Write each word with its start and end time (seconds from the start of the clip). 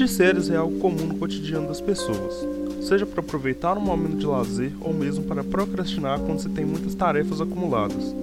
Assistir 0.00 0.16
séries 0.16 0.48
é 0.48 0.56
algo 0.56 0.78
comum 0.78 1.04
no 1.04 1.16
cotidiano 1.16 1.68
das 1.68 1.78
pessoas, 1.78 2.34
seja 2.80 3.04
para 3.04 3.20
aproveitar 3.20 3.76
um 3.76 3.82
momento 3.82 4.16
de 4.16 4.24
lazer 4.24 4.72
ou 4.80 4.94
mesmo 4.94 5.24
para 5.24 5.44
procrastinar 5.44 6.18
quando 6.20 6.40
se 6.40 6.48
tem 6.48 6.64
muitas 6.64 6.94
tarefas 6.94 7.38
acumuladas. 7.38 8.14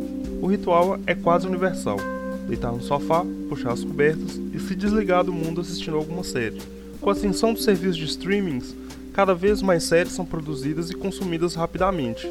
O 0.41 0.47
ritual 0.47 0.99
é 1.05 1.13
quase 1.13 1.45
universal: 1.45 1.99
deitar 2.47 2.71
no 2.71 2.81
sofá, 2.81 3.23
puxar 3.47 3.73
as 3.73 3.83
cobertas 3.83 4.41
e 4.51 4.59
se 4.59 4.73
desligar 4.73 5.23
do 5.23 5.31
mundo 5.31 5.61
assistindo 5.61 5.97
alguma 5.97 6.23
série. 6.23 6.59
Com 6.99 7.11
a 7.11 7.13
ascensão 7.13 7.53
dos 7.53 7.63
serviços 7.63 7.97
de 7.97 8.05
streamings, 8.05 8.75
cada 9.13 9.35
vez 9.35 9.61
mais 9.61 9.83
séries 9.83 10.13
são 10.13 10.25
produzidas 10.25 10.89
e 10.89 10.95
consumidas 10.95 11.53
rapidamente, 11.53 12.27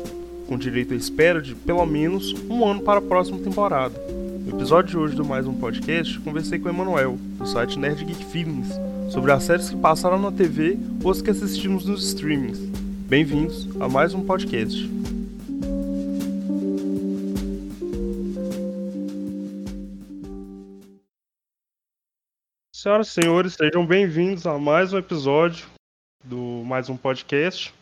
com 0.49 0.59
direito 0.59 0.93
à 0.93 0.97
espera 0.97 1.41
de 1.41 1.55
pelo 1.55 1.87
menos 1.87 2.35
um 2.51 2.67
ano 2.67 2.81
para 2.81 2.99
a 2.99 3.03
próxima 3.03 3.39
temporada. 3.39 3.95
No 4.45 4.57
episódio 4.57 4.91
de 4.91 4.99
hoje 4.99 5.15
do 5.15 5.25
Mais 5.25 5.47
Um 5.47 5.55
Podcast, 5.55 6.19
conversei 6.19 6.59
com 6.59 6.67
o 6.67 6.73
Emanuel, 6.73 7.17
do 7.39 7.47
site 7.47 7.79
Nerd 7.79 8.05
Geek 8.05 8.25
Feelings, 8.25 8.71
sobre 9.11 9.33
as 9.33 9.45
séries 9.45 9.71
que 9.71 9.77
passaram 9.77 10.19
na 10.19 10.33
TV 10.33 10.79
ou 11.03 11.11
as 11.11 11.23
que 11.23 11.31
assistimos 11.31 11.87
nos 11.87 12.07
streamings. 12.09 12.59
Bem-vindos 13.09 13.69
a 13.81 13.89
mais 13.89 14.15
um 14.15 14.25
podcast. 14.25 14.91
Senhoras 22.75 23.09
e 23.09 23.11
senhores, 23.11 23.55
sejam 23.55 23.87
bem-vindos 23.87 24.47
a 24.47 24.59
mais 24.59 24.93
um 24.93 24.99
episódio 24.99 25.67
do 26.25 26.63
Mais 26.65 26.89
Um 26.89 26.97
Podcast. 26.97 27.73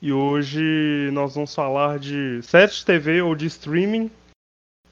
E 0.00 0.12
hoje 0.12 1.10
nós 1.12 1.34
vamos 1.34 1.54
falar 1.54 1.98
de 1.98 2.40
séries 2.42 2.76
de 2.76 2.84
TV 2.84 3.22
ou 3.22 3.34
de 3.34 3.46
streaming. 3.46 4.10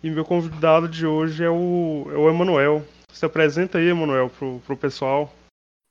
E 0.03 0.11
meu 0.11 0.25
convidado 0.25 0.89
de 0.89 1.07
hoje 1.07 1.45
é 1.45 1.51
o, 1.51 2.07
é 2.11 2.17
o 2.17 2.29
Emanuel. 2.29 2.85
Se 3.13 3.25
apresenta 3.25 3.79
aí, 3.79 3.89
Emanuel, 3.89 4.31
pro, 4.31 4.61
pro 4.67 4.77
pessoal. 4.77 5.33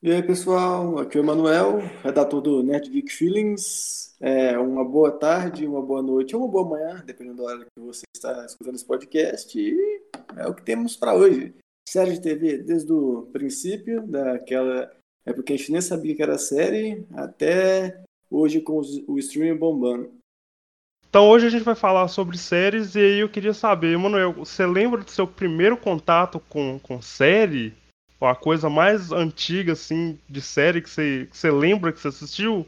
E 0.04 0.10
aí, 0.10 0.20
pessoal, 0.20 0.98
aqui 0.98 1.16
é 1.16 1.20
o 1.20 1.22
Emanuel, 1.22 1.78
redator 2.02 2.40
do 2.40 2.60
Nerd 2.60 2.90
Geek 2.90 3.12
Feelings. 3.12 4.16
É, 4.18 4.58
uma 4.58 4.84
boa 4.84 5.12
tarde, 5.12 5.64
uma 5.64 5.80
boa 5.80 6.02
noite 6.02 6.34
ou 6.34 6.42
uma 6.42 6.50
boa 6.50 6.68
manhã, 6.68 7.00
dependendo 7.06 7.36
da 7.36 7.44
hora 7.44 7.64
que 7.64 7.80
você 7.80 8.02
está 8.12 8.44
escutando 8.44 8.74
esse 8.74 8.84
podcast. 8.84 9.56
E 9.56 10.02
é 10.36 10.48
o 10.48 10.54
que 10.54 10.62
temos 10.64 10.96
para 10.96 11.14
hoje. 11.14 11.54
Série 11.88 12.14
de 12.14 12.20
TV 12.20 12.58
desde 12.58 12.92
o 12.92 13.28
princípio, 13.32 14.04
daquela 14.04 14.90
época 15.24 15.44
que 15.44 15.52
a 15.52 15.56
gente 15.56 15.70
nem 15.70 15.80
sabia 15.80 16.16
que 16.16 16.22
era 16.22 16.36
série, 16.36 17.06
até 17.14 18.02
hoje 18.28 18.60
com 18.60 18.80
o 19.06 19.18
streaming 19.20 19.56
bombando. 19.56 20.10
Então 21.08 21.28
hoje 21.28 21.46
a 21.46 21.50
gente 21.50 21.62
vai 21.62 21.76
falar 21.76 22.08
sobre 22.08 22.36
séries 22.36 22.96
e 22.96 22.98
aí 22.98 23.20
eu 23.20 23.28
queria 23.28 23.54
saber, 23.54 23.92
Emanuel, 23.92 24.32
você 24.32 24.66
lembra 24.66 25.02
do 25.04 25.10
seu 25.12 25.28
primeiro 25.28 25.76
contato 25.76 26.40
com, 26.48 26.80
com 26.80 27.00
série? 27.00 27.80
A 28.22 28.34
coisa 28.34 28.70
mais 28.70 29.10
antiga, 29.10 29.72
assim, 29.72 30.18
de 30.28 30.40
série 30.40 30.80
que 30.80 30.88
você, 30.88 31.26
que 31.30 31.36
você 31.36 31.50
lembra 31.50 31.92
que 31.92 32.00
você 32.00 32.08
assistiu? 32.08 32.66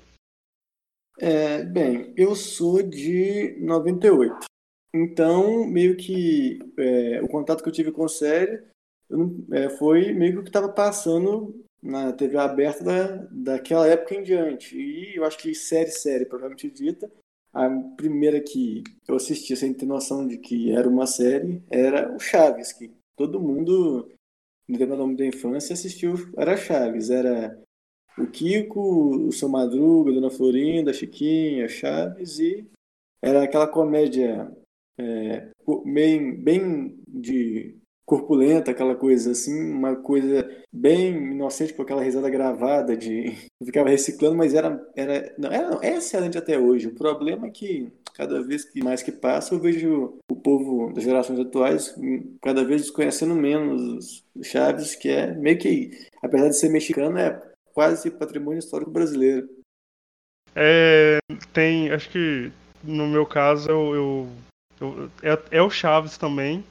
É, 1.19 1.63
bem, 1.63 2.13
eu 2.17 2.35
sou 2.35 2.83
de 2.83 3.57
98. 3.61 4.47
Então, 4.93 5.67
meio 5.67 5.97
que 5.97 6.59
é, 6.77 7.21
o 7.23 7.29
contato 7.29 7.63
que 7.63 7.69
eu 7.69 7.73
tive 7.73 7.93
com 7.93 8.09
série 8.09 8.63
eu, 9.09 9.45
é, 9.53 9.69
foi 9.69 10.13
meio 10.13 10.33
que 10.33 10.39
o 10.39 10.43
que 10.43 10.49
estava 10.49 10.69
passando 10.69 11.65
na 11.83 12.13
TV 12.13 12.39
aberta 12.39 12.83
da, 12.83 13.29
daquela 13.31 13.87
época 13.87 14.15
em 14.15 14.23
diante. 14.23 14.77
E 14.77 15.17
eu 15.17 15.25
acho 15.25 15.39
que 15.39 15.55
série, 15.55 15.91
série, 15.91 16.25
provavelmente 16.25 16.71
dita, 16.71 17.11
a 17.53 17.69
primeira 17.97 18.41
que 18.41 18.83
eu 19.07 19.17
assisti 19.17 19.55
sem 19.57 19.73
ter 19.73 19.87
noção 19.87 20.27
de 20.27 20.39
que 20.39 20.73
era 20.73 20.89
uma 20.89 21.07
série 21.07 21.63
era 21.71 22.13
o 22.13 22.19
Chaves, 22.19 22.73
que 22.73 22.91
todo 23.17 23.41
mundo, 23.41 24.11
no 24.69 24.79
tempo 24.79 25.17
da 25.17 25.27
infância, 25.27 25.75
assistiu. 25.75 26.15
Era 26.37 26.57
Chaves, 26.57 27.11
era 27.11 27.59
o 28.19 28.27
Kiko, 28.27 29.27
o 29.27 29.33
Seu 29.33 29.49
Madruga, 29.49 30.13
Dona 30.13 30.31
Florinda, 30.31 30.91
a 30.91 30.95
Chiquinha, 30.95 31.69
Chaves, 31.69 32.39
e 32.39 32.67
era 33.23 33.43
aquela 33.43 33.67
comédia 33.67 34.51
é, 34.99 35.49
bem, 35.85 36.35
bem 36.35 36.99
de 37.09 37.77
corpulenta, 38.05 38.71
aquela 38.71 38.95
coisa 38.95 39.31
assim, 39.31 39.73
uma 39.73 39.97
coisa 39.97 40.49
bem 40.73 41.33
inocente 41.33 41.73
com 41.73 41.83
aquela 41.83 42.03
risada 42.03 42.29
gravada 42.29 42.97
de 42.97 43.35
ficava 43.65 43.89
reciclando, 43.89 44.37
mas 44.37 44.55
era 44.55 44.81
era 44.95 45.35
não, 45.39 45.51
era, 45.51 45.79
é 45.83 45.97
excelente 45.97 46.37
até 46.37 46.59
hoje. 46.59 46.89
O 46.89 46.95
problema 46.95 47.47
é 47.47 47.51
que 47.51 47.91
cada 48.15 48.43
vez 48.43 48.65
que 48.65 48.83
mais 48.83 49.03
que 49.03 49.11
passa 49.11 49.55
eu 49.55 49.59
vejo 49.59 50.19
o 50.31 50.37
povo 50.37 50.93
das 50.93 51.05
gerações 51.05 51.41
atuais 51.41 51.95
cada 52.43 52.65
vez 52.65 52.83
desconhecendo 52.83 53.35
menos 53.35 54.25
Chaves, 54.43 54.95
que 54.95 55.09
é 55.09 55.33
meio 55.35 55.59
que 55.59 55.91
apesar 56.23 56.49
de 56.49 56.57
ser 56.57 56.69
mexicano 56.69 57.19
é 57.19 57.41
quase 57.73 58.11
patrimônio 58.11 58.59
histórico 58.59 58.91
brasileiro. 58.91 59.49
É, 60.55 61.19
tem, 61.53 61.91
acho 61.91 62.11
que 62.11 62.53
no 62.85 63.09
meu 63.09 63.27
caso 63.27 63.69
eu, 63.69 64.29
eu, 64.81 64.99
eu 65.23 65.33
é, 65.33 65.59
é 65.59 65.63
o 65.63 65.71
Chaves 65.71 66.17
também 66.17 66.63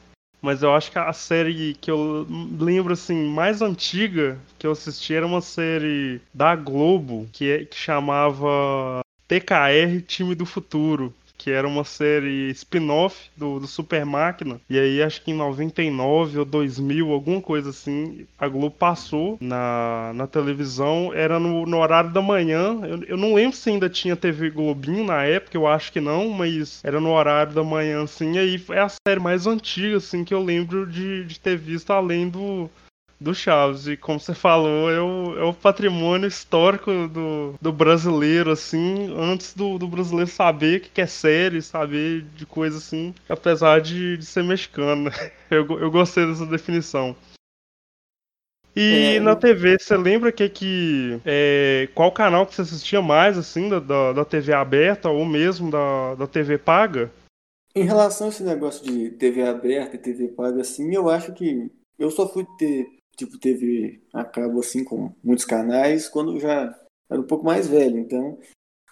mas 0.43 0.61
eu 0.61 0.75
acho 0.75 0.91
que 0.91 0.99
a 0.99 1.13
série 1.13 1.73
que 1.75 1.89
eu 1.89 2.27
lembro 2.59 2.91
assim 2.91 3.29
mais 3.29 3.61
antiga 3.61 4.37
que 4.59 4.67
eu 4.67 4.73
assisti 4.73 5.13
era 5.13 5.25
uma 5.25 5.39
série 5.39 6.21
da 6.33 6.53
Globo 6.53 7.29
que, 7.31 7.49
é, 7.49 7.65
que 7.65 7.77
chamava 7.77 8.99
TKR 9.25 10.01
Time 10.05 10.35
do 10.35 10.45
Futuro 10.45 11.13
que 11.43 11.51
era 11.51 11.67
uma 11.67 11.83
série 11.83 12.49
spin-off 12.51 13.29
do, 13.35 13.59
do 13.59 13.67
Super 13.67 14.05
Máquina. 14.05 14.61
E 14.69 14.79
aí, 14.79 15.03
acho 15.03 15.21
que 15.21 15.31
em 15.31 15.33
99 15.33 16.39
ou 16.39 16.45
2000, 16.45 17.11
alguma 17.11 17.41
coisa 17.41 17.71
assim, 17.71 18.25
a 18.39 18.47
Globo 18.47 18.71
passou 18.71 19.37
na, 19.41 20.13
na 20.15 20.25
televisão. 20.25 21.11
Era 21.13 21.41
no, 21.41 21.65
no 21.65 21.77
horário 21.79 22.11
da 22.11 22.21
manhã. 22.21 22.79
Eu, 22.83 23.03
eu 23.03 23.17
não 23.17 23.33
lembro 23.33 23.57
se 23.57 23.69
ainda 23.69 23.89
tinha 23.89 24.15
TV 24.15 24.51
Globinho 24.51 25.03
na 25.03 25.23
época, 25.25 25.57
eu 25.57 25.67
acho 25.67 25.91
que 25.91 25.99
não, 25.99 26.29
mas 26.29 26.81
era 26.81 27.01
no 27.01 27.11
horário 27.11 27.51
da 27.51 27.63
manhã, 27.63 28.03
assim. 28.03 28.35
E 28.35 28.39
aí 28.39 28.63
é 28.69 28.79
a 28.79 28.89
série 28.89 29.19
mais 29.19 29.45
antiga, 29.45 29.97
assim, 29.97 30.23
que 30.23 30.33
eu 30.33 30.41
lembro 30.41 30.87
de, 30.87 31.25
de 31.25 31.39
ter 31.41 31.57
visto 31.57 31.91
além 31.91 32.29
do, 32.29 32.69
do 33.23 33.33
Chaves. 33.33 33.87
E 33.87 33.95
como 33.95 34.19
você 34.19 34.33
falou, 34.33 34.91
é 34.91 35.01
o, 35.01 35.39
é 35.39 35.43
o 35.43 35.53
patrimônio 35.53 36.27
histórico 36.27 37.07
do, 37.07 37.55
do 37.59 37.71
brasileiro, 37.71 38.51
assim, 38.51 39.13
antes 39.17 39.53
do, 39.53 39.79
do 39.79 39.87
brasileiro 39.87 40.29
saber 40.29 40.77
o 40.77 40.81
que 40.81 41.01
é 41.01 41.07
série, 41.07 41.61
saber 41.61 42.23
de 42.35 42.45
coisa 42.45 42.77
assim, 42.77 43.15
apesar 43.29 43.79
de, 43.81 44.17
de 44.17 44.25
ser 44.25 44.43
mexicano. 44.43 45.05
Né? 45.05 45.11
Eu, 45.49 45.67
eu 45.79 45.91
gostei 45.91 46.25
dessa 46.25 46.47
definição. 46.47 47.15
E 48.75 49.17
é, 49.17 49.19
na 49.19 49.35
TV, 49.35 49.77
você 49.79 49.95
lembra 49.95 50.31
que 50.31 50.49
que 50.49 51.19
é, 51.23 51.87
qual 51.93 52.11
canal 52.11 52.47
que 52.47 52.55
você 52.55 52.63
assistia 52.63 53.03
mais 53.03 53.37
assim 53.37 53.69
da, 53.69 53.79
da, 53.79 54.13
da, 54.13 54.25
TV 54.25 54.51
aberta 54.51 55.09
ou 55.09 55.23
mesmo 55.25 55.69
da, 55.69 56.15
da 56.15 56.25
TV 56.25 56.57
paga? 56.57 57.11
Em 57.75 57.83
relação 57.83 58.27
a 58.27 58.29
esse 58.31 58.41
negócio 58.41 58.83
de 58.83 59.11
TV 59.11 59.43
aberta 59.43 59.95
e 59.95 59.99
TV 59.99 60.29
paga 60.29 60.61
assim, 60.61 60.91
eu 60.95 61.07
acho 61.07 61.33
que 61.33 61.69
eu 61.99 62.09
só 62.09 62.27
fui 62.27 62.45
ter 62.57 62.87
tipo, 63.15 63.37
teve 63.37 64.01
a 64.13 64.23
cabo 64.23 64.59
assim 64.59 64.83
com 64.83 65.13
muitos 65.23 65.45
canais 65.45 66.09
quando 66.09 66.39
já 66.39 66.77
era 67.09 67.21
um 67.21 67.27
pouco 67.27 67.45
mais 67.45 67.67
velho. 67.67 67.97
Então, 67.97 68.39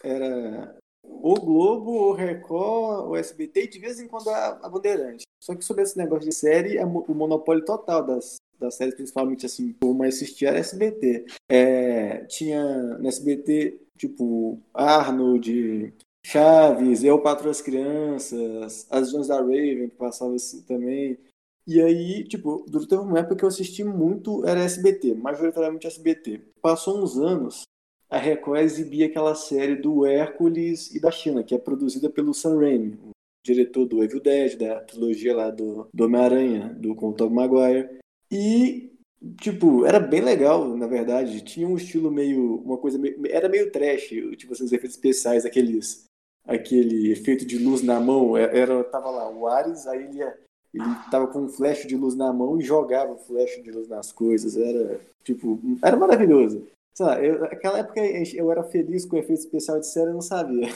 era 0.04 0.76
o 1.04 1.36
Globo, 1.36 1.92
o 1.92 2.14
Record, 2.14 3.10
o 3.10 3.16
SBT 3.16 3.64
e 3.64 3.70
de 3.70 3.80
vez 3.80 4.00
em 4.00 4.08
quando 4.08 4.30
a, 4.30 4.60
a 4.64 4.70
Bandeirante. 4.70 5.24
Só 5.42 5.56
que 5.56 5.66
sobre 5.66 5.84
esse 5.84 5.98
negócio 5.98 6.30
de 6.30 6.36
série, 6.36 6.78
é 6.78 6.86
o 6.86 7.14
monopólio 7.14 7.66
total 7.66 8.06
das, 8.06 8.38
das 8.60 8.76
séries, 8.76 8.96
principalmente 8.96 9.46
assim, 9.46 9.74
por 9.74 9.94
mais 9.94 10.16
assistir 10.16 10.46
era 10.46 10.60
SBT. 10.60 11.26
É, 11.50 12.26
tinha 12.26 12.64
no 13.00 13.08
SBT, 13.08 13.80
tipo, 13.98 14.60
Arnold, 14.74 15.94
Chaves, 16.24 17.04
Eu 17.04 17.20
Patro 17.20 17.50
as 17.50 17.62
Crianças, 17.62 18.86
As 18.90 19.12
Jones 19.12 19.28
da 19.28 19.38
Raven, 19.38 19.90
que 19.90 19.96
passava 19.96 20.36
assim 20.36 20.62
também. 20.62 21.18
E 21.66 21.80
aí, 21.82 22.24
tipo, 22.24 22.66
teve 22.88 23.02
uma 23.02 23.20
época 23.20 23.36
que 23.36 23.44
eu 23.44 23.50
assisti 23.50 23.84
muito, 23.84 24.46
era 24.46 24.64
SBT, 24.64 25.14
majoritariamente 25.14 25.88
SBT. 25.88 26.42
Passou 26.62 27.02
uns 27.02 27.18
anos, 27.18 27.64
a 28.10 28.18
Record 28.18 28.62
exibia 28.62 29.06
aquela 29.06 29.36
série 29.36 29.76
do 29.76 30.06
Hércules 30.06 30.94
e 30.94 31.00
da 31.00 31.12
China, 31.12 31.44
que 31.44 31.54
é 31.54 31.58
produzida 31.58 32.10
pelo 32.10 32.34
Sam 32.34 32.60
Raimi, 32.60 33.00
o 33.06 33.12
diretor 33.46 33.86
do 33.86 34.04
Evil 34.04 34.20
Dead, 34.20 34.58
da 34.58 34.82
trilogia 34.82 35.36
lá 35.36 35.52
do, 35.52 35.88
do 35.94 36.06
Homem-Aranha, 36.06 36.74
do 36.74 36.96
com 36.96 37.14
Tom 37.14 37.30
Maguire. 37.30 38.00
E, 38.30 38.92
tipo, 39.40 39.86
era 39.86 40.00
bem 40.00 40.22
legal, 40.22 40.76
na 40.76 40.88
verdade. 40.88 41.42
Tinha 41.42 41.68
um 41.68 41.78
estilo 41.78 42.12
meio, 42.12 42.56
uma 42.66 42.78
coisa 42.78 42.98
meio, 42.98 43.22
era 43.28 43.48
meio 43.48 43.72
trash, 43.72 44.10
tipo, 44.36 44.54
assim, 44.54 44.64
os 44.64 44.72
efeitos 44.72 44.96
especiais, 44.96 45.46
aqueles 45.46 46.06
aquele 46.44 47.12
efeito 47.12 47.46
de 47.46 47.58
luz 47.58 47.84
na 47.84 48.00
mão, 48.00 48.36
é, 48.36 48.58
era 48.58 48.84
tava 48.86 49.10
lá 49.10 49.30
o 49.30 49.48
Ares, 49.48 49.86
aí 49.88 50.04
ele 50.04 50.18
ia 50.18 50.38
ele 50.74 50.86
tava 51.10 51.28
com 51.28 51.42
um 51.42 51.50
flash 51.50 51.86
de 51.86 51.96
luz 51.96 52.16
na 52.16 52.32
mão 52.32 52.58
e 52.60 52.64
jogava 52.64 53.18
flash 53.18 53.62
de 53.62 53.72
luz 53.72 53.88
nas 53.88 54.12
coisas. 54.12 54.56
Era, 54.56 55.00
tipo, 55.24 55.60
era 55.84 55.98
maravilhoso. 55.98 56.66
Sei 56.94 57.06
lá, 57.06 57.24
eu, 57.24 57.40
naquela 57.40 57.80
época 57.80 58.02
eu 58.02 58.52
era 58.52 58.64
feliz 58.64 59.06
com 59.06 59.16
o 59.16 59.20
efeito 59.20 59.40
especial 59.40 59.80
de 59.80 59.88
série, 59.88 60.10
eu 60.10 60.14
não 60.14 60.22
sabia. 60.22 60.70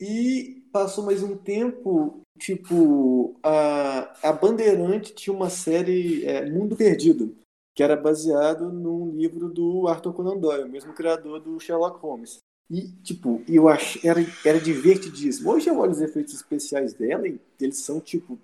E 0.00 0.62
passou 0.72 1.04
mais 1.04 1.22
um 1.22 1.36
tempo, 1.36 2.20
tipo, 2.38 3.36
a, 3.42 4.28
a 4.28 4.32
Bandeirante 4.32 5.14
tinha 5.14 5.34
uma 5.34 5.48
série 5.48 6.24
é, 6.26 6.50
Mundo 6.50 6.76
Perdido. 6.76 7.36
que 7.74 7.82
era 7.82 7.96
baseado 7.96 8.72
num 8.72 9.10
livro 9.16 9.48
do 9.48 9.86
Arthur 9.86 10.12
Conan 10.12 10.36
Doyle, 10.36 10.64
o 10.64 10.68
mesmo 10.68 10.92
criador 10.92 11.40
do 11.40 11.58
Sherlock 11.60 11.98
Holmes. 12.00 12.38
E, 12.70 12.88
tipo, 13.02 13.42
eu 13.48 13.68
acho, 13.68 14.04
era, 14.06 14.20
era 14.44 14.58
divertidíssimo. 14.58 15.50
Hoje 15.50 15.68
eu 15.68 15.78
olho 15.78 15.92
os 15.92 16.00
efeitos 16.00 16.34
especiais 16.34 16.94
dela 16.94 17.28
e 17.28 17.38
eles 17.60 17.78
são, 17.78 18.00
tipo, 18.00 18.38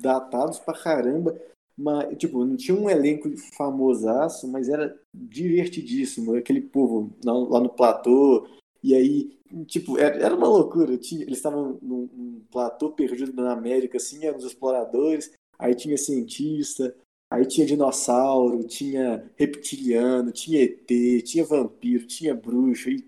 datados 0.00 0.58
pra 0.58 0.74
caramba. 0.74 1.38
Mas, 1.76 2.16
tipo, 2.18 2.44
não 2.44 2.56
tinha 2.56 2.76
um 2.76 2.88
elenco 2.88 3.28
famosaço, 3.56 4.46
mas 4.48 4.68
era 4.68 4.96
divertidíssimo. 5.12 6.34
Aquele 6.34 6.60
povo 6.60 7.10
lá 7.24 7.60
no 7.60 7.68
platô. 7.68 8.46
E 8.82 8.94
aí, 8.94 9.36
tipo, 9.66 9.98
era, 9.98 10.16
era 10.16 10.36
uma 10.36 10.48
loucura. 10.48 10.96
Tinha, 10.96 11.22
eles 11.22 11.38
estavam 11.38 11.78
num, 11.82 12.08
num 12.12 12.42
platô 12.50 12.90
perdido 12.90 13.32
na 13.32 13.52
América, 13.52 13.96
assim, 13.96 14.24
eram 14.24 14.38
os 14.38 14.44
exploradores. 14.44 15.32
Aí 15.58 15.74
tinha 15.74 15.96
cientista, 15.96 16.94
aí 17.30 17.46
tinha 17.46 17.66
dinossauro, 17.66 18.64
tinha 18.64 19.30
reptiliano, 19.36 20.32
tinha 20.32 20.62
ET, 20.62 20.86
tinha 21.24 21.44
vampiro, 21.44 22.06
tinha 22.06 22.34
bruxo. 22.34 22.90
E, 22.90 23.04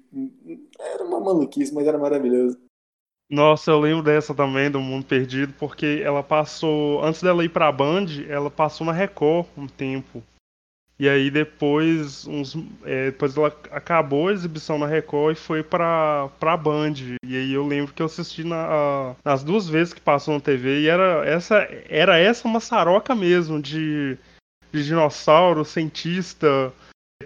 era 0.78 1.04
uma 1.04 1.20
maluquice, 1.20 1.72
mas 1.72 1.86
era 1.86 1.98
maravilhoso. 1.98 2.58
Nossa, 3.28 3.72
eu 3.72 3.80
lembro 3.80 4.04
dessa 4.04 4.32
também, 4.32 4.70
do 4.70 4.80
Mundo 4.80 5.04
Perdido, 5.04 5.52
porque 5.58 6.00
ela 6.02 6.22
passou. 6.22 7.04
Antes 7.04 7.22
dela 7.22 7.44
ir 7.44 7.48
pra 7.48 7.72
Band, 7.72 8.06
ela 8.28 8.50
passou 8.50 8.86
na 8.86 8.92
Record 8.92 9.46
um 9.56 9.66
tempo. 9.66 10.22
E 10.98 11.08
aí 11.08 11.30
depois, 11.30 12.26
uns, 12.26 12.56
é, 12.84 13.06
depois 13.06 13.36
ela 13.36 13.48
acabou 13.70 14.28
a 14.28 14.32
exibição 14.32 14.78
na 14.78 14.86
Record 14.86 15.36
e 15.36 15.40
foi 15.40 15.62
pra, 15.62 16.28
pra 16.40 16.56
Band. 16.56 16.94
E 17.22 17.36
aí 17.36 17.52
eu 17.52 17.66
lembro 17.66 17.92
que 17.92 18.00
eu 18.00 18.06
assisti 18.06 18.44
na, 18.44 18.66
a, 18.66 19.16
nas 19.22 19.44
duas 19.44 19.68
vezes 19.68 19.92
que 19.92 20.00
passou 20.00 20.34
na 20.34 20.40
TV 20.40 20.82
e 20.82 20.88
era 20.88 21.26
essa, 21.26 21.68
era 21.88 22.16
essa 22.16 22.48
maçaroca 22.48 23.14
mesmo 23.14 23.60
de, 23.60 24.16
de 24.72 24.84
dinossauro, 24.84 25.66
cientista. 25.66 26.72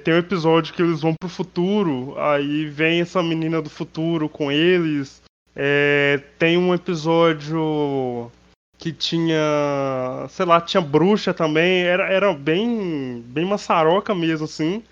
Tem 0.02 0.14
um 0.14 0.18
episódio 0.18 0.74
que 0.74 0.82
eles 0.82 1.00
vão 1.00 1.14
pro 1.14 1.28
futuro, 1.28 2.18
aí 2.18 2.66
vem 2.66 3.02
essa 3.02 3.22
menina 3.22 3.62
do 3.62 3.70
futuro 3.70 4.28
com 4.28 4.50
eles. 4.50 5.22
É, 5.62 6.22
tem 6.38 6.56
um 6.56 6.72
episódio 6.72 8.32
que 8.78 8.94
tinha, 8.94 10.26
sei 10.30 10.46
lá, 10.46 10.58
tinha 10.58 10.80
bruxa 10.80 11.34
também, 11.34 11.82
era, 11.82 12.10
era 12.10 12.32
bem, 12.32 13.22
bem 13.26 13.44
maçaroca 13.44 14.14
mesmo, 14.14 14.46
assim. 14.46 14.82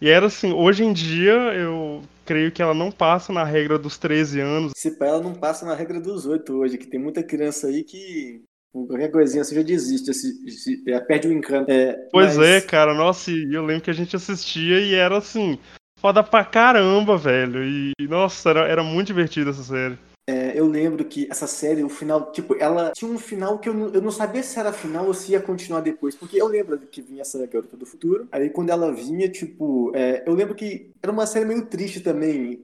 E 0.00 0.08
era 0.08 0.26
assim, 0.26 0.52
hoje 0.52 0.82
em 0.82 0.92
dia 0.92 1.32
eu 1.32 2.02
creio 2.24 2.50
que 2.50 2.60
ela 2.60 2.74
não 2.74 2.90
passa 2.90 3.32
na 3.32 3.44
regra 3.44 3.78
dos 3.78 3.96
13 3.98 4.40
anos. 4.40 4.72
Se 4.74 4.90
pá, 4.90 5.06
ela 5.06 5.20
não 5.20 5.32
passa 5.32 5.64
na 5.64 5.76
regra 5.76 6.00
dos 6.00 6.26
8 6.26 6.52
hoje, 6.54 6.76
que 6.76 6.88
tem 6.88 6.98
muita 6.98 7.22
criança 7.22 7.68
aí 7.68 7.84
que 7.84 8.42
qualquer 8.72 9.12
coisinha 9.12 9.44
você 9.44 9.54
já 9.54 9.62
desiste, 9.62 10.12
se, 10.12 10.50
se, 10.50 10.82
já 10.84 11.00
perde 11.00 11.28
o 11.28 11.32
encanto. 11.32 11.70
É, 11.70 11.92
pois 12.10 12.36
mas... 12.36 12.48
é, 12.48 12.60
cara, 12.60 12.92
nossa, 12.94 13.30
eu 13.30 13.64
lembro 13.64 13.84
que 13.84 13.90
a 13.90 13.94
gente 13.94 14.16
assistia 14.16 14.80
e 14.80 14.92
era 14.92 15.18
assim, 15.18 15.56
foda 16.00 16.20
pra 16.24 16.44
caramba, 16.44 17.16
velho. 17.16 17.62
E, 17.62 17.92
nossa, 18.08 18.50
era, 18.50 18.60
era 18.66 18.82
muito 18.82 19.06
divertida 19.06 19.50
essa 19.50 19.62
série. 19.62 19.96
É, 20.28 20.58
eu 20.58 20.66
lembro 20.66 21.04
que 21.04 21.28
essa 21.30 21.46
série, 21.46 21.84
o 21.84 21.88
final, 21.88 22.32
tipo, 22.32 22.56
ela 22.56 22.90
tinha 22.90 23.08
um 23.08 23.18
final 23.18 23.60
que 23.60 23.68
eu 23.68 23.74
não, 23.74 23.94
eu 23.94 24.02
não 24.02 24.10
sabia 24.10 24.42
se 24.42 24.58
era 24.58 24.72
final 24.72 25.06
ou 25.06 25.14
se 25.14 25.32
ia 25.32 25.40
continuar 25.40 25.80
depois. 25.80 26.16
Porque 26.16 26.40
eu 26.40 26.48
lembro 26.48 26.76
que 26.78 27.00
vinha 27.00 27.22
essa 27.22 27.46
Garota 27.46 27.76
do 27.76 27.86
Futuro. 27.86 28.26
Aí 28.32 28.50
quando 28.50 28.70
ela 28.70 28.92
vinha, 28.92 29.28
tipo, 29.28 29.92
é, 29.94 30.24
eu 30.26 30.34
lembro 30.34 30.56
que 30.56 30.90
era 31.00 31.12
uma 31.12 31.26
série 31.26 31.44
meio 31.44 31.66
triste 31.66 32.00
também. 32.00 32.60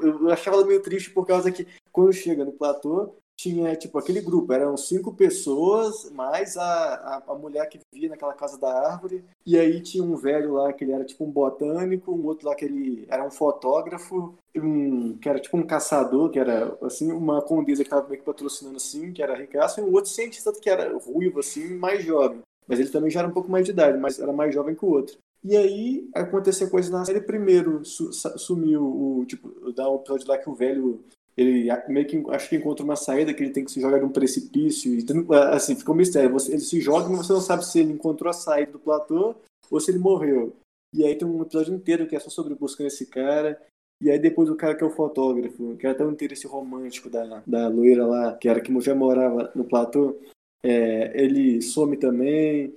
Eu 0.00 0.30
achava 0.30 0.56
ela 0.56 0.66
meio 0.66 0.80
triste 0.80 1.10
por 1.10 1.26
causa 1.26 1.52
que 1.52 1.66
quando 1.92 2.12
chega 2.12 2.42
no 2.42 2.52
platô, 2.52 3.14
tinha, 3.36 3.74
tipo, 3.76 3.98
aquele 3.98 4.20
grupo, 4.20 4.52
eram 4.52 4.76
cinco 4.76 5.12
pessoas, 5.12 6.10
mais 6.10 6.56
a, 6.56 6.62
a, 6.62 7.22
a, 7.28 7.34
mulher 7.34 7.68
que 7.68 7.80
vivia 7.92 8.08
naquela 8.08 8.34
casa 8.34 8.58
da 8.58 8.72
árvore, 8.90 9.24
e 9.44 9.58
aí 9.58 9.80
tinha 9.80 10.04
um 10.04 10.16
velho 10.16 10.54
lá 10.54 10.72
que 10.72 10.84
ele 10.84 10.92
era 10.92 11.04
tipo 11.04 11.24
um 11.24 11.30
botânico, 11.30 12.12
um 12.12 12.24
outro 12.26 12.48
lá 12.48 12.54
que 12.54 12.64
ele 12.64 13.06
era 13.08 13.24
um 13.24 13.30
fotógrafo, 13.30 14.34
um, 14.56 15.16
que 15.18 15.28
era 15.28 15.40
tipo 15.40 15.56
um 15.56 15.66
caçador, 15.66 16.30
que 16.30 16.38
era, 16.38 16.76
assim, 16.82 17.12
uma 17.12 17.42
condesa 17.42 17.82
que 17.82 17.90
tava 17.90 18.06
meio 18.08 18.20
que 18.20 18.26
patrocinando, 18.26 18.76
assim, 18.76 19.12
que 19.12 19.22
era 19.22 19.36
ricaço, 19.36 19.80
e 19.80 19.82
um 19.82 19.92
outro 19.92 20.10
cientista 20.10 20.52
que 20.52 20.70
era 20.70 20.96
ruivo, 20.96 21.40
assim, 21.40 21.74
mais 21.74 22.04
jovem. 22.04 22.40
Mas 22.66 22.78
ele 22.78 22.88
também 22.88 23.10
já 23.10 23.20
era 23.20 23.28
um 23.28 23.32
pouco 23.32 23.50
mais 23.50 23.64
de 23.64 23.72
idade, 23.72 23.98
mas 23.98 24.18
era 24.18 24.32
mais 24.32 24.54
jovem 24.54 24.74
que 24.74 24.84
o 24.84 24.88
outro. 24.88 25.18
E 25.42 25.54
aí 25.56 26.08
aconteceu 26.14 26.70
coisa 26.70 26.90
na 26.90 27.04
série. 27.04 27.20
Primeiro 27.20 27.84
su 27.84 28.10
sumiu 28.38 28.82
o. 28.82 29.26
Tipo, 29.26 29.70
dá 29.72 29.90
um 29.90 29.96
episódio 29.96 30.26
lá 30.26 30.38
que 30.38 30.48
o 30.48 30.54
velho 30.54 31.04
ele 31.36 31.68
meio 31.88 32.06
que 32.06 32.22
acho 32.30 32.48
que 32.48 32.56
encontra 32.56 32.84
uma 32.84 32.96
saída 32.96 33.34
que 33.34 33.42
ele 33.42 33.52
tem 33.52 33.64
que 33.64 33.70
se 33.70 33.80
jogar 33.80 33.98
de 33.98 34.04
um 34.04 34.12
precipício 34.12 34.94
e 34.94 35.04
assim 35.52 35.74
fica 35.74 35.90
um 35.90 35.96
mistério. 35.96 36.30
Você, 36.32 36.52
ele 36.52 36.60
se 36.60 36.80
joga 36.80 37.08
mas 37.08 37.26
você 37.26 37.32
não 37.32 37.40
sabe 37.40 37.66
se 37.66 37.80
ele 37.80 37.92
encontrou 37.92 38.30
a 38.30 38.32
saída 38.32 38.72
do 38.72 38.78
platô 38.78 39.34
ou 39.70 39.80
se 39.80 39.90
ele 39.90 39.98
morreu. 39.98 40.54
E 40.94 41.04
aí 41.04 41.16
tem 41.16 41.26
um 41.26 41.42
episódio 41.42 41.74
inteiro 41.74 42.06
que 42.06 42.14
é 42.14 42.20
só 42.20 42.30
sobre 42.30 42.54
buscando 42.54 42.86
esse 42.86 43.06
cara. 43.06 43.60
E 44.00 44.10
aí 44.10 44.18
depois 44.18 44.48
o 44.48 44.54
cara 44.54 44.76
que 44.76 44.84
é 44.84 44.86
o 44.86 44.90
fotógrafo 44.90 45.76
que 45.76 45.86
era 45.86 45.94
até 45.94 46.04
um 46.04 46.12
interesse 46.12 46.46
romântico 46.46 47.10
da, 47.10 47.42
da 47.44 47.68
loira 47.68 48.06
lá 48.06 48.36
que 48.36 48.48
era 48.48 48.60
que 48.60 48.80
já 48.80 48.94
morava 48.94 49.50
no 49.54 49.64
platô 49.64 50.16
é, 50.64 51.20
ele 51.20 51.60
some 51.60 51.96
também. 51.96 52.72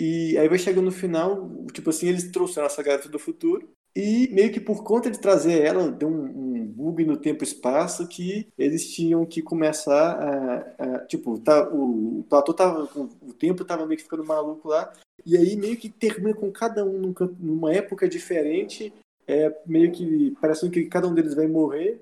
E 0.00 0.38
aí 0.38 0.48
vai 0.48 0.58
chegando 0.58 0.86
no 0.86 0.92
final 0.92 1.50
tipo 1.74 1.90
assim 1.90 2.08
eles 2.08 2.30
trouxeram 2.30 2.66
essa 2.66 2.82
garota 2.82 3.08
do 3.08 3.18
futuro 3.18 3.68
e 3.94 4.28
meio 4.32 4.52
que 4.52 4.60
por 4.60 4.84
conta 4.84 5.10
de 5.10 5.18
trazer 5.18 5.64
ela, 5.64 5.90
deu 5.90 6.08
um, 6.08 6.24
um 6.24 6.66
bug 6.66 7.04
no 7.04 7.16
tempo 7.16 7.42
e 7.42 7.46
espaço 7.46 8.06
que 8.06 8.46
eles 8.56 8.92
tinham 8.94 9.26
que 9.26 9.42
começar 9.42 10.16
a. 10.20 10.84
a 10.84 10.98
tipo, 11.06 11.38
tá, 11.40 11.68
o, 11.68 12.20
o 12.20 12.24
platô 12.28 12.54
tava. 12.54 12.88
O 12.94 13.32
tempo 13.32 13.64
tava 13.64 13.86
meio 13.86 13.96
que 13.96 14.04
ficando 14.04 14.24
maluco 14.24 14.68
lá. 14.68 14.92
E 15.26 15.36
aí 15.36 15.56
meio 15.56 15.76
que 15.76 15.88
termina 15.88 16.34
com 16.34 16.50
cada 16.52 16.84
um 16.84 16.98
num, 16.98 17.14
numa 17.40 17.72
época 17.72 18.08
diferente. 18.08 18.92
É, 19.26 19.54
meio 19.66 19.92
que 19.92 20.36
parece 20.40 20.68
que 20.70 20.86
cada 20.86 21.08
um 21.08 21.14
deles 21.14 21.34
vai 21.34 21.46
morrer. 21.46 22.00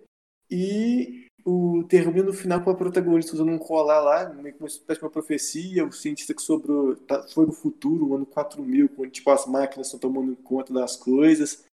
E 0.50 1.26
o 1.44 1.84
termina 1.88 2.26
no 2.26 2.32
final 2.32 2.60
com 2.62 2.70
a 2.70 2.74
protagonista 2.74 3.34
usando 3.34 3.52
um 3.52 3.58
colar 3.58 4.00
lá, 4.00 4.28
meio 4.30 4.54
que 4.54 4.60
uma 4.60 4.68
espécie 4.68 4.98
de 4.98 5.04
uma 5.04 5.10
profecia, 5.10 5.86
o 5.86 5.92
cientista 5.92 6.34
que 6.34 6.42
sobrou 6.42 6.96
tá, 6.96 7.22
foi 7.28 7.46
no 7.46 7.52
futuro, 7.52 8.06
no 8.06 8.16
ano 8.16 8.26
4000, 8.26 8.88
quando 8.90 9.10
tipo, 9.10 9.30
as 9.30 9.46
máquinas 9.46 9.86
estão 9.86 10.00
tomando 10.00 10.36
conta 10.36 10.72
das 10.72 10.96
coisas 10.96 11.64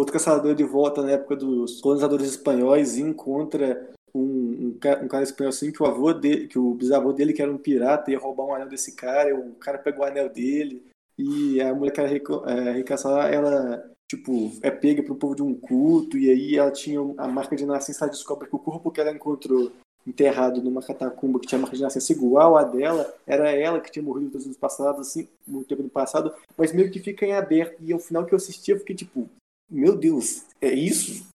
outro 0.00 0.12
caçador 0.12 0.54
de 0.54 0.64
volta 0.64 1.02
na 1.02 1.12
época 1.12 1.36
dos 1.36 1.80
colonizadores 1.80 2.28
espanhóis 2.28 2.96
e 2.96 3.02
encontra 3.02 3.90
um, 4.14 4.20
um, 4.20 4.78
um, 5.02 5.08
cara 5.08 5.22
espanhol 5.22 5.50
assim 5.50 5.70
que 5.70 5.82
o 5.82 5.86
avô 5.86 6.12
dele, 6.12 6.48
que 6.48 6.58
o 6.58 6.74
bisavô 6.74 7.12
dele 7.12 7.32
que 7.32 7.42
era 7.42 7.50
um 7.50 7.58
pirata 7.58 8.10
ia 8.10 8.18
roubar 8.18 8.44
um 8.46 8.54
anel 8.54 8.68
desse 8.68 8.92
cara, 8.92 9.34
o 9.34 9.52
cara 9.54 9.78
pegou 9.78 10.04
o 10.04 10.08
anel 10.08 10.28
dele 10.28 10.82
e 11.16 11.60
a 11.60 11.74
mulher 11.74 11.92
que 11.92 12.00
era 12.00 12.10
é, 12.10 12.72
ricaça 12.72 13.08
ela 13.28 13.84
tipo 14.10 14.52
é 14.62 14.70
pega 14.70 15.02
pro 15.02 15.14
povo 15.14 15.36
de 15.36 15.42
um 15.42 15.54
culto 15.54 16.18
e 16.18 16.30
aí 16.30 16.56
ela 16.56 16.72
tinha 16.72 17.00
a 17.18 17.28
marca 17.28 17.54
de 17.54 17.64
nascença 17.64 18.04
ela 18.04 18.12
descobre 18.12 18.48
que 18.48 18.56
o 18.56 18.58
corpo 18.58 18.90
que 18.90 19.00
ela 19.00 19.12
encontrou 19.12 19.70
enterrado 20.06 20.62
numa 20.62 20.82
catacumba 20.82 21.38
que 21.38 21.46
tinha 21.46 21.60
marca 21.60 21.76
de 21.76 21.82
nascença 21.82 22.12
igual 22.12 22.56
a 22.56 22.64
dela, 22.64 23.12
era 23.26 23.50
ela 23.50 23.80
que 23.80 23.90
tinha 23.90 24.02
morrido 24.02 24.32
nos 24.34 24.44
anos 24.44 24.56
passados, 24.56 25.06
assim, 25.06 25.28
no 25.46 25.62
tempo 25.62 25.82
do 25.82 25.88
passado, 25.88 26.32
mas 26.56 26.72
meio 26.72 26.90
que 26.90 26.98
fica 26.98 27.26
em 27.26 27.32
aberto. 27.32 27.76
E 27.80 27.92
ao 27.92 27.98
final 27.98 28.24
que 28.24 28.32
eu 28.32 28.36
assisti, 28.36 28.70
eu 28.70 28.78
fiquei 28.78 28.96
tipo, 28.96 29.28
meu 29.70 29.96
Deus, 29.96 30.44
é 30.60 30.72
isso? 30.72 31.28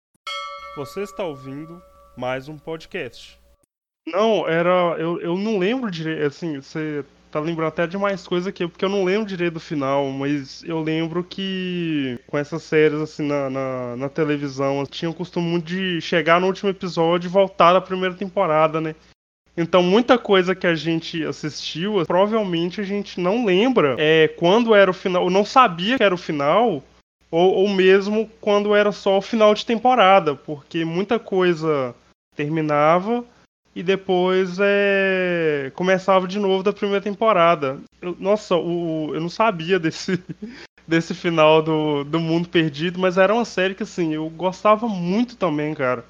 Você 0.75 1.03
está 1.03 1.23
ouvindo 1.23 1.81
mais 2.17 2.49
um 2.49 2.57
podcast. 2.57 3.39
Não, 4.05 4.47
era. 4.47 4.97
Eu, 4.99 5.21
eu 5.21 5.37
não 5.37 5.57
lembro 5.57 5.89
direito. 5.89 6.25
Assim, 6.25 6.57
você 6.57 7.05
tá 7.31 7.39
lembrando 7.39 7.69
até 7.69 7.87
de 7.87 7.97
mais 7.97 8.27
coisa 8.27 8.49
aqui, 8.49 8.67
porque 8.67 8.83
eu 8.83 8.89
não 8.89 9.05
lembro 9.05 9.25
direito 9.25 9.53
do 9.53 9.59
final, 9.59 10.09
mas 10.11 10.63
eu 10.63 10.81
lembro 10.81 11.23
que 11.23 12.19
com 12.27 12.37
essas 12.37 12.61
séries, 12.63 12.99
assim, 12.99 13.25
na, 13.25 13.49
na, 13.49 13.95
na 13.95 14.09
televisão, 14.09 14.85
tinha 14.85 15.09
o 15.09 15.15
costume 15.15 15.61
de 15.61 16.01
chegar 16.01 16.41
no 16.41 16.47
último 16.47 16.69
episódio 16.69 17.27
e 17.27 17.31
voltar 17.31 17.71
da 17.71 17.81
primeira 17.81 18.15
temporada, 18.15 18.81
né? 18.81 18.95
Então, 19.57 19.81
muita 19.81 20.17
coisa 20.17 20.53
que 20.53 20.67
a 20.67 20.75
gente 20.75 21.23
assistiu, 21.23 22.05
provavelmente 22.05 22.81
a 22.81 22.83
gente 22.83 23.21
não 23.21 23.45
lembra 23.45 23.95
é, 23.97 24.27
quando 24.27 24.75
era 24.75 24.91
o 24.91 24.93
final, 24.93 25.23
ou 25.23 25.29
não 25.29 25.45
sabia 25.45 25.95
que 25.95 26.03
era 26.03 26.13
o 26.13 26.17
final, 26.17 26.83
ou, 27.31 27.53
ou 27.53 27.69
mesmo 27.69 28.29
quando 28.39 28.75
era 28.75 28.91
só 28.91 29.17
o 29.17 29.21
final 29.21 29.53
de 29.53 29.65
temporada, 29.65 30.35
porque 30.35 30.85
muita 30.85 31.19
coisa 31.19 31.95
terminava 32.35 33.23
e 33.75 33.83
depois 33.83 34.57
é, 34.59 35.71
começava 35.75 36.27
de 36.27 36.39
novo 36.39 36.63
da 36.63 36.71
primeira 36.71 37.01
temporada. 37.01 37.77
Eu, 38.01 38.15
nossa, 38.19 38.55
o, 38.55 39.11
eu 39.13 39.19
não 39.19 39.29
sabia 39.29 39.77
desse, 39.77 40.23
desse 40.87 41.13
final 41.13 41.61
do, 41.61 42.03
do 42.05 42.19
Mundo 42.19 42.47
Perdido, 42.47 42.99
mas 42.99 43.17
era 43.17 43.33
uma 43.33 43.45
série 43.45 43.75
que 43.75 43.83
assim, 43.83 44.13
eu 44.13 44.29
gostava 44.29 44.87
muito 44.87 45.35
também, 45.35 45.73
cara. 45.73 46.05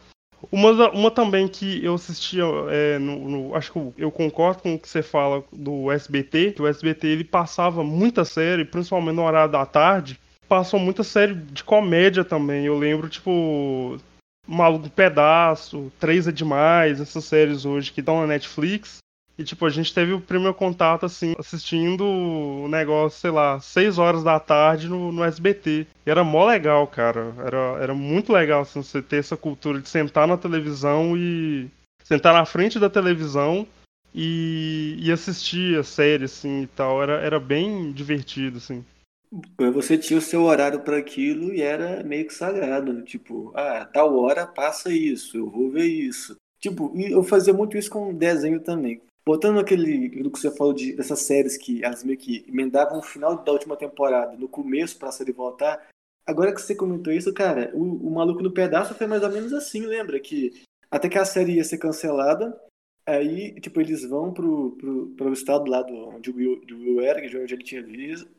Uma, 0.52 0.92
uma 0.92 1.10
também 1.10 1.48
que 1.48 1.84
eu 1.84 1.96
assistia, 1.96 2.44
é, 2.70 3.00
no, 3.00 3.30
no, 3.30 3.56
acho 3.56 3.72
que 3.72 3.94
eu 3.98 4.12
concordo 4.12 4.62
com 4.62 4.76
o 4.76 4.80
que 4.80 4.88
você 4.88 5.02
fala 5.02 5.44
do 5.52 5.92
SBT, 5.92 6.52
que 6.52 6.62
o 6.62 6.68
SBT 6.68 7.08
ele 7.08 7.24
passava 7.24 7.84
muita 7.84 8.24
série, 8.24 8.64
principalmente 8.64 9.16
no 9.16 9.24
horário 9.24 9.52
da 9.52 9.66
tarde, 9.66 10.20
passam 10.48 10.80
muita 10.80 11.04
série 11.04 11.34
de 11.34 11.64
comédia 11.64 12.24
também. 12.24 12.66
Eu 12.66 12.78
lembro, 12.78 13.10
tipo, 13.10 13.98
Maluco 14.48 14.90
Pedaço, 14.90 15.92
Três 16.00 16.28
é 16.28 16.32
Demais, 16.32 17.02
essas 17.02 17.26
séries 17.26 17.66
hoje 17.66 17.92
que 17.92 18.00
estão 18.00 18.22
na 18.22 18.28
Netflix. 18.28 19.00
E, 19.38 19.44
tipo, 19.44 19.66
a 19.66 19.70
gente 19.70 19.94
teve 19.94 20.14
o 20.14 20.22
primeiro 20.22 20.54
contato, 20.54 21.06
assim, 21.06 21.36
assistindo 21.38 22.06
o 22.06 22.70
negócio, 22.70 23.20
sei 23.20 23.32
lá, 23.32 23.60
6 23.60 23.98
horas 23.98 24.24
da 24.24 24.40
tarde 24.40 24.88
no, 24.88 25.12
no 25.12 25.24
SBT. 25.26 25.86
E 26.06 26.10
era 26.10 26.24
mó 26.24 26.46
legal, 26.46 26.88
cara. 26.88 27.34
Era, 27.40 27.58
era 27.82 27.94
muito 27.94 28.32
legal, 28.32 28.62
assim, 28.62 28.82
você 28.82 29.02
ter 29.02 29.18
essa 29.18 29.36
cultura 29.36 29.82
de 29.82 29.90
sentar 29.90 30.26
na 30.26 30.38
televisão 30.38 31.18
e. 31.18 31.70
sentar 32.04 32.34
na 32.34 32.46
frente 32.46 32.80
da 32.80 32.90
televisão 32.90 33.68
e, 34.14 34.96
e 35.00 35.12
assistir 35.12 35.78
a 35.78 35.84
série, 35.84 36.24
assim, 36.26 36.62
e 36.62 36.68
tal. 36.68 37.04
Era, 37.04 37.20
era 37.20 37.40
bem 37.40 37.92
divertido, 37.92 38.60
assim. 38.60 38.86
Você 39.74 39.98
tinha 39.98 40.20
o 40.20 40.22
seu 40.22 40.44
horário 40.44 40.82
para 40.82 40.98
aquilo 40.98 41.54
e 41.54 41.62
era 41.62 42.04
meio 42.04 42.28
que 42.28 42.34
sagrado, 42.34 42.94
né? 42.94 43.02
tipo, 43.02 43.52
ah, 43.56 43.86
tal 43.86 44.18
hora 44.18 44.48
passa 44.48 44.92
isso, 44.92 45.38
eu 45.38 45.50
vou 45.50 45.70
ver 45.70 45.86
isso. 45.86 46.36
Tipo, 46.60 46.94
eu 46.98 47.24
fazia 47.24 47.54
muito 47.54 47.78
isso 47.78 47.90
com 47.90 48.14
desenho 48.14 48.60
também. 48.60 49.02
Botando 49.28 49.60
aquele 49.60 50.22
do 50.22 50.32
que 50.32 50.40
você 50.40 50.52
falou 50.52 50.74
de, 50.74 50.94
dessas 50.94 51.20
séries 51.20 51.58
que 51.58 51.84
elas 51.84 52.04
meio 52.04 52.18
que 52.18 52.46
emendavam 52.48 53.00
o 53.00 53.04
final 53.04 53.44
da 53.44 53.52
última 53.52 53.76
temporada 53.76 54.38
no 54.38 54.48
começo 54.48 54.98
pra 54.98 55.12
série 55.12 55.32
voltar. 55.32 55.88
Agora 56.28 56.54
que 56.54 56.62
você 56.62 56.76
comentou 56.76 57.12
isso, 57.12 57.34
cara, 57.34 57.72
o, 57.74 58.08
o 58.08 58.12
Maluco 58.12 58.42
no 58.42 58.52
Pedaço 58.52 58.96
foi 58.96 59.08
mais 59.08 59.24
ou 59.24 59.30
menos 59.30 59.54
assim, 59.54 59.82
lembra? 59.82 60.20
Que 60.20 60.64
até 60.90 61.10
que 61.10 61.18
a 61.18 61.26
série 61.26 61.54
ia 61.54 61.64
ser 61.64 61.78
cancelada, 61.78 62.56
aí, 63.06 63.60
tipo, 63.60 63.80
eles 63.80 64.08
vão 64.08 64.34
pro, 64.34 64.72
pro, 64.72 65.08
pro 65.18 65.34
estado 65.34 65.70
lá 65.70 65.82
do, 65.82 65.96
onde 66.10 66.30
o 66.30 66.36
Will, 66.36 66.66
do 66.66 66.78
Will 66.78 67.02
era, 67.02 67.22
de 67.28 67.38
onde 67.38 67.54
ele 67.54 67.64
tinha 67.64 67.84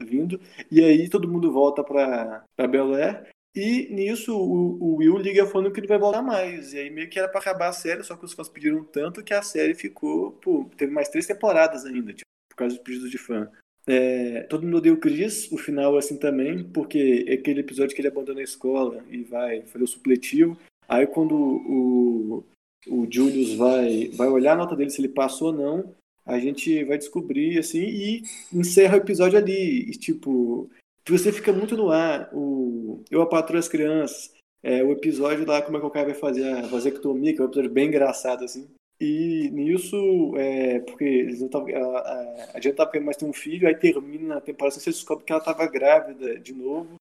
vindo, 0.01 0.41
e 0.71 0.83
aí 0.83 1.09
todo 1.09 1.29
mundo 1.29 1.53
volta 1.53 1.85
pra, 1.85 2.45
pra 2.57 2.67
Bel 2.67 2.95
Air, 2.95 3.29
e 3.57 3.89
nisso 3.91 4.37
o, 4.37 4.77
o, 4.83 4.97
Will 4.97 5.17
liga 5.17 5.47
falando 5.47 5.73
que 5.73 5.81
ele 5.81 5.87
vai 5.87 5.99
voltar 5.99 6.21
mais. 6.21 6.75
E 6.75 6.79
aí 6.79 6.91
meio 6.91 7.09
que 7.09 7.19
era 7.19 7.27
pra 7.27 7.41
acabar 7.41 7.69
a 7.69 7.73
série, 7.73 8.05
só 8.05 8.15
que 8.15 8.27
os 8.27 8.35
fãs 8.35 8.51
pediram 8.51 8.85
tanto 8.85 9.25
que 9.25 9.33
a 9.33 9.41
série 9.41 9.75
ficou. 9.75 10.33
Pô, 10.33 10.69
teve 10.77 10.93
mais 10.93 11.09
três 11.09 11.27
temporadas 11.27 11.87
ainda, 11.87 12.13
tipo, 12.13 12.29
por 12.51 12.57
causa 12.57 12.75
dos 12.75 12.85
pedidos 12.85 13.11
de 13.11 13.17
fã. 13.17 13.51
É, 13.87 14.43
todo 14.43 14.63
mundo 14.65 14.77
odeia 14.77 14.95
o 14.95 14.99
Chris, 14.99 15.51
o 15.51 15.57
final 15.57 15.97
assim 15.97 16.19
também, 16.19 16.65
porque 16.65 17.25
é 17.27 17.33
aquele 17.35 17.61
episódio 17.61 17.95
que 17.95 18.01
ele 18.03 18.09
abandona 18.09 18.41
a 18.41 18.45
escola 18.45 19.03
e 19.09 19.23
vai 19.23 19.63
fazer 19.63 19.85
o 19.85 19.89
supletivo. 19.89 20.59
Aí 20.87 21.07
quando 21.07 21.35
o, 21.35 22.45
o 22.87 23.07
Julius 23.11 23.55
vai, 23.55 24.09
vai 24.15 24.29
olhar 24.29 24.53
a 24.53 24.57
nota 24.57 24.77
dele 24.77 24.91
se 24.91 25.01
ele 25.01 25.09
passou 25.09 25.49
ou 25.49 25.55
não, 25.55 25.95
a 26.25 26.39
gente 26.39 26.83
vai 26.85 26.99
descobrir 26.99 27.59
assim 27.59 27.83
e 27.83 28.23
encerra 28.53 28.97
o 28.97 29.01
episódio 29.01 29.39
ali. 29.39 29.89
E, 29.89 29.93
tipo, 29.93 30.69
você 31.09 31.33
fica 31.33 31.53
muito 31.53 31.77
no 31.77 31.91
ar. 31.91 32.29
O, 32.33 33.03
eu 33.11 33.23
apatro 33.23 33.57
as 33.57 33.69
crianças. 33.69 34.35
É, 34.63 34.83
o 34.83 34.91
episódio 34.91 35.47
lá, 35.47 35.63
como 35.63 35.77
é 35.77 35.81
que 35.81 35.87
o 35.87 35.91
cara 35.91 36.07
vai 36.07 36.15
fazer 36.15 36.51
a 36.53 36.63
vasectomia, 36.63 37.33
que 37.33 37.41
é 37.41 37.45
um 37.45 37.47
episódio 37.47 37.71
bem 37.71 37.87
engraçado, 37.87 38.45
assim. 38.45 38.67
E 39.01 39.51
nisso, 39.53 40.35
é, 40.37 40.81
porque 40.81 41.05
eles 41.05 41.41
não 41.41 41.49
tavam, 41.49 41.69
a, 41.69 41.99
a, 41.99 42.51
a 42.55 42.61
gente 42.61 42.75
tava 42.75 42.91
querendo 42.91 43.07
mais 43.07 43.17
ter 43.17 43.27
um 43.27 43.33
filho, 43.33 43.69
aí 43.69 43.77
termina 43.77 44.39
a 44.39 44.41
temporada, 44.41 44.75
você 44.75 44.91
descobre 44.91 45.25
que 45.25 45.31
ela 45.31 45.41
estava 45.41 45.67
grávida 45.67 46.39
de 46.41 46.53
novo 46.53 46.97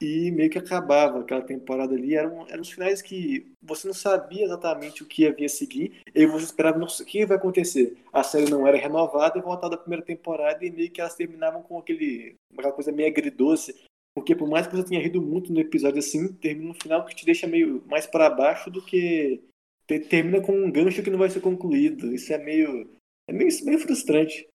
e 0.00 0.30
meio 0.30 0.50
que 0.50 0.58
acabava 0.58 1.20
aquela 1.20 1.42
temporada 1.42 1.94
ali. 1.94 2.14
Eram, 2.14 2.46
eram 2.48 2.62
os 2.62 2.70
finais 2.70 3.00
que 3.02 3.52
você 3.62 3.86
não 3.86 3.94
sabia 3.94 4.44
exatamente 4.44 5.02
o 5.02 5.06
que 5.06 5.26
havia 5.26 5.48
seguir, 5.48 6.00
e 6.14 6.26
você 6.26 6.44
esperava, 6.44 6.78
não 6.78 6.88
sei 6.88 7.04
o 7.04 7.08
que 7.08 7.26
vai 7.26 7.36
acontecer. 7.36 7.96
A 8.12 8.22
série 8.22 8.50
não 8.50 8.66
era 8.66 8.76
renovada 8.76 9.38
e 9.38 9.42
voltada 9.42 9.76
da 9.76 9.82
primeira 9.82 10.04
temporada, 10.04 10.64
e 10.64 10.70
meio 10.70 10.90
que 10.90 11.00
elas 11.00 11.14
terminavam 11.14 11.62
com 11.62 11.78
aquele, 11.78 12.34
aquela 12.52 12.72
coisa 12.72 12.92
meio 12.92 13.08
agridoce. 13.08 13.74
Porque 14.14 14.34
por 14.34 14.48
mais 14.48 14.66
que 14.66 14.74
você 14.74 14.88
tenha 14.88 15.02
rido 15.02 15.20
muito 15.20 15.52
no 15.52 15.60
episódio 15.60 15.98
assim, 15.98 16.32
termina 16.32 16.70
um 16.70 16.74
final 16.74 17.04
que 17.04 17.14
te 17.14 17.26
deixa 17.26 17.46
meio 17.46 17.84
mais 17.86 18.06
para 18.06 18.30
baixo 18.30 18.70
do 18.70 18.80
que 18.80 19.42
termina 19.86 20.40
com 20.40 20.52
um 20.52 20.70
gancho 20.70 21.02
que 21.02 21.10
não 21.10 21.18
vai 21.18 21.28
ser 21.28 21.40
concluído. 21.40 22.14
Isso 22.14 22.32
é 22.32 22.38
meio 22.38 22.88
é 23.28 23.32
meio, 23.32 23.50
meio 23.64 23.78
frustrante. 23.78 24.48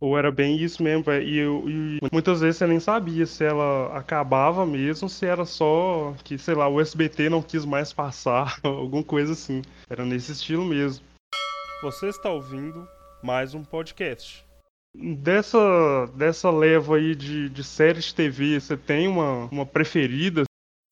Ou 0.00 0.16
era 0.16 0.32
bem 0.32 0.56
isso 0.56 0.82
mesmo, 0.82 1.12
e, 1.12 1.40
e, 1.40 1.98
muitas 2.10 2.40
vezes 2.40 2.56
você 2.56 2.66
nem 2.66 2.80
sabia 2.80 3.26
se 3.26 3.44
ela 3.44 3.94
acabava 3.94 4.64
mesmo, 4.64 5.10
se 5.10 5.26
era 5.26 5.44
só 5.44 6.14
que, 6.24 6.38
sei 6.38 6.54
lá, 6.54 6.66
o 6.66 6.80
SBT 6.80 7.28
não 7.28 7.42
quis 7.42 7.66
mais 7.66 7.92
passar, 7.92 8.58
alguma 8.64 9.04
coisa 9.04 9.34
assim. 9.34 9.60
Era 9.90 10.06
nesse 10.06 10.32
estilo 10.32 10.64
mesmo. 10.64 11.04
Você 11.82 12.08
está 12.08 12.30
ouvindo 12.30 12.88
mais 13.22 13.54
um 13.54 13.62
podcast. 13.62 14.42
Dessa, 14.96 16.06
dessa 16.16 16.50
leva 16.50 16.96
aí 16.96 17.14
de, 17.14 17.50
de 17.50 17.62
séries 17.62 18.06
de 18.06 18.14
TV, 18.14 18.58
você 18.58 18.78
tem 18.78 19.06
uma, 19.06 19.44
uma 19.52 19.66
preferida? 19.66 20.44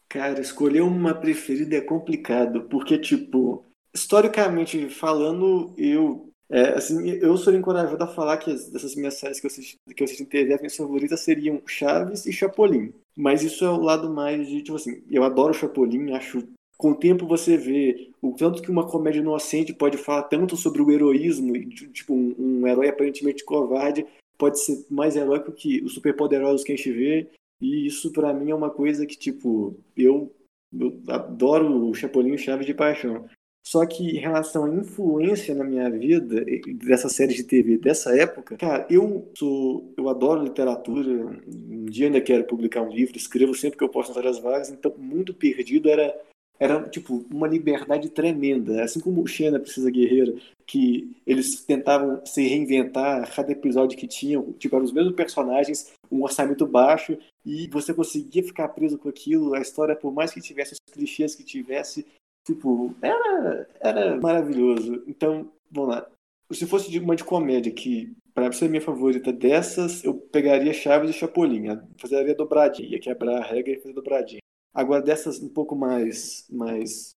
Cara, 0.06 0.38
escolher 0.38 0.82
uma 0.82 1.14
preferida 1.14 1.76
é 1.76 1.80
complicado, 1.80 2.64
porque, 2.64 2.98
tipo, 2.98 3.64
historicamente 3.94 4.90
falando, 4.90 5.74
eu 5.78 6.27
é, 6.50 6.70
assim, 6.70 7.08
eu 7.10 7.36
sou 7.36 7.54
encorajado 7.54 8.02
a 8.02 8.06
falar 8.06 8.38
que 8.38 8.50
dessas 8.50 8.94
minhas 8.94 9.14
séries 9.14 9.38
que 9.38 9.46
eu 9.46 9.50
assisti, 9.50 9.76
que 9.94 10.02
eu 10.02 10.04
assisti 10.04 10.22
em 10.22 10.26
TV, 10.26 10.54
as 10.54 10.60
minhas 10.60 10.76
favoritas 10.76 11.20
seriam 11.20 11.60
Chaves 11.66 12.26
e 12.26 12.32
Chapolin. 12.32 12.92
Mas 13.16 13.42
isso 13.42 13.64
é 13.64 13.70
o 13.70 13.80
lado 13.80 14.10
mais 14.10 14.46
de, 14.48 14.62
tipo 14.62 14.76
assim, 14.76 15.02
eu 15.10 15.24
adoro 15.24 15.52
Chapolin, 15.52 16.12
acho 16.12 16.42
com 16.78 16.92
o 16.92 16.94
tempo 16.94 17.26
você 17.26 17.56
vê 17.56 18.10
o 18.22 18.32
tanto 18.34 18.62
que 18.62 18.70
uma 18.70 18.88
comédia 18.88 19.18
inocente 19.18 19.74
pode 19.74 19.98
falar 19.98 20.22
tanto 20.22 20.56
sobre 20.56 20.80
o 20.80 20.90
heroísmo, 20.90 21.52
tipo, 21.92 22.14
um, 22.14 22.34
um 22.38 22.66
herói 22.68 22.88
aparentemente 22.88 23.44
covarde 23.44 24.06
pode 24.38 24.60
ser 24.60 24.86
mais 24.88 25.16
heróico 25.16 25.50
que 25.50 25.82
os 25.82 25.92
superpoderosos 25.94 26.64
que 26.64 26.72
a 26.72 26.76
gente 26.76 26.92
vê, 26.92 27.28
e 27.60 27.86
isso 27.86 28.12
para 28.12 28.32
mim 28.32 28.52
é 28.52 28.54
uma 28.54 28.70
coisa 28.70 29.04
que, 29.04 29.18
tipo, 29.18 29.74
eu, 29.96 30.32
eu 30.72 31.02
adoro 31.08 31.88
o 31.88 31.92
Chapolin 31.92 32.34
e 32.34 32.38
Chaves 32.38 32.64
de 32.64 32.72
paixão. 32.72 33.28
Só 33.66 33.84
que 33.84 34.16
em 34.16 34.18
relação 34.18 34.64
à 34.64 34.74
influência 34.74 35.54
na 35.54 35.62
minha 35.62 35.90
vida 35.90 36.44
dessa 36.74 37.08
série 37.08 37.34
de 37.34 37.44
TV 37.44 37.76
dessa 37.76 38.16
época, 38.16 38.56
cara, 38.56 38.86
eu 38.88 39.30
sou, 39.36 39.92
eu 39.96 40.08
adoro 40.08 40.42
literatura. 40.42 41.38
Um 41.46 41.84
dia 41.84 42.06
ainda 42.06 42.20
quero 42.20 42.44
publicar 42.44 42.82
um 42.82 42.90
livro, 42.90 43.16
escrevo 43.16 43.54
sempre 43.54 43.76
que 43.76 43.84
eu 43.84 43.88
posso 43.88 44.08
nas 44.08 44.16
horas 44.16 44.38
vagas. 44.38 44.70
Então, 44.70 44.94
Mundo 44.96 45.34
Perdido 45.34 45.90
era 45.90 46.14
era 46.58 46.82
tipo 46.88 47.24
uma 47.30 47.46
liberdade 47.46 48.10
tremenda, 48.10 48.82
assim 48.82 48.98
como 48.98 49.22
o 49.22 49.26
Xena 49.26 49.60
Precisa 49.60 49.90
Guerreira, 49.90 50.34
que 50.66 51.16
eles 51.26 51.64
tentavam 51.64 52.20
se 52.26 52.42
reinventar 52.42 53.32
cada 53.34 53.52
episódio 53.52 53.96
que 53.96 54.08
tinham, 54.08 54.52
tipo 54.54 54.74
eram 54.74 54.84
os 54.84 54.92
mesmos 54.92 55.14
personagens, 55.14 55.92
um 56.10 56.22
orçamento 56.22 56.66
baixo 56.66 57.16
e 57.46 57.68
você 57.68 57.94
conseguia 57.94 58.42
ficar 58.42 58.68
preso 58.68 58.98
com 58.98 59.08
aquilo. 59.08 59.54
A 59.54 59.60
história, 59.60 59.94
por 59.94 60.12
mais 60.12 60.32
que 60.32 60.40
tivesse 60.40 60.72
os 60.74 60.92
clichês 60.92 61.34
que 61.34 61.44
tivesse, 61.44 62.04
Tipo, 62.48 62.94
era, 63.02 63.68
era 63.78 64.16
maravilhoso. 64.18 65.04
Então, 65.06 65.52
vamos 65.70 65.90
lá. 65.90 66.10
Se 66.50 66.66
fosse 66.66 66.98
uma 66.98 67.14
de 67.14 67.22
comédia, 67.22 67.70
que 67.70 68.16
para 68.32 68.50
ser 68.52 68.70
minha 68.70 68.80
favorita 68.80 69.30
dessas, 69.30 70.02
eu 70.02 70.14
pegaria 70.14 70.72
Chaves 70.72 71.10
e 71.10 71.12
Chapolin. 71.12 71.66
Fazeria 71.98 72.34
dobradinha, 72.34 72.88
ia 72.88 72.98
quebrar 72.98 73.42
a 73.42 73.44
regra 73.44 73.74
e 73.74 73.80
fazer 73.80 73.92
dobradinha. 73.92 74.40
Agora, 74.72 75.02
dessas 75.02 75.42
um 75.42 75.50
pouco 75.50 75.76
mais. 75.76 76.46
mais 76.48 77.10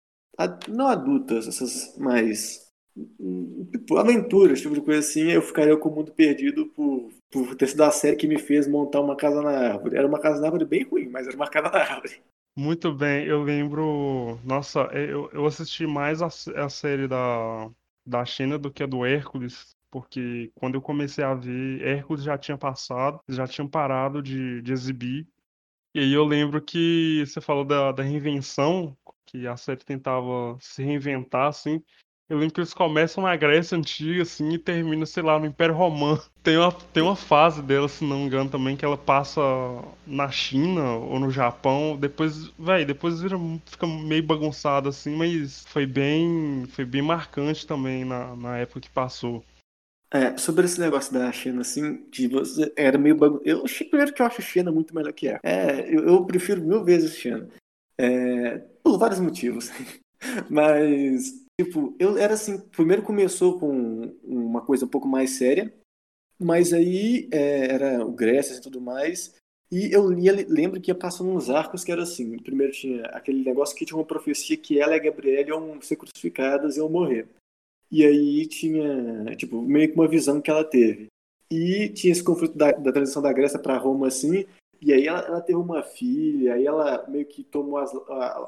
não 0.67 0.87
adultas, 0.87 1.47
essas 1.47 1.97
mais. 1.97 2.69
Tipo, 3.71 3.95
aventuras, 3.95 4.59
tipo 4.59 4.73
de 4.73 4.81
coisa 4.81 4.99
assim, 4.99 5.31
eu 5.31 5.41
ficaria 5.41 5.77
com 5.77 5.87
o 5.87 5.95
mundo 5.95 6.11
perdido 6.11 6.65
por, 6.75 7.09
por 7.31 7.55
ter 7.55 7.67
sido 7.67 7.83
a 7.85 7.91
série 7.91 8.17
que 8.17 8.27
me 8.27 8.37
fez 8.37 8.67
montar 8.67 8.99
uma 8.99 9.15
casa 9.15 9.41
na 9.41 9.51
árvore. 9.51 9.95
Era 9.95 10.07
uma 10.07 10.19
casa 10.19 10.41
na 10.41 10.47
árvore 10.47 10.65
bem 10.65 10.83
ruim, 10.83 11.07
mas 11.07 11.25
era 11.25 11.37
uma 11.37 11.47
casa 11.47 11.69
na 11.69 11.79
árvore. 11.79 12.21
Muito 12.55 12.93
bem, 12.93 13.25
eu 13.25 13.43
lembro. 13.43 14.37
Nossa, 14.43 14.81
eu, 14.93 15.29
eu 15.31 15.45
assisti 15.45 15.87
mais 15.87 16.21
a, 16.21 16.27
a 16.65 16.69
série 16.69 17.07
da, 17.07 17.69
da 18.05 18.25
China 18.25 18.57
do 18.59 18.71
que 18.71 18.83
a 18.83 18.85
do 18.85 19.05
Hércules, 19.05 19.75
porque 19.89 20.51
quando 20.55 20.75
eu 20.75 20.81
comecei 20.81 21.23
a 21.23 21.33
ver, 21.33 21.81
Hércules 21.81 22.23
já 22.23 22.37
tinha 22.37 22.57
passado, 22.57 23.21
já 23.29 23.47
tinham 23.47 23.67
parado 23.69 24.21
de, 24.21 24.61
de 24.61 24.71
exibir. 24.73 25.27
E 25.95 25.99
aí 26.01 26.13
eu 26.13 26.25
lembro 26.25 26.61
que 26.63 27.25
você 27.25 27.41
falou 27.41 27.65
da, 27.65 27.91
da 27.93 28.03
reinvenção, 28.03 28.97
que 29.25 29.47
a 29.47 29.57
série 29.57 29.83
tentava 29.85 30.57
se 30.61 30.83
reinventar, 30.83 31.47
assim. 31.49 31.83
Eu 32.31 32.37
lembro 32.37 32.53
que 32.53 32.61
eles 32.61 32.73
começam 32.73 33.25
na 33.25 33.35
Grécia 33.35 33.77
Antiga, 33.77 34.21
assim, 34.21 34.51
e 34.51 34.57
terminam, 34.57 35.05
sei 35.05 35.21
lá, 35.21 35.37
no 35.37 35.45
Império 35.45 35.75
Romano. 35.75 36.21
Tem 36.41 36.57
uma, 36.57 36.71
tem 36.71 37.03
uma 37.03 37.15
fase 37.15 37.61
dela, 37.61 37.87
se 37.87 38.03
não 38.03 38.17
me 38.17 38.25
engano, 38.25 38.49
também, 38.49 38.75
que 38.75 38.83
ela 38.83 38.97
passa 38.97 39.41
na 40.07 40.31
China 40.31 40.93
ou 40.95 41.19
no 41.19 41.29
Japão. 41.29 41.95
Depois, 41.95 42.47
velho, 42.57 42.83
depois 42.83 43.21
vira, 43.21 43.37
fica 43.67 43.85
meio 43.85 44.23
bagunçado, 44.23 44.89
assim, 44.89 45.15
mas 45.15 45.63
foi 45.67 45.85
bem, 45.85 46.65
foi 46.71 46.83
bem 46.83 47.03
marcante 47.03 47.67
também 47.67 48.05
na, 48.05 48.35
na 48.35 48.57
época 48.57 48.79
que 48.79 48.89
passou. 48.89 49.43
É, 50.09 50.35
sobre 50.35 50.65
esse 50.65 50.79
negócio 50.79 51.13
da 51.13 51.31
China, 51.31 51.61
assim, 51.61 52.03
de 52.09 52.27
você, 52.27 52.73
era 52.75 52.97
meio 52.97 53.15
bagunçado. 53.15 53.47
Eu 53.47 53.63
achei 53.63 53.85
primeiro 53.85 54.11
que 54.11 54.21
eu 54.21 54.25
acho 54.25 54.41
China 54.41 54.71
muito 54.71 54.95
melhor 54.95 55.13
que 55.13 55.27
é. 55.27 55.39
É, 55.43 55.95
eu, 55.95 56.07
eu 56.07 56.25
prefiro 56.25 56.63
mil 56.63 56.83
vezes 56.83 57.15
China. 57.17 57.47
É, 57.99 58.57
por 58.81 58.97
vários 58.97 59.19
motivos. 59.19 59.69
Mas 60.49 61.41
Tipo, 61.63 61.95
eu 61.99 62.17
era 62.17 62.33
assim, 62.33 62.57
primeiro 62.57 63.03
começou 63.03 63.59
com 63.59 64.15
uma 64.23 64.61
coisa 64.61 64.85
um 64.85 64.87
pouco 64.87 65.07
mais 65.07 65.37
séria, 65.37 65.71
mas 66.39 66.73
aí 66.73 67.29
é, 67.31 67.71
era 67.71 68.03
o 68.03 68.11
Grécia 68.11 68.55
e 68.55 68.61
tudo 68.61 68.81
mais, 68.81 69.35
e 69.71 69.93
eu 69.93 70.11
lia, 70.11 70.33
lembro 70.49 70.81
que 70.81 70.89
ia 70.89 70.95
passando 70.95 71.29
uns 71.29 71.51
arcos 71.51 71.83
que 71.83 71.91
era 71.91 72.01
assim, 72.01 72.35
primeiro 72.39 72.73
tinha 72.73 73.05
aquele 73.09 73.43
negócio 73.43 73.75
que 73.75 73.85
tinha 73.85 73.95
uma 73.95 74.03
profecia 74.03 74.57
que 74.57 74.79
ela 74.79 74.93
e 74.93 74.99
a 74.99 75.03
Gabriela 75.03 75.49
iam 75.49 75.79
ser 75.83 75.97
crucificadas 75.97 76.75
e 76.75 76.79
iam 76.79 76.89
morrer. 76.89 77.27
E 77.91 78.03
aí 78.03 78.47
tinha, 78.47 79.35
tipo, 79.35 79.61
meio 79.61 79.89
que 79.89 79.95
uma 79.95 80.07
visão 80.07 80.41
que 80.41 80.49
ela 80.49 80.63
teve. 80.63 81.09
E 81.51 81.89
tinha 81.89 82.11
esse 82.11 82.23
conflito 82.23 82.57
da, 82.57 82.71
da 82.71 82.91
transição 82.91 83.21
da 83.21 83.31
Grécia 83.31 83.59
para 83.59 83.77
Roma, 83.77 84.07
assim, 84.07 84.47
e 84.81 84.91
aí 84.91 85.05
ela, 85.05 85.19
ela, 85.19 85.41
teve 85.41 85.59
uma 85.59 85.83
filha, 85.83 86.55
aí 86.55 86.65
ela 86.65 87.05
meio 87.07 87.25
que 87.27 87.43
tomou 87.43 87.77
as, 87.77 87.93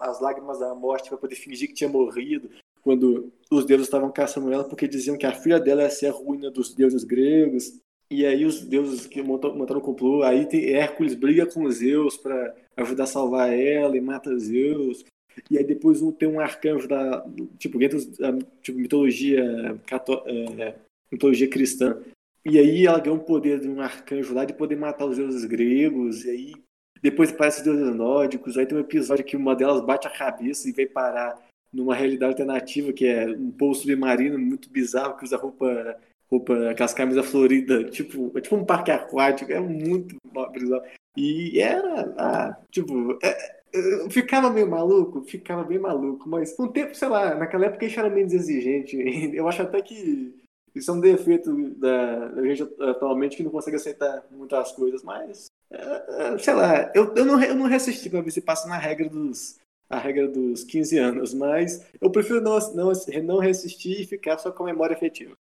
as 0.02 0.20
lágrimas 0.20 0.58
da 0.58 0.74
morte 0.74 1.10
para 1.10 1.18
poder 1.20 1.36
fingir 1.36 1.68
que 1.68 1.76
tinha 1.76 1.90
morrido, 1.90 2.50
quando 2.84 3.32
os 3.50 3.66
deuses 3.66 3.88
estavam 3.88 4.12
caçando 4.12 4.52
ela, 4.52 4.64
porque 4.64 4.88
diziam 4.88 5.18
que 5.18 5.26
a 5.26 5.34
filha 5.34 5.60
dela 5.60 5.84
ia 5.84 5.90
ser 5.90 6.08
a 6.08 6.12
ruína 6.12 6.52
dos 6.52 6.74
deuses 6.74 7.04
gregos. 7.04 7.80
E 8.12 8.26
aí 8.26 8.46
os 8.46 8.62
deuses 8.62 9.08
que 9.08 9.22
montaram, 9.22 9.56
montaram 9.56 9.80
o 9.80 9.84
complô, 9.84 10.22
aí 10.24 10.46
tem, 10.46 10.74
Hércules 10.74 11.16
briga 11.16 11.46
com 11.46 11.70
Zeus 11.72 12.18
para 12.18 12.56
ajudar 12.78 13.06
a 13.06 13.08
salvar 13.08 13.52
ela 13.52 13.98
e 13.98 14.02
mata 14.02 14.38
Zeus. 14.38 15.04
E 15.50 15.58
aí 15.58 15.64
depois 15.64 16.00
tem 16.20 16.28
um 16.28 16.40
arcanjo 16.40 16.88
da 16.88 17.26
tipo 17.58 17.80
dentro 17.80 18.00
da 18.18 18.38
tipo, 18.62 18.78
mitologia 18.78 19.80
cató 19.88 20.24
é, 20.28 20.76
mitologia 21.12 21.50
cristã 21.50 21.98
e 22.46 22.60
aí 22.60 22.86
ela 22.86 23.00
ganhou 23.00 23.18
o 23.18 23.24
poder 23.24 23.60
de 23.60 23.70
um 23.70 23.80
arcanjo 23.80 24.34
lá 24.34 24.44
de 24.44 24.54
poder 24.54 24.76
matar 24.76 25.06
os 25.06 25.16
deuses 25.16 25.46
gregos, 25.46 26.26
e 26.26 26.30
aí 26.30 26.54
depois 27.02 27.32
aparece 27.32 27.60
os 27.60 27.64
deuses 27.64 27.96
nórdicos, 27.96 28.58
aí 28.58 28.66
tem 28.66 28.78
um 28.78 28.82
episódio 28.82 29.24
que 29.24 29.38
uma 29.38 29.56
delas 29.56 29.82
bate 29.82 30.08
a 30.08 30.12
cabeça 30.12 30.68
e 30.68 30.74
vem 30.74 30.88
parar 30.88 31.42
numa 31.74 31.96
realidade 31.96 32.32
alternativa, 32.32 32.94
que 32.94 33.06
é 33.06 33.26
um 33.28 33.52
povo 33.52 33.74
submarino 33.74 34.38
muito 34.38 34.70
bizarro, 34.70 35.18
que 35.18 35.24
usa 35.24 35.38
roupa, 35.38 35.98
roupa 36.30 36.70
aquelas 36.70 36.94
camisas 36.94 37.26
floridas, 37.26 37.90
tipo, 37.92 38.32
é 38.36 38.42
tipo 38.42 38.56
um 38.56 38.66
parque 38.66 38.92
aquático, 38.92 39.52
é 39.52 39.60
muito 39.60 40.16
bizarro. 40.52 40.84
E 41.18 41.60
era, 41.60 42.14
ah, 42.18 42.58
tipo, 42.72 43.18
é, 43.24 43.30
é 43.74 44.10
ficava 44.10 44.50
meio 44.50 44.70
maluco, 44.70 45.24
ficava 45.24 45.64
bem 45.64 45.80
maluco, 45.80 46.30
mas 46.30 46.54
com 46.54 46.64
o 46.64 46.72
tempo, 46.72 46.96
sei 46.96 47.08
lá, 47.08 47.36
naquela 47.36 47.66
época 47.66 47.86
a 47.86 47.88
gente 47.88 48.00
era 48.00 48.10
menos 48.10 48.34
exigente. 48.34 48.98
Eu 49.34 49.48
acho 49.48 49.62
até 49.62 49.82
que 49.82 50.34
isso 50.76 50.90
é 50.90 50.94
um 50.94 51.00
defeito 51.00 51.54
da, 51.76 52.30
da 52.30 52.44
gente 52.44 52.64
atualmente 52.80 53.38
que 53.38 53.44
não 53.44 53.52
consegue 53.52 53.78
aceitar 53.78 54.24
muitas 54.32 54.72
coisas, 54.72 55.04
mas 55.04 55.48
é, 55.72 56.34
é, 56.34 56.38
sei 56.38 56.54
lá, 56.54 56.92
eu, 56.96 57.14
eu, 57.16 57.26
não, 57.26 57.44
eu 57.44 57.56
não 57.56 57.68
resisti 57.68 58.10
para 58.10 58.22
ver 58.22 58.32
se 58.32 58.42
passa 58.42 58.68
na 58.68 58.78
regra 58.78 59.08
dos 59.08 59.60
a 59.90 59.98
regra 59.98 60.28
dos 60.28 60.64
15 60.64 60.98
anos, 60.98 61.34
mas 61.34 61.86
eu 62.02 62.10
prefiro 62.10 62.42
não, 62.42 62.58
não, 62.74 62.92
não 63.24 63.40
resistir 63.40 64.02
e 64.02 64.06
ficar 64.06 64.38
só 64.38 64.52
com 64.52 64.64
a 64.64 64.68
memória 64.68 64.94
efetiva. 64.94 65.34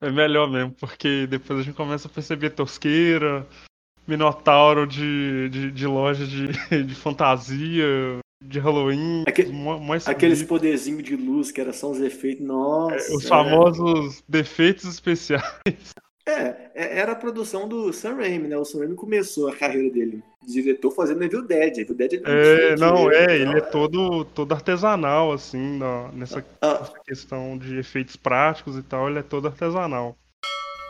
É 0.00 0.10
melhor 0.10 0.50
mesmo, 0.50 0.72
porque 0.72 1.26
depois 1.26 1.60
a 1.60 1.62
gente 1.62 1.74
começa 1.74 2.06
a 2.06 2.10
perceber 2.10 2.50
tosqueira, 2.50 3.46
minotauro 4.06 4.86
de, 4.86 5.48
de, 5.48 5.70
de 5.70 5.86
loja 5.86 6.26
de, 6.26 6.48
de 6.84 6.94
fantasia, 6.94 8.20
de 8.44 8.58
Halloween. 8.58 9.24
Aquele, 9.26 9.52
mais 9.52 10.06
aqueles 10.06 10.42
poderzinhos 10.42 11.02
de 11.02 11.16
luz 11.16 11.50
que 11.50 11.60
era 11.60 11.72
só 11.72 11.90
os 11.90 12.00
efeitos. 12.00 12.46
Nossa. 12.46 12.94
É, 12.94 13.16
os 13.16 13.26
famosos 13.26 14.22
defeitos 14.28 14.84
especiais. 14.84 15.42
É, 16.28 16.70
é, 16.74 16.98
era 16.98 17.12
a 17.12 17.16
produção 17.16 17.68
do 17.68 17.92
Sam 17.92 18.16
Raimi, 18.16 18.48
né? 18.48 18.56
O 18.56 18.64
Sam 18.64 18.80
Raimi 18.80 18.96
começou 18.96 19.48
a 19.48 19.54
carreira 19.54 19.88
dele 19.90 20.22
de 20.42 20.52
diretor 20.54 20.90
fazendo 20.90 21.22
Evil 21.22 21.42
Dead. 21.42 21.78
Evil 21.78 21.94
Dead 21.94 22.14
é, 22.24 22.72
é 22.72 22.76
não, 22.76 23.10
é, 23.10 23.36
ele 23.36 23.58
é 23.58 23.60
todo, 23.60 24.24
todo 24.24 24.52
artesanal, 24.52 25.32
assim, 25.32 25.78
na, 25.78 26.10
nessa, 26.12 26.44
ah. 26.60 26.80
nessa 26.80 27.00
questão 27.04 27.56
de 27.56 27.78
efeitos 27.78 28.16
práticos 28.16 28.76
e 28.76 28.82
tal, 28.82 29.08
ele 29.08 29.20
é 29.20 29.22
todo 29.22 29.46
artesanal. 29.46 30.16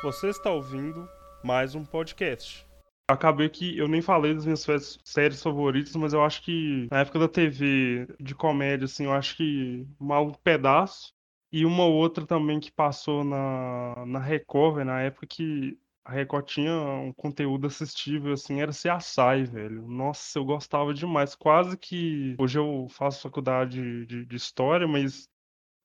Você 0.02 0.28
está 0.28 0.50
ouvindo 0.50 1.06
mais 1.44 1.74
um 1.74 1.84
podcast 1.84 2.66
acabei 3.08 3.48
que 3.48 3.78
eu 3.78 3.86
nem 3.86 4.02
falei 4.02 4.34
das 4.34 4.44
minhas 4.44 4.66
séries 5.04 5.42
favoritas, 5.42 5.94
mas 5.94 6.12
eu 6.12 6.22
acho 6.22 6.42
que 6.42 6.88
na 6.90 7.00
época 7.00 7.20
da 7.20 7.28
TV 7.28 8.08
de 8.18 8.34
comédia, 8.34 8.86
assim, 8.86 9.04
eu 9.04 9.12
acho 9.12 9.36
que 9.36 9.86
Mal 9.98 10.32
Pedaço 10.42 11.14
e 11.56 11.64
uma 11.64 11.86
outra 11.86 12.26
também 12.26 12.60
que 12.60 12.70
passou 12.70 13.24
na, 13.24 14.04
na 14.04 14.18
Record, 14.18 14.84
na 14.84 15.00
época 15.00 15.26
que 15.26 15.78
a 16.04 16.12
Record 16.12 16.44
tinha 16.44 16.70
um 16.72 17.14
conteúdo 17.14 17.66
assistível, 17.66 18.34
assim, 18.34 18.60
era 18.60 18.70
assai, 18.70 19.44
velho. 19.44 19.88
Nossa, 19.88 20.38
eu 20.38 20.44
gostava 20.44 20.92
demais. 20.92 21.34
Quase 21.34 21.78
que. 21.78 22.36
Hoje 22.38 22.58
eu 22.58 22.86
faço 22.90 23.22
faculdade 23.22 24.04
de, 24.04 24.26
de 24.26 24.36
História, 24.36 24.86
mas 24.86 25.30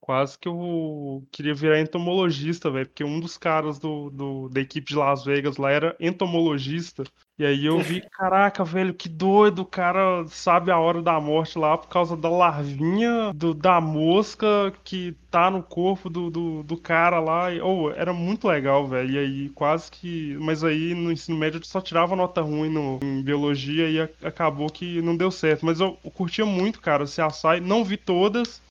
Quase 0.02 0.36
que 0.36 0.48
eu 0.48 1.24
queria 1.30 1.54
virar 1.54 1.80
entomologista, 1.80 2.68
velho, 2.68 2.88
porque 2.88 3.04
um 3.04 3.20
dos 3.20 3.38
caras 3.38 3.78
do, 3.78 4.10
do, 4.10 4.48
da 4.48 4.60
equipe 4.60 4.88
de 4.88 4.96
Las 4.96 5.24
Vegas 5.24 5.58
lá 5.58 5.70
era 5.70 5.96
entomologista. 6.00 7.04
E 7.42 7.44
aí 7.44 7.66
eu 7.66 7.80
vi, 7.80 8.00
caraca, 8.08 8.62
velho, 8.62 8.94
que 8.94 9.08
doido, 9.08 9.62
o 9.62 9.66
cara 9.66 10.24
sabe 10.28 10.70
a 10.70 10.78
hora 10.78 11.02
da 11.02 11.18
morte 11.18 11.58
lá 11.58 11.76
por 11.76 11.88
causa 11.88 12.16
da 12.16 12.28
larvinha 12.28 13.32
do, 13.34 13.52
da 13.52 13.80
mosca 13.80 14.72
que 14.84 15.16
tá 15.28 15.50
no 15.50 15.60
corpo 15.60 16.08
do, 16.08 16.30
do, 16.30 16.62
do 16.62 16.76
cara 16.76 17.18
lá. 17.18 17.52
E, 17.52 17.60
oh, 17.60 17.90
era 17.90 18.12
muito 18.12 18.46
legal, 18.46 18.86
velho. 18.86 19.10
E 19.10 19.18
aí 19.18 19.48
quase 19.48 19.90
que. 19.90 20.36
Mas 20.40 20.62
aí 20.62 20.94
no 20.94 21.10
ensino 21.10 21.36
médio 21.36 21.60
só 21.64 21.80
tirava 21.80 22.14
nota 22.14 22.42
ruim 22.42 22.68
no, 22.68 23.00
em 23.02 23.20
biologia 23.20 23.90
e 23.90 24.00
a, 24.00 24.08
acabou 24.22 24.70
que 24.70 25.02
não 25.02 25.16
deu 25.16 25.32
certo. 25.32 25.66
Mas 25.66 25.80
eu, 25.80 25.98
eu 26.04 26.12
curtia 26.12 26.46
muito, 26.46 26.80
cara, 26.80 27.08
se 27.08 27.20
assai. 27.20 27.58
Não 27.58 27.84
vi 27.84 27.96
todas, 27.96 28.62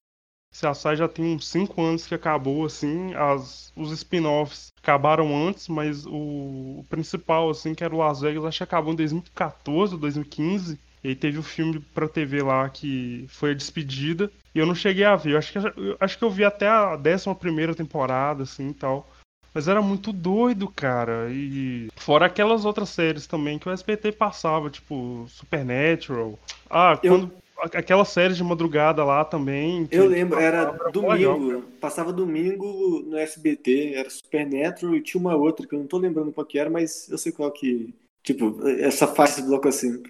CSI 0.52 0.98
já 0.98 1.08
tem 1.08 1.36
uns 1.36 1.48
5 1.48 1.82
anos 1.82 2.06
que 2.06 2.14
acabou, 2.14 2.66
assim, 2.66 3.14
as, 3.16 3.72
os 3.76 3.92
spin-offs 3.92 4.72
acabaram 4.82 5.48
antes, 5.48 5.68
mas 5.68 6.06
o, 6.06 6.80
o, 6.80 6.86
principal, 6.90 7.50
assim, 7.50 7.74
que 7.74 7.84
era 7.84 7.96
o 7.96 8.00
Las 8.00 8.22
Vegas, 8.22 8.44
acho 8.44 8.58
que 8.58 8.64
acabou 8.64 8.94
em 8.94 8.98
2014 8.98 9.94
ou 9.94 10.00
2015. 10.00 10.78
E 11.04 11.08
aí 11.08 11.16
teve 11.16 11.40
o 11.40 11.44
filme 11.44 11.80
pra 11.80 12.08
TV 12.08 12.44
lá 12.44 12.70
que 12.70 13.26
foi 13.28 13.52
a 13.52 13.56
despedida. 13.56 14.32
E 14.54 14.60
eu 14.60 14.68
não 14.68 14.76
cheguei 14.76 15.04
a 15.04 15.16
ver. 15.16 15.32
Eu 15.32 15.38
acho 15.40 15.52
que, 15.52 15.58
eu, 15.58 15.98
acho 16.00 16.18
que 16.18 16.24
eu 16.24 16.30
vi 16.30 16.44
até 16.44 16.68
a 16.68 16.96
11 16.96 17.34
primeira 17.40 17.74
temporada, 17.74 18.44
assim, 18.44 18.70
e 18.70 18.74
tal. 18.74 19.10
Mas 19.54 19.68
era 19.68 19.82
muito 19.82 20.14
doido, 20.14 20.68
cara. 20.68 21.28
E 21.32 21.90
fora 21.96 22.26
aquelas 22.26 22.66
outras 22.66 22.90
séries 22.90 23.28
também 23.28 23.58
que 23.58 23.68
o 23.68 23.72
SBT 23.72 24.12
passava, 24.12 24.70
tipo 24.70 25.26
Supernatural. 25.28 26.38
Ah, 26.70 27.00
eu... 27.04 27.32
aquela 27.62 28.06
série 28.06 28.34
de 28.34 28.44
madrugada 28.44 29.04
lá 29.04 29.24
também. 29.24 29.88
Eu 29.92 30.08
lembro, 30.08 30.40
era 30.40 30.66
domingo. 30.92 31.48
Legal, 31.48 31.64
passava 31.80 32.12
domingo 32.12 33.02
no 33.04 33.18
SBT, 33.18 33.94
era 33.96 34.10
Supernatural 34.10 34.96
e 34.96 35.02
tinha 35.02 35.20
uma 35.20 35.36
outra 35.36 35.68
que 35.68 35.76
eu 35.76 35.80
não 35.80 35.88
tô 35.88 35.98
lembrando 35.98 36.32
qual 36.32 36.46
que 36.46 36.60
era, 36.60 36.70
mas 36.70 37.10
eu 37.10 37.18
sei 37.18 37.32
qual 37.32 37.52
que. 37.52 37.94
Tipo, 38.24 38.68
essa 38.68 39.08
faixa 39.08 39.42
de 39.42 39.48
bloco 39.48 39.68
assim. 39.68 40.02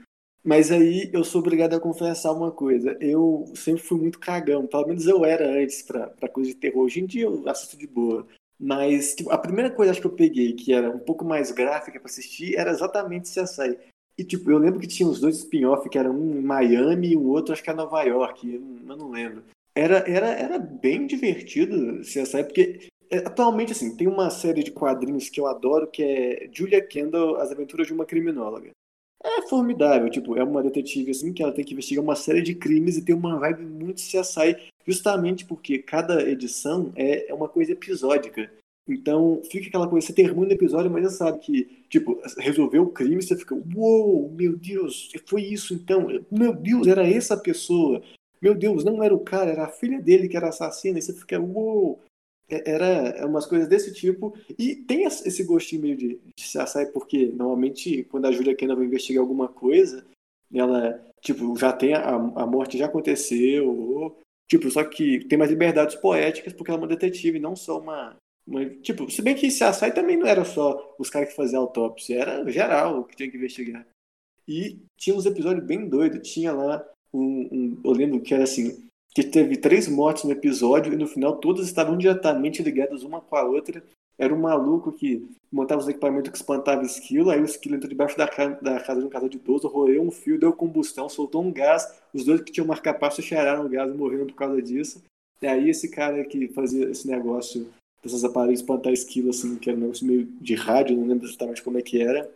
Mas 0.43 0.71
aí 0.71 1.09
eu 1.13 1.23
sou 1.23 1.39
obrigado 1.39 1.75
a 1.75 1.79
confessar 1.79 2.31
uma 2.31 2.51
coisa. 2.51 2.97
Eu 2.99 3.51
sempre 3.55 3.83
fui 3.83 3.99
muito 3.99 4.19
cagão. 4.19 4.65
Pelo 4.65 4.87
menos 4.87 5.05
eu 5.05 5.23
era 5.23 5.47
antes 5.47 5.83
pra, 5.83 6.07
pra 6.07 6.27
coisa 6.27 6.49
de 6.49 6.55
terror. 6.55 6.83
Hoje 6.83 6.99
em 6.99 7.05
dia 7.05 7.25
eu 7.25 7.47
assisto 7.47 7.77
de 7.77 7.85
boa. 7.85 8.25
Mas 8.59 9.15
tipo, 9.15 9.31
a 9.31 9.37
primeira 9.37 9.71
coisa 9.71 9.93
que 9.99 10.05
eu 10.05 10.11
peguei, 10.11 10.53
que 10.53 10.73
era 10.73 10.89
um 10.89 10.99
pouco 10.99 11.23
mais 11.25 11.51
gráfica 11.51 11.99
para 11.99 12.09
assistir, 12.09 12.55
era 12.55 12.71
exatamente 12.71 13.29
CSI. 13.29 13.77
E, 14.17 14.23
tipo, 14.23 14.51
eu 14.51 14.57
lembro 14.57 14.79
que 14.79 14.87
tinha 14.87 15.07
os 15.07 15.19
dois 15.19 15.37
spin-off, 15.37 15.89
que 15.89 15.97
era 15.97 16.11
um 16.11 16.37
em 16.37 16.41
Miami 16.41 17.11
e 17.11 17.17
o 17.17 17.27
outro 17.29 17.53
acho 17.53 17.63
que 17.63 17.69
é 17.69 17.73
Nova 17.73 18.03
York, 18.03 18.53
eu 18.53 18.61
não, 18.61 19.09
lembro. 19.09 19.43
Era, 19.75 19.99
era, 20.09 20.27
era 20.27 20.59
bem 20.59 21.07
divertido 21.07 22.01
CSI, 22.01 22.43
porque 22.43 22.89
é, 23.09 23.17
atualmente, 23.19 23.71
assim, 23.71 23.95
tem 23.95 24.07
uma 24.07 24.29
série 24.29 24.63
de 24.63 24.71
quadrinhos 24.71 25.29
que 25.29 25.39
eu 25.39 25.47
adoro, 25.47 25.87
que 25.87 26.03
é 26.03 26.49
Julia 26.51 26.81
Kendall, 26.85 27.37
As 27.37 27.51
Aventuras 27.51 27.87
de 27.87 27.93
uma 27.93 28.05
Criminóloga. 28.05 28.71
É 29.23 29.41
formidável, 29.43 30.09
tipo, 30.09 30.35
é 30.35 30.43
uma 30.43 30.63
detetive, 30.63 31.11
assim, 31.11 31.31
que 31.31 31.43
ela 31.43 31.51
tem 31.51 31.63
que 31.63 31.73
investigar 31.73 32.03
uma 32.03 32.15
série 32.15 32.41
de 32.41 32.55
crimes 32.55 32.97
e 32.97 33.05
tem 33.05 33.13
uma 33.13 33.37
vibe 33.37 33.63
muito 33.63 34.01
CSI, 34.01 34.57
justamente 34.87 35.45
porque 35.45 35.77
cada 35.77 36.27
edição 36.27 36.91
é, 36.95 37.29
é 37.29 37.33
uma 37.33 37.47
coisa 37.47 37.73
episódica. 37.73 38.51
Então, 38.87 39.41
fica 39.49 39.67
aquela 39.67 39.87
coisa, 39.87 40.07
você 40.07 40.13
termina 40.13 40.47
o 40.47 40.51
episódio, 40.51 40.89
mas 40.89 41.03
você 41.03 41.17
sabe 41.17 41.39
que, 41.39 41.63
tipo, 41.87 42.19
resolveu 42.37 42.83
o 42.83 42.89
crime, 42.89 43.21
você 43.21 43.37
fica, 43.37 43.55
uou, 43.75 44.29
meu 44.31 44.57
Deus, 44.57 45.11
foi 45.27 45.43
isso 45.43 45.73
então, 45.73 46.07
meu 46.31 46.53
Deus, 46.53 46.87
era 46.87 47.07
essa 47.07 47.37
pessoa, 47.37 48.01
meu 48.41 48.55
Deus, 48.55 48.83
não 48.83 49.03
era 49.03 49.13
o 49.13 49.19
cara, 49.19 49.51
era 49.51 49.65
a 49.65 49.71
filha 49.71 50.01
dele 50.01 50.27
que 50.27 50.35
era 50.35 50.49
assassina, 50.49 50.97
e 50.97 51.01
você 51.01 51.13
fica, 51.13 51.39
uou, 51.39 52.01
é, 52.49 52.71
era 52.71 52.85
é 52.85 53.25
umas 53.25 53.45
coisas 53.45 53.67
desse 53.67 53.93
tipo, 53.93 54.33
e 54.57 54.75
tem 54.75 55.03
esse 55.03 55.43
gostinho 55.43 55.83
meio 55.83 55.95
de, 55.95 56.19
de 56.35 56.43
CSI, 56.43 56.87
porque 56.91 57.27
normalmente 57.27 58.03
quando 58.05 58.25
a 58.25 58.31
Julia 58.31 58.55
Kendall 58.55 58.77
vai 58.77 58.87
investigar 58.87 59.21
alguma 59.21 59.47
coisa, 59.47 60.03
ela, 60.53 60.99
tipo, 61.21 61.55
já 61.57 61.71
tem 61.71 61.93
a, 61.93 62.15
a 62.15 62.47
morte 62.47 62.79
já 62.79 62.87
aconteceu, 62.87 63.69
ou, 63.69 64.19
tipo, 64.49 64.69
só 64.71 64.83
que 64.83 65.23
tem 65.25 65.37
mais 65.37 65.51
liberdades 65.51 65.95
poéticas 65.95 66.51
porque 66.51 66.71
ela 66.71 66.79
é 66.79 66.81
uma 66.81 66.87
detetive, 66.87 67.39
não 67.39 67.55
só 67.55 67.79
uma 67.79 68.15
mas, 68.47 68.77
tipo, 68.81 69.09
se 69.09 69.21
bem 69.21 69.35
que 69.35 69.47
esse 69.47 69.63
açaí 69.63 69.91
também 69.91 70.17
não 70.17 70.25
era 70.25 70.43
só 70.43 70.95
os 70.97 71.09
caras 71.09 71.29
que 71.29 71.35
faziam 71.35 71.61
autópsia, 71.61 72.19
era 72.19 72.51
geral 72.51 73.03
que 73.05 73.15
tinha 73.15 73.29
que 73.29 73.37
investigar. 73.37 73.85
E 74.47 74.79
tinha 74.97 75.15
uns 75.15 75.25
episódios 75.25 75.65
bem 75.65 75.87
doidos. 75.87 76.29
Tinha 76.29 76.51
lá 76.51 76.83
um, 77.13 77.47
um, 77.51 77.81
Eu 77.83 77.91
lembro 77.91 78.19
que 78.19 78.33
era 78.33 78.43
assim: 78.43 78.87
que 79.13 79.23
teve 79.23 79.57
três 79.57 79.87
mortes 79.87 80.23
no 80.23 80.31
episódio 80.31 80.93
e 80.93 80.97
no 80.97 81.07
final 81.07 81.37
todas 81.37 81.65
estavam 81.65 81.97
diretamente 81.97 82.63
ligadas 82.63 83.03
uma 83.03 83.21
com 83.21 83.35
a 83.35 83.43
outra. 83.43 83.83
Era 84.17 84.33
um 84.33 84.39
maluco 84.39 84.91
que 84.91 85.27
montava 85.51 85.81
os 85.81 85.87
equipamentos 85.87 86.29
que 86.29 86.37
espantava 86.37 86.83
esquilo, 86.83 87.31
aí 87.31 87.41
o 87.41 87.45
esquilo 87.45 87.75
entrou 87.75 87.89
debaixo 87.89 88.15
da, 88.17 88.25
da 88.25 88.79
casa 88.79 88.99
de 88.99 89.07
um 89.07 89.09
casal 89.09 89.27
de 89.27 89.37
idoso, 89.37 89.67
roeu 89.67 90.03
um 90.03 90.11
fio, 90.11 90.39
deu 90.39 90.53
combustão, 90.53 91.09
soltou 91.09 91.41
um 91.41 91.51
gás. 91.51 91.91
Os 92.13 92.25
dois 92.25 92.41
que 92.41 92.51
tinham 92.51 92.67
marca-passo 92.67 93.21
cheiraram 93.21 93.65
o 93.65 93.69
gás 93.69 93.89
e 93.91 93.97
morreram 93.97 94.27
por 94.27 94.35
causa 94.35 94.61
disso. 94.61 95.03
E 95.41 95.47
aí 95.47 95.69
esse 95.69 95.89
cara 95.89 96.23
que 96.23 96.47
fazia 96.49 96.89
esse 96.89 97.07
negócio 97.07 97.67
dessas 98.01 98.23
aparelhos 98.23 98.61
plantar 98.61 98.91
esquilo, 98.91 99.29
assim, 99.29 99.57
que 99.57 99.69
era 99.69 99.77
um 99.77 99.81
negócio 99.81 100.05
meio 100.05 100.25
de 100.39 100.55
rádio, 100.55 100.97
não 100.97 101.07
lembro 101.07 101.27
exatamente 101.27 101.61
como 101.61 101.77
é 101.77 101.81
que 101.81 102.01
era. 102.01 102.29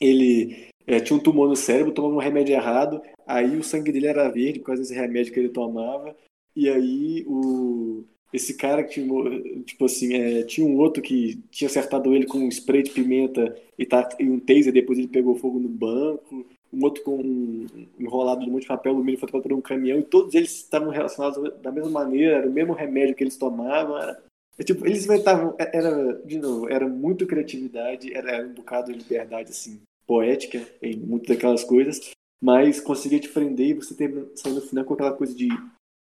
Ele 0.00 0.68
é, 0.86 1.00
tinha 1.00 1.16
um 1.16 1.22
tumor 1.22 1.48
no 1.48 1.56
cérebro, 1.56 1.92
tomava 1.92 2.14
um 2.14 2.18
remédio 2.18 2.54
errado, 2.54 3.02
aí 3.26 3.56
o 3.56 3.62
sangue 3.62 3.92
dele 3.92 4.06
era 4.06 4.28
verde 4.28 4.60
por 4.60 4.66
causa 4.66 4.82
desse 4.82 4.94
remédio 4.94 5.32
que 5.32 5.40
ele 5.40 5.48
tomava, 5.48 6.16
e 6.54 6.68
aí 6.68 7.24
o, 7.26 8.04
esse 8.32 8.56
cara 8.56 8.82
que 8.82 8.94
tinha, 8.94 9.62
tipo 9.64 9.84
assim, 9.84 10.14
é, 10.14 10.42
tinha 10.42 10.66
um 10.66 10.76
outro 10.76 11.02
que 11.02 11.40
tinha 11.50 11.68
acertado 11.68 12.14
ele 12.14 12.26
com 12.26 12.38
um 12.38 12.48
spray 12.48 12.82
de 12.82 12.90
pimenta 12.90 13.56
e, 13.78 13.84
tá, 13.86 14.08
e 14.18 14.28
um 14.28 14.40
taser, 14.40 14.72
depois 14.72 14.98
ele 14.98 15.08
pegou 15.08 15.36
fogo 15.36 15.58
no 15.58 15.68
banco, 15.68 16.46
um 16.72 16.84
outro 16.84 17.02
com 17.04 17.16
um 17.16 17.66
enrolado 17.98 18.42
de 18.42 18.48
um 18.48 18.52
monte 18.52 18.62
de 18.62 18.68
papel 18.68 18.92
alumínio 18.92 19.20
foi 19.20 19.28
por 19.28 19.52
um 19.52 19.60
caminhão, 19.60 19.98
e 19.98 20.04
todos 20.04 20.34
eles 20.34 20.52
estavam 20.52 20.90
relacionados 20.90 21.52
da 21.60 21.70
mesma 21.70 21.90
maneira, 21.90 22.38
era 22.38 22.48
o 22.48 22.52
mesmo 22.52 22.72
remédio 22.72 23.14
que 23.14 23.22
eles 23.22 23.36
tomavam, 23.36 23.98
era, 23.98 24.22
tipo, 24.64 24.86
eles 24.86 25.04
inventavam, 25.04 25.54
é, 25.58 25.76
era, 25.76 26.22
de 26.24 26.38
novo, 26.38 26.68
era 26.68 26.86
muito 26.86 27.26
criatividade, 27.26 28.12
era, 28.14 28.46
um 28.46 28.54
bocado 28.54 28.92
de 28.92 28.98
liberdade, 28.98 29.50
assim, 29.50 29.80
poética 30.06 30.66
em 30.82 30.96
muitas 30.96 31.36
daquelas 31.36 31.64
coisas, 31.64 32.10
mas 32.42 32.80
conseguia 32.80 33.20
te 33.20 33.28
prender 33.28 33.68
e 33.68 33.74
você 33.74 33.94
ter, 33.94 34.12
sair 34.36 34.52
no 34.52 34.60
final 34.60 34.84
com 34.84 34.94
aquela 34.94 35.12
coisa 35.12 35.34
de 35.34 35.48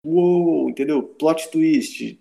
uou, 0.06 0.70
entendeu? 0.70 1.04
Plot 1.04 1.50
twist. 1.52 2.20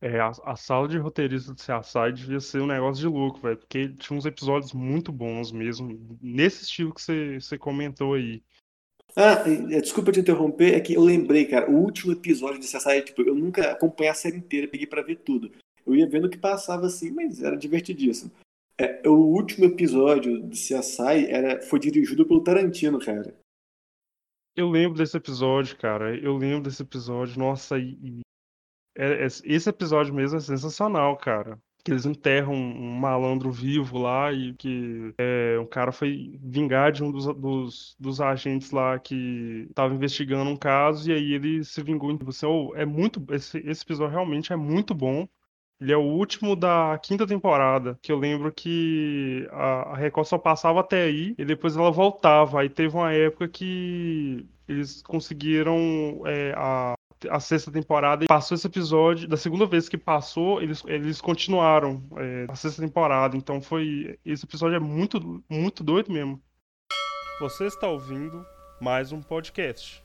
É, 0.00 0.20
a, 0.20 0.32
a 0.44 0.56
sala 0.56 0.86
de 0.86 0.98
roteirista 0.98 1.52
do 1.52 1.60
CSI 1.60 2.12
devia 2.14 2.40
ser 2.40 2.60
um 2.60 2.66
negócio 2.66 3.00
de 3.00 3.08
louco, 3.08 3.40
velho, 3.40 3.56
porque 3.56 3.88
tinha 3.88 4.18
uns 4.18 4.26
episódios 4.26 4.72
muito 4.72 5.10
bons 5.10 5.50
mesmo, 5.50 6.18
nesse 6.20 6.64
estilo 6.64 6.92
que 6.92 7.00
você 7.00 7.58
comentou 7.58 8.14
aí. 8.14 8.42
Ah, 9.16 9.44
desculpa 9.80 10.10
te 10.10 10.20
interromper, 10.20 10.74
é 10.74 10.80
que 10.80 10.94
eu 10.94 11.02
lembrei, 11.02 11.44
cara, 11.44 11.70
o 11.70 11.76
último 11.76 12.12
episódio 12.12 12.58
de 12.58 12.66
CSI, 12.66 13.02
tipo, 13.02 13.22
eu 13.22 13.34
nunca 13.34 13.70
acompanhei 13.70 14.10
a 14.10 14.14
série 14.14 14.38
inteira, 14.38 14.66
peguei 14.66 14.86
para 14.86 15.02
ver 15.02 15.16
tudo. 15.16 15.52
Eu 15.86 15.94
ia 15.94 16.08
vendo 16.08 16.26
o 16.26 16.30
que 16.30 16.38
passava 16.38 16.86
assim, 16.86 17.12
mas 17.12 17.42
era 17.42 17.56
divertidíssimo. 17.56 18.32
É, 18.76 19.08
o 19.08 19.12
último 19.12 19.66
episódio 19.66 20.42
de 20.42 20.56
CSI 20.56 21.26
era, 21.28 21.62
foi 21.62 21.78
dirigido 21.78 22.26
pelo 22.26 22.42
Tarantino, 22.42 22.98
cara. 22.98 23.36
Eu 24.56 24.68
lembro 24.68 24.98
desse 24.98 25.16
episódio, 25.16 25.76
cara. 25.76 26.16
Eu 26.16 26.36
lembro 26.36 26.62
desse 26.62 26.82
episódio. 26.82 27.38
Nossa, 27.38 27.78
e, 27.78 27.98
e 28.02 28.20
é, 28.96 29.24
é, 29.24 29.26
esse 29.26 29.68
episódio 29.68 30.14
mesmo 30.14 30.38
é 30.38 30.40
sensacional, 30.40 31.16
cara. 31.16 31.58
Que 31.84 31.92
eles 31.92 32.06
enterram 32.06 32.54
um 32.54 32.96
malandro 32.96 33.50
vivo 33.52 33.98
lá 33.98 34.32
e 34.32 34.54
que 34.54 35.14
é, 35.18 35.58
um 35.60 35.66
cara 35.66 35.92
foi 35.92 36.38
vingar 36.42 36.90
de 36.90 37.04
um 37.04 37.12
dos, 37.12 37.26
dos, 37.36 37.96
dos 38.00 38.20
agentes 38.20 38.70
lá 38.70 38.98
que 38.98 39.66
estava 39.68 39.94
investigando 39.94 40.50
um 40.50 40.56
caso 40.56 41.10
e 41.10 41.14
aí 41.14 41.32
ele 41.34 41.62
se 41.62 41.82
vingou. 41.82 42.16
Você, 42.18 42.46
oh, 42.46 42.72
é 42.74 42.86
muito, 42.86 43.22
esse, 43.34 43.58
esse 43.58 43.82
episódio 43.84 44.14
realmente 44.14 44.52
é 44.52 44.56
muito 44.56 44.94
bom. 44.94 45.28
Ele 45.80 45.92
é 45.92 45.96
o 45.96 46.02
último 46.02 46.56
da 46.56 46.98
quinta 47.02 47.26
temporada, 47.26 47.98
que 48.00 48.10
eu 48.10 48.16
lembro 48.18 48.52
que 48.52 49.46
a, 49.50 49.92
a 49.92 49.96
Record 49.96 50.26
só 50.26 50.38
passava 50.38 50.80
até 50.80 51.02
aí 51.04 51.34
e 51.36 51.44
depois 51.44 51.76
ela 51.76 51.90
voltava. 51.90 52.60
Aí 52.60 52.68
teve 52.70 52.96
uma 52.96 53.12
época 53.12 53.48
que 53.48 54.48
eles 54.66 55.02
conseguiram 55.02 56.22
é, 56.26 56.54
a, 56.56 56.94
a 57.30 57.40
sexta 57.40 57.70
temporada 57.70 58.24
e 58.24 58.28
passou 58.28 58.54
esse 58.54 58.66
episódio. 58.66 59.28
Da 59.28 59.36
segunda 59.36 59.66
vez 59.66 59.88
que 59.88 59.98
passou, 59.98 60.62
eles, 60.62 60.82
eles 60.86 61.20
continuaram 61.20 62.02
é, 62.16 62.46
a 62.48 62.54
sexta 62.54 62.82
temporada. 62.82 63.36
Então 63.36 63.60
foi. 63.60 64.18
Esse 64.24 64.44
episódio 64.44 64.76
é 64.76 64.80
muito, 64.80 65.42
muito 65.48 65.82
doido 65.84 66.12
mesmo. 66.12 66.40
Você 67.40 67.66
está 67.66 67.88
ouvindo 67.88 68.44
mais 68.80 69.12
um 69.12 69.20
podcast. 69.20 70.04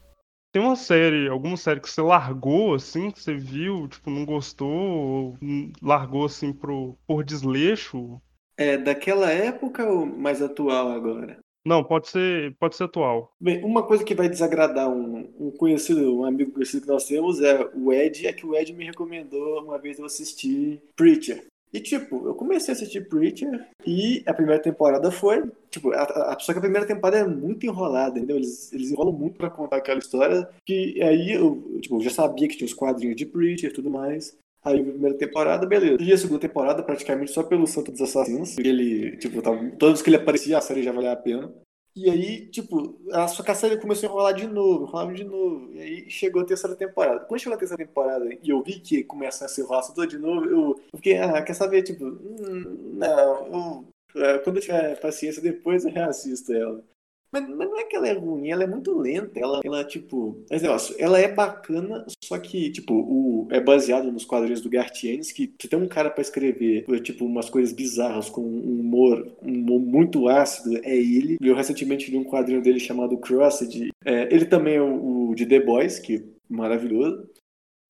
Tem 0.51 0.61
uma 0.61 0.75
série, 0.75 1.27
alguma 1.27 1.55
série 1.55 1.79
que 1.79 1.89
você 1.89 2.01
largou, 2.01 2.73
assim, 2.73 3.11
que 3.11 3.21
você 3.21 3.35
viu, 3.35 3.87
tipo, 3.87 4.09
não 4.09 4.25
gostou, 4.25 5.37
largou, 5.79 6.25
assim, 6.25 6.51
pro, 6.51 6.97
por 7.05 7.23
desleixo? 7.23 8.19
É 8.57 8.75
daquela 8.75 9.29
época 9.29 9.85
ou 9.85 10.07
mais 10.07 10.41
atual 10.41 10.89
agora? 10.89 11.39
Não, 11.65 11.83
pode 11.83 12.07
ser, 12.07 12.55
pode 12.57 12.75
ser 12.75 12.85
atual. 12.85 13.33
Bem, 13.39 13.63
uma 13.63 13.83
coisa 13.83 14.03
que 14.03 14.15
vai 14.15 14.29
desagradar 14.29 14.89
um, 14.89 15.29
um 15.39 15.51
conhecido, 15.51 16.19
um 16.19 16.25
amigo 16.25 16.51
conhecido 16.51 16.81
que 16.83 16.87
nós 16.87 17.05
temos 17.05 17.41
é 17.41 17.69
o 17.75 17.91
Ed, 17.91 18.25
é 18.25 18.33
que 18.33 18.45
o 18.45 18.55
Ed 18.55 18.73
me 18.73 18.85
recomendou 18.85 19.61
uma 19.61 19.77
vez 19.77 19.99
eu 19.99 20.05
assistir 20.05 20.81
Preacher. 20.95 21.45
E, 21.71 21.79
tipo, 21.79 22.27
eu 22.27 22.33
comecei 22.33 22.73
a 22.73 22.75
assistir 22.75 23.07
Preacher 23.07 23.67
e 23.85 24.23
a 24.25 24.33
primeira 24.33 24.61
temporada 24.61 25.11
foi. 25.11 25.43
Tipo, 25.69 25.91
a, 25.91 26.03
a, 26.33 26.39
só 26.39 26.51
que 26.51 26.57
a 26.57 26.61
primeira 26.61 26.87
temporada 26.87 27.19
é 27.19 27.27
muito 27.27 27.65
enrolada, 27.65 28.17
entendeu? 28.17 28.37
Eles, 28.37 28.73
eles 28.73 28.91
enrolam 28.91 29.13
muito 29.13 29.37
pra 29.37 29.51
contar 29.51 29.77
aquela 29.77 29.99
história. 29.99 30.49
Que 30.65 31.01
aí 31.03 31.33
eu, 31.33 31.79
tipo, 31.79 31.97
eu 31.97 32.01
já 32.01 32.09
sabia 32.09 32.47
que 32.47 32.57
tinha 32.57 32.65
os 32.65 32.73
quadrinhos 32.73 33.15
de 33.15 33.25
Preacher 33.25 33.69
e 33.69 33.73
tudo 33.73 33.89
mais. 33.89 34.35
Aí 34.63 34.79
a 34.79 34.83
primeira 34.83 35.17
temporada, 35.17 35.65
beleza. 35.65 35.97
E 36.01 36.11
a 36.11 36.17
segunda 36.17 36.39
temporada, 36.39 36.83
praticamente 36.83 37.31
só 37.31 37.43
pelo 37.43 37.65
Santo 37.65 37.91
dos 37.91 38.01
Assassinos. 38.01 38.57
Ele, 38.57 39.15
tipo, 39.17 39.41
tava, 39.41 39.69
todos 39.77 40.01
que 40.01 40.09
ele 40.09 40.17
aparecia, 40.17 40.57
a 40.57 40.61
série 40.61 40.83
já 40.83 40.91
valia 40.91 41.13
a 41.13 41.15
pena. 41.15 41.53
E 41.95 42.09
aí, 42.09 42.45
tipo, 42.47 42.99
a 43.11 43.27
sua 43.27 43.43
caçada 43.43 43.77
começou 43.77 44.07
a 44.07 44.11
enrolar 44.11 44.33
de 44.33 44.47
novo, 44.47 44.85
enrolar 44.85 45.13
de 45.13 45.23
novo. 45.23 45.69
E 45.73 45.81
aí 45.81 46.09
chegou 46.09 46.41
a 46.41 46.45
terceira 46.45 46.75
temporada. 46.75 47.25
Quando 47.25 47.41
chegou 47.41 47.55
a 47.55 47.59
terceira 47.59 47.85
temporada 47.85 48.25
e 48.41 48.49
eu 48.49 48.61
vi 48.61 48.79
que 48.79 49.03
começa 49.03 49.45
a 49.45 49.47
se 49.47 49.61
enrolar 49.61 49.85
tudo 49.85 50.07
de 50.07 50.17
novo, 50.17 50.45
eu 50.45 50.79
fiquei, 50.95 51.17
ah, 51.17 51.41
quer 51.41 51.53
saber, 51.53 51.83
tipo, 51.83 52.05
hum, 52.05 52.93
não, 52.93 53.85
eu, 54.15 54.23
é, 54.23 54.37
quando 54.39 54.57
eu 54.57 54.61
tiver 54.61 54.99
paciência 54.99 55.41
depois 55.41 55.83
eu 55.83 55.91
reassisto 55.91 56.53
ela. 56.53 56.83
Mas, 57.31 57.47
mas, 57.47 57.69
não 57.69 57.77
é 57.77 57.83
que 57.83 57.95
ela 57.95 58.07
é 58.07 58.13
ruim, 58.13 58.49
ela 58.49 58.63
é 58.63 58.67
muito 58.67 58.97
lenta. 58.97 59.39
Ela, 59.39 59.61
ela 59.63 59.83
tipo. 59.83 60.43
Esse 60.49 60.63
negócio, 60.63 60.95
ela 60.97 61.19
é 61.19 61.27
bacana, 61.27 62.05
só 62.23 62.37
que, 62.39 62.71
tipo, 62.71 62.93
o, 62.93 63.47
é 63.51 63.59
baseado 63.59 64.11
nos 64.11 64.25
quadrinhos 64.25 64.61
do 64.61 64.69
Gartienes, 64.69 65.31
que 65.31 65.53
se 65.61 65.67
tem 65.67 65.79
um 65.79 65.87
cara 65.87 66.09
para 66.09 66.21
escrever, 66.21 66.85
tipo, 67.01 67.25
umas 67.25 67.49
coisas 67.49 67.73
bizarras 67.73 68.29
com 68.29 68.41
um 68.41 68.79
humor, 68.79 69.31
um 69.41 69.53
humor 69.53 69.79
muito 69.79 70.27
ácido, 70.27 70.77
é 70.83 70.95
ele. 70.95 71.37
Eu 71.41 71.55
recentemente 71.55 72.09
li 72.09 72.17
um 72.17 72.23
quadrinho 72.23 72.61
dele 72.61 72.79
chamado 72.79 73.17
Crossed. 73.17 73.89
É, 74.03 74.33
ele 74.33 74.45
também 74.45 74.75
é 74.75 74.81
o, 74.81 75.29
o, 75.29 75.35
de 75.35 75.45
The 75.45 75.59
Boys, 75.59 75.99
que 75.99 76.15
é 76.15 76.23
maravilhoso. 76.49 77.29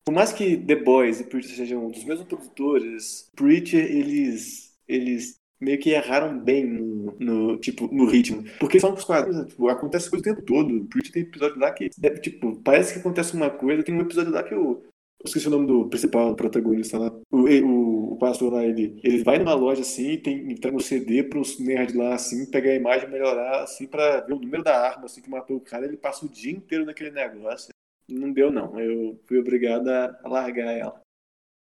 Por 0.05 0.13
mais 0.13 0.33
que 0.33 0.57
The 0.57 0.75
Boys 0.75 1.19
e 1.19 1.23
Preacher 1.23 1.55
sejam 1.55 1.89
dos 1.89 2.03
mesmos 2.03 2.27
produtores, 2.27 3.29
Preacher, 3.35 3.85
eles, 3.85 4.73
eles 4.87 5.38
meio 5.59 5.79
que 5.79 5.91
erraram 5.91 6.37
bem 6.37 6.65
no, 6.65 7.15
no, 7.19 7.57
tipo, 7.57 7.87
no 7.93 8.05
ritmo. 8.05 8.43
Porque 8.59 8.79
são 8.79 8.93
os 8.93 9.03
quadros, 9.03 9.47
tipo, 9.47 9.67
acontece 9.67 10.09
coisa 10.09 10.21
o 10.21 10.35
tempo 10.35 10.45
todo. 10.45 10.77
O 10.77 10.85
Preacher 10.85 11.11
tem 11.11 11.23
episódio 11.23 11.59
lá 11.59 11.71
que, 11.71 11.89
tipo, 12.21 12.55
parece 12.63 12.93
que 12.93 12.99
acontece 12.99 13.33
uma 13.35 13.49
coisa, 13.49 13.83
tem 13.83 13.95
um 13.95 14.01
episódio 14.01 14.31
lá 14.31 14.43
que 14.43 14.55
o. 14.55 14.81
Eu 15.21 15.25
esqueci 15.25 15.49
o 15.49 15.51
nome 15.51 15.67
do 15.67 15.89
principal 15.89 16.33
protagonista 16.33 16.97
lá. 16.97 17.11
O, 17.29 17.41
o, 17.41 18.13
o 18.13 18.17
pastor 18.17 18.53
lá, 18.53 18.63
ele, 18.63 18.97
ele 19.03 19.21
vai 19.21 19.37
numa 19.37 19.53
loja 19.53 19.81
assim, 19.81 20.15
tem, 20.15 20.49
entrega 20.49 20.77
um 20.77 20.79
CD 20.79 21.23
pros 21.23 21.59
nerds 21.59 21.93
lá, 21.93 22.13
assim, 22.13 22.45
pegar 22.45 22.71
a 22.71 22.75
imagem, 22.75 23.09
melhorar, 23.09 23.63
assim, 23.63 23.85
pra 23.85 24.21
ver 24.21 24.31
o 24.31 24.39
número 24.39 24.63
da 24.63 24.79
arma, 24.79 25.05
assim, 25.05 25.21
que 25.21 25.29
matou 25.29 25.57
o 25.57 25.61
cara. 25.61 25.85
Ele 25.85 25.97
passa 25.97 26.25
o 26.25 26.29
dia 26.29 26.53
inteiro 26.53 26.85
naquele 26.85 27.11
negócio. 27.11 27.69
Não 28.09 28.31
deu, 28.31 28.49
não. 28.49 28.79
Eu 28.79 29.19
fui 29.27 29.37
obrigado 29.37 29.89
a 29.89 30.17
largar 30.23 30.71
ela. 30.71 31.01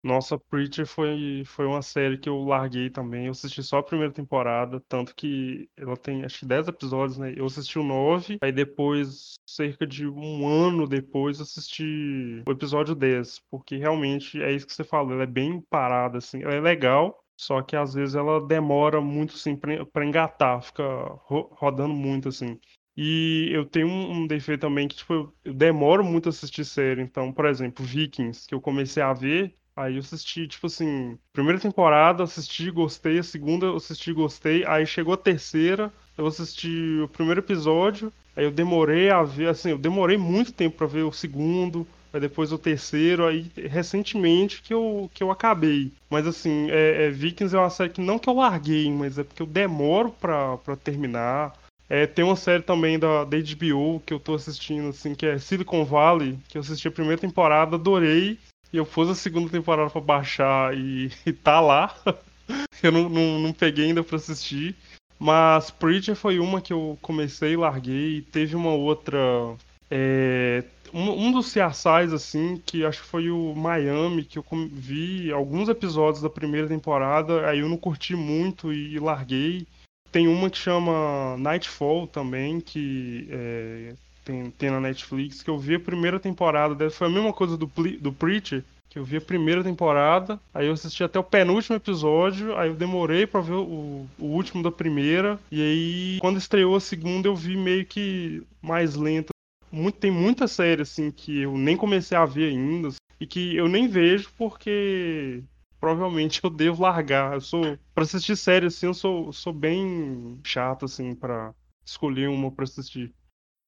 Nossa, 0.06 0.38
Preacher 0.38 0.86
foi, 0.86 1.42
foi 1.44 1.66
uma 1.66 1.82
série 1.82 2.16
que 2.16 2.28
eu 2.28 2.44
larguei 2.44 2.88
também. 2.88 3.26
Eu 3.26 3.32
assisti 3.32 3.60
só 3.60 3.78
a 3.78 3.82
primeira 3.82 4.12
temporada, 4.12 4.80
tanto 4.88 5.12
que 5.16 5.68
ela 5.76 5.96
tem 5.96 6.24
acho 6.24 6.38
que 6.38 6.46
10 6.46 6.68
episódios, 6.68 7.18
né? 7.18 7.34
Eu 7.36 7.44
assisti 7.44 7.76
o 7.76 7.82
9, 7.82 8.38
aí 8.40 8.52
depois, 8.52 9.34
cerca 9.44 9.84
de 9.84 10.06
um 10.06 10.46
ano 10.46 10.86
depois, 10.86 11.40
assisti 11.40 12.40
o 12.46 12.52
episódio 12.52 12.94
10, 12.94 13.40
porque 13.50 13.76
realmente 13.78 14.40
é 14.40 14.52
isso 14.52 14.64
que 14.64 14.72
você 14.74 14.84
falou, 14.84 15.12
ela 15.12 15.24
é 15.24 15.26
bem 15.26 15.60
parada, 15.68 16.18
assim. 16.18 16.40
Ela 16.40 16.54
é 16.54 16.60
legal, 16.60 17.18
só 17.36 17.60
que 17.60 17.74
às 17.74 17.94
vezes 17.94 18.14
ela 18.14 18.40
demora 18.46 19.00
muito, 19.00 19.34
assim, 19.34 19.56
pra, 19.56 20.06
engatar, 20.06 20.62
fica 20.62 20.84
ro 21.24 21.48
rodando 21.52 21.94
muito, 21.94 22.28
assim. 22.28 22.60
E 22.96 23.50
eu 23.52 23.66
tenho 23.66 23.88
um, 23.88 24.22
um 24.22 24.26
defeito 24.28 24.60
também 24.60 24.86
que, 24.86 24.94
tipo, 24.96 25.34
eu 25.44 25.52
demoro 25.54 26.04
muito 26.04 26.28
a 26.28 26.30
assistir 26.30 26.64
série. 26.64 27.02
Então, 27.02 27.32
por 27.32 27.44
exemplo, 27.46 27.84
Vikings, 27.84 28.46
que 28.46 28.54
eu 28.54 28.60
comecei 28.60 29.02
a 29.02 29.12
ver, 29.12 29.54
Aí 29.76 29.96
eu 29.96 30.00
assisti, 30.00 30.48
tipo 30.48 30.66
assim, 30.68 31.18
primeira 31.34 31.60
temporada, 31.60 32.24
assisti, 32.24 32.70
gostei, 32.70 33.18
a 33.18 33.22
segunda 33.22 33.66
eu 33.66 33.76
assisti, 33.76 34.10
gostei, 34.10 34.64
aí 34.64 34.86
chegou 34.86 35.12
a 35.12 35.18
terceira, 35.18 35.92
eu 36.16 36.26
assisti 36.26 36.98
o 37.04 37.08
primeiro 37.08 37.40
episódio, 37.40 38.10
aí 38.34 38.44
eu 38.44 38.50
demorei 38.50 39.10
a 39.10 39.22
ver, 39.22 39.48
assim, 39.48 39.70
eu 39.70 39.78
demorei 39.78 40.16
muito 40.16 40.50
tempo 40.50 40.78
para 40.78 40.86
ver 40.86 41.02
o 41.02 41.12
segundo, 41.12 41.86
aí 42.10 42.18
depois 42.18 42.52
o 42.52 42.58
terceiro, 42.58 43.26
aí 43.26 43.50
recentemente 43.54 44.62
que 44.62 44.72
eu, 44.72 45.10
que 45.12 45.22
eu 45.22 45.30
acabei. 45.30 45.92
Mas 46.08 46.26
assim, 46.26 46.70
é, 46.70 47.04
é, 47.04 47.10
Vikings 47.10 47.54
é 47.54 47.58
uma 47.58 47.68
série 47.68 47.90
que 47.90 48.00
não 48.00 48.18
que 48.18 48.30
eu 48.30 48.34
larguei, 48.34 48.90
mas 48.90 49.18
é 49.18 49.24
porque 49.24 49.42
eu 49.42 49.46
demoro 49.46 50.10
pra, 50.10 50.56
pra 50.56 50.74
terminar. 50.74 51.52
É, 51.88 52.06
tem 52.06 52.24
uma 52.24 52.34
série 52.34 52.62
também 52.62 52.98
da, 52.98 53.24
da 53.24 53.36
HBO 53.36 54.00
que 54.04 54.14
eu 54.14 54.18
tô 54.18 54.34
assistindo, 54.34 54.88
assim, 54.88 55.14
que 55.14 55.26
é 55.26 55.38
Silicon 55.38 55.84
Valley, 55.84 56.38
que 56.48 56.56
eu 56.56 56.62
assisti 56.62 56.88
a 56.88 56.90
primeira 56.90 57.20
temporada, 57.20 57.76
adorei. 57.76 58.38
E 58.72 58.76
eu 58.76 58.86
pus 58.86 59.08
a 59.08 59.14
segunda 59.14 59.50
temporada 59.50 59.90
pra 59.90 60.00
baixar 60.00 60.76
e, 60.76 61.10
e 61.24 61.32
tá 61.32 61.60
lá. 61.60 61.94
eu 62.82 62.92
não, 62.92 63.08
não, 63.08 63.40
não, 63.40 63.52
peguei 63.52 63.86
ainda 63.86 64.02
pra 64.02 64.16
assistir. 64.16 64.74
Mas 65.18 65.70
Preacher 65.70 66.14
foi 66.14 66.38
uma 66.38 66.60
que 66.60 66.72
eu 66.72 66.98
comecei 67.00 67.52
e 67.52 67.56
larguei. 67.56 68.22
Teve 68.32 68.54
uma 68.54 68.72
outra. 68.72 69.18
É, 69.90 70.64
um, 70.92 71.26
um 71.26 71.32
dos 71.32 71.52
CSIs, 71.52 72.12
assim, 72.12 72.60
que 72.64 72.84
acho 72.84 73.02
que 73.02 73.08
foi 73.08 73.30
o 73.30 73.54
Miami, 73.54 74.24
que 74.24 74.38
eu 74.38 74.44
vi 74.72 75.30
alguns 75.30 75.68
episódios 75.68 76.22
da 76.22 76.30
primeira 76.30 76.66
temporada, 76.66 77.48
aí 77.48 77.60
eu 77.60 77.68
não 77.68 77.76
curti 77.76 78.14
muito 78.14 78.72
e, 78.72 78.94
e 78.94 78.98
larguei. 78.98 79.66
Tem 80.10 80.28
uma 80.28 80.48
que 80.48 80.56
chama 80.56 81.36
Nightfall 81.38 82.06
também, 82.06 82.60
que 82.60 83.28
é, 83.30 83.94
tem, 84.26 84.50
tem 84.50 84.70
na 84.70 84.80
Netflix, 84.80 85.40
que 85.40 85.48
eu 85.48 85.56
vi 85.56 85.76
a 85.76 85.80
primeira 85.80 86.18
temporada 86.18 86.74
dela. 86.74 86.90
Foi 86.90 87.06
a 87.06 87.10
mesma 87.10 87.32
coisa 87.32 87.56
do, 87.56 87.70
do 88.00 88.12
Preacher, 88.12 88.64
que 88.90 88.98
eu 88.98 89.04
vi 89.04 89.16
a 89.16 89.20
primeira 89.20 89.62
temporada, 89.62 90.40
aí 90.52 90.66
eu 90.66 90.72
assisti 90.72 91.04
até 91.04 91.18
o 91.18 91.24
penúltimo 91.24 91.76
episódio, 91.76 92.56
aí 92.56 92.68
eu 92.68 92.74
demorei 92.74 93.26
para 93.26 93.40
ver 93.40 93.52
o, 93.52 94.06
o, 94.18 94.24
último 94.24 94.62
da 94.62 94.72
primeira, 94.72 95.38
e 95.50 95.62
aí 95.62 96.18
quando 96.20 96.38
estreou 96.38 96.74
a 96.74 96.80
segunda 96.80 97.28
eu 97.28 97.36
vi 97.36 97.56
meio 97.56 97.86
que 97.86 98.42
mais 98.60 98.96
lento. 98.96 99.30
Muito, 99.70 99.98
tem 99.98 100.10
muita 100.10 100.48
série 100.48 100.82
assim 100.82 101.10
que 101.10 101.42
eu 101.42 101.56
nem 101.56 101.76
comecei 101.76 102.16
a 102.16 102.24
ver 102.24 102.50
ainda 102.50 102.88
e 103.20 103.26
que 103.26 103.54
eu 103.56 103.68
nem 103.68 103.86
vejo 103.86 104.30
porque 104.38 105.42
provavelmente 105.78 106.40
eu 106.42 106.50
devo 106.50 106.82
largar. 106.82 107.34
Eu 107.34 107.40
sou 107.40 107.78
para 107.94 108.04
assistir 108.04 108.36
série 108.36 108.66
assim, 108.66 108.86
eu 108.86 108.94
sou, 108.94 109.32
sou 109.32 109.52
bem 109.52 110.40
chato 110.44 110.84
assim 110.84 111.14
para 111.14 111.52
escolher 111.84 112.28
uma 112.28 112.50
para 112.50 112.64
assistir. 112.64 113.12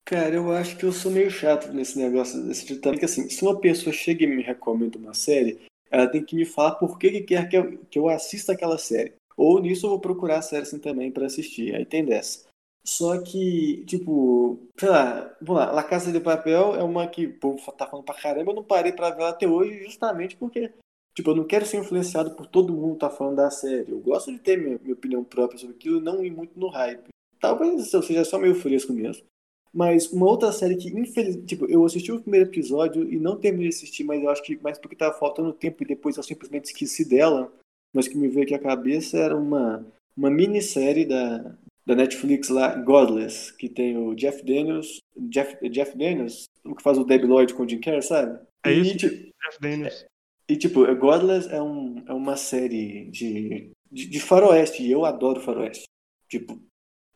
Cara, 0.09 0.35
eu 0.35 0.51
acho 0.53 0.79
que 0.79 0.85
eu 0.85 0.91
sou 0.91 1.13
meio 1.13 1.31
chato 1.31 1.71
nesse 1.71 1.99
negócio 1.99 2.43
desse 2.47 2.65
tipo 2.65 2.81
também, 2.81 2.99
que 2.99 3.05
assim, 3.05 3.29
se 3.29 3.43
uma 3.43 3.61
pessoa 3.61 3.93
chega 3.93 4.25
e 4.25 4.27
me 4.27 4.43
recomenda 4.43 4.97
uma 4.97 5.13
série, 5.13 5.61
ela 5.91 6.07
tem 6.07 6.25
que 6.25 6.35
me 6.35 6.47
falar 6.47 6.77
por 6.77 6.99
que, 6.99 7.11
que 7.11 7.21
quer 7.21 7.47
que 7.47 7.59
eu, 7.59 7.79
que 7.91 7.99
eu 7.99 8.09
assista 8.09 8.53
aquela 8.53 8.79
série. 8.79 9.13
Ou 9.37 9.61
nisso 9.61 9.85
eu 9.85 9.91
vou 9.91 10.01
procurar 10.01 10.39
a 10.39 10.43
série 10.43 10.63
assim 10.63 10.79
também 10.79 11.13
para 11.13 11.27
assistir. 11.27 11.75
Aí 11.75 11.85
tem 11.85 12.07
dessa. 12.07 12.47
Só 12.83 13.21
que, 13.21 13.85
tipo, 13.85 14.59
sei 14.81 14.89
lá, 14.89 15.37
vamos 15.43 15.61
lá, 15.63 15.73
La 15.73 15.83
Casa 15.83 16.11
de 16.11 16.21
Papel 16.21 16.75
é 16.75 16.83
uma 16.83 17.07
que 17.07 17.27
o 17.27 17.39
povo 17.39 17.61
tá 17.73 17.87
falando 17.87 18.07
pra 18.07 18.15
caramba, 18.15 18.51
eu 18.51 18.57
não 18.57 18.65
parei 18.65 18.93
pra 18.93 19.11
ver 19.11 19.21
ela 19.21 19.29
até 19.29 19.47
hoje 19.47 19.85
justamente 19.85 20.39
porque, 20.39 20.73
tipo, 21.15 21.33
eu 21.33 21.37
não 21.37 21.45
quero 21.45 21.67
ser 21.67 21.81
influenciado 21.81 22.31
por 22.31 22.47
todo 22.47 22.73
mundo 22.73 22.97
tá 22.97 23.11
falando 23.11 23.37
da 23.37 23.51
série. 23.51 23.93
Eu 23.93 23.99
gosto 23.99 24.33
de 24.33 24.39
ter 24.39 24.57
minha, 24.57 24.79
minha 24.83 24.95
opinião 24.95 25.23
própria 25.23 25.59
sobre 25.59 25.77
aquilo 25.77 25.99
e 25.99 26.03
não 26.03 26.25
ir 26.25 26.31
muito 26.31 26.59
no 26.59 26.69
hype. 26.69 27.09
Talvez 27.39 27.93
eu 27.93 28.03
seja 28.03 28.25
só 28.25 28.39
meio 28.39 28.55
fresco 28.55 28.91
mesmo. 28.91 29.23
Mas 29.73 30.11
uma 30.13 30.27
outra 30.27 30.53
série 30.53 30.77
que, 30.77 30.89
infelizmente, 30.89 31.47
tipo, 31.47 31.67
eu 31.67 31.85
assisti 31.85 32.11
o 32.11 32.21
primeiro 32.21 32.49
episódio 32.49 33.11
e 33.11 33.19
não 33.19 33.37
terminei 33.37 33.69
de 33.69 33.77
assistir, 33.77 34.05
mas 34.05 34.23
eu 34.23 34.31
acho 34.31 34.43
que 34.43 34.57
mais 34.63 34.79
porque 34.79 34.97
tava 34.97 35.19
faltando 35.19 35.53
tempo 35.53 35.83
e 35.83 35.87
depois 35.87 36.17
eu 36.17 36.23
simplesmente 36.23 36.67
esqueci 36.67 37.05
dela, 37.05 37.53
mas 37.93 38.09
que 38.09 38.17
me 38.17 38.29
veio 38.29 38.45
aqui 38.45 38.55
à 38.55 38.59
cabeça 38.59 39.19
era 39.19 39.37
uma, 39.37 39.87
uma 40.17 40.31
minissérie 40.31 41.05
da, 41.05 41.55
da 41.87 41.95
Netflix 41.95 42.49
lá, 42.49 42.75
Godless, 42.75 43.55
que 43.57 43.69
tem 43.69 43.97
o 43.97 44.15
Jeff 44.15 44.45
Daniels, 44.45 45.01
Jeff, 45.17 45.57
Jeff 45.71 45.97
Daniels, 45.97 46.45
o 46.65 46.75
que 46.75 46.83
faz 46.83 46.99
o 46.99 47.05
Debbie 47.05 47.27
Lloyd 47.27 47.55
com 47.55 47.63
o 47.63 47.69
Jim 47.69 47.81
Carrey, 47.81 48.03
sabe? 48.03 48.39
É 48.65 48.73
isso, 48.73 48.93
e, 48.93 48.97
tipo, 48.97 49.15
Jeff 49.15 49.61
Daniels. 49.61 50.07
E, 50.49 50.57
tipo, 50.57 50.95
Godless 50.97 51.49
é, 51.51 51.63
um, 51.63 52.03
é 52.07 52.13
uma 52.13 52.37
série 52.37 53.11
de, 53.11 53.71
de, 53.91 54.07
de 54.07 54.21
faroeste, 54.21 54.83
e 54.83 54.91
eu 54.91 55.05
adoro 55.05 55.41
faroeste. 55.41 55.85
Tipo, 56.29 56.61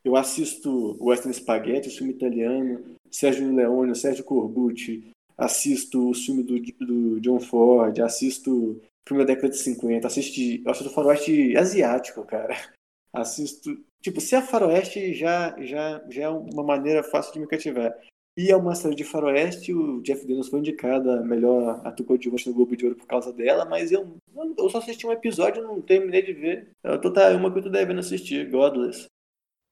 eu 0.04 0.16
assisto 0.16 0.96
Western 1.00 1.32
Spaghetti, 1.34 1.88
o 1.88 1.92
filme 1.92 2.12
italiano, 2.12 2.96
Sérgio 3.10 3.54
Leone, 3.54 3.94
Sérgio 3.94 4.24
Corbucci, 4.24 5.10
assisto 5.36 6.10
o 6.10 6.14
filme 6.14 6.42
do, 6.42 6.60
do 6.84 7.20
John 7.20 7.40
Ford, 7.40 7.98
assisto 8.00 8.80
filme 9.06 9.24
da 9.24 9.34
década 9.34 9.50
de 9.50 9.58
50, 9.58 10.06
assisto, 10.06 10.68
assisto 10.68 10.92
faroeste 10.92 11.56
asiático, 11.56 12.24
cara. 12.24 12.54
Assisto. 13.14 13.78
Tipo, 14.00 14.22
se 14.22 14.34
é 14.34 14.40
faroeste, 14.40 15.12
já, 15.12 15.54
já, 15.60 16.02
já 16.08 16.22
é 16.22 16.28
uma 16.30 16.62
maneira 16.62 17.02
fácil 17.02 17.34
de 17.34 17.40
me 17.40 17.46
cativar. 17.46 17.94
E 18.34 18.50
é 18.50 18.56
uma 18.56 18.74
série 18.74 18.94
de 18.94 19.04
faroeste, 19.04 19.74
o 19.74 20.00
Jeff 20.00 20.26
Daniels 20.26 20.48
foi 20.48 20.60
indicado 20.60 21.10
a 21.10 21.22
melhor 21.22 21.86
ator 21.86 22.06
coadjuvante 22.06 22.48
no 22.48 22.54
Globo 22.54 22.74
de 22.74 22.86
Ouro 22.86 22.96
por 22.96 23.06
causa 23.06 23.30
dela, 23.30 23.66
mas 23.66 23.92
eu, 23.92 24.16
eu 24.56 24.70
só 24.70 24.78
assisti 24.78 25.06
um 25.06 25.12
episódio 25.12 25.62
e 25.62 25.66
não 25.66 25.82
terminei 25.82 26.22
de 26.22 26.32
ver. 26.32 26.70
Eu 26.82 26.98
tô, 26.98 27.12
tá, 27.12 27.28
uma 27.36 27.52
que 27.52 27.58
eu 27.58 27.64
tô 27.64 27.68
devendo 27.68 28.00
assistir, 28.00 28.48
Godless. 28.48 29.04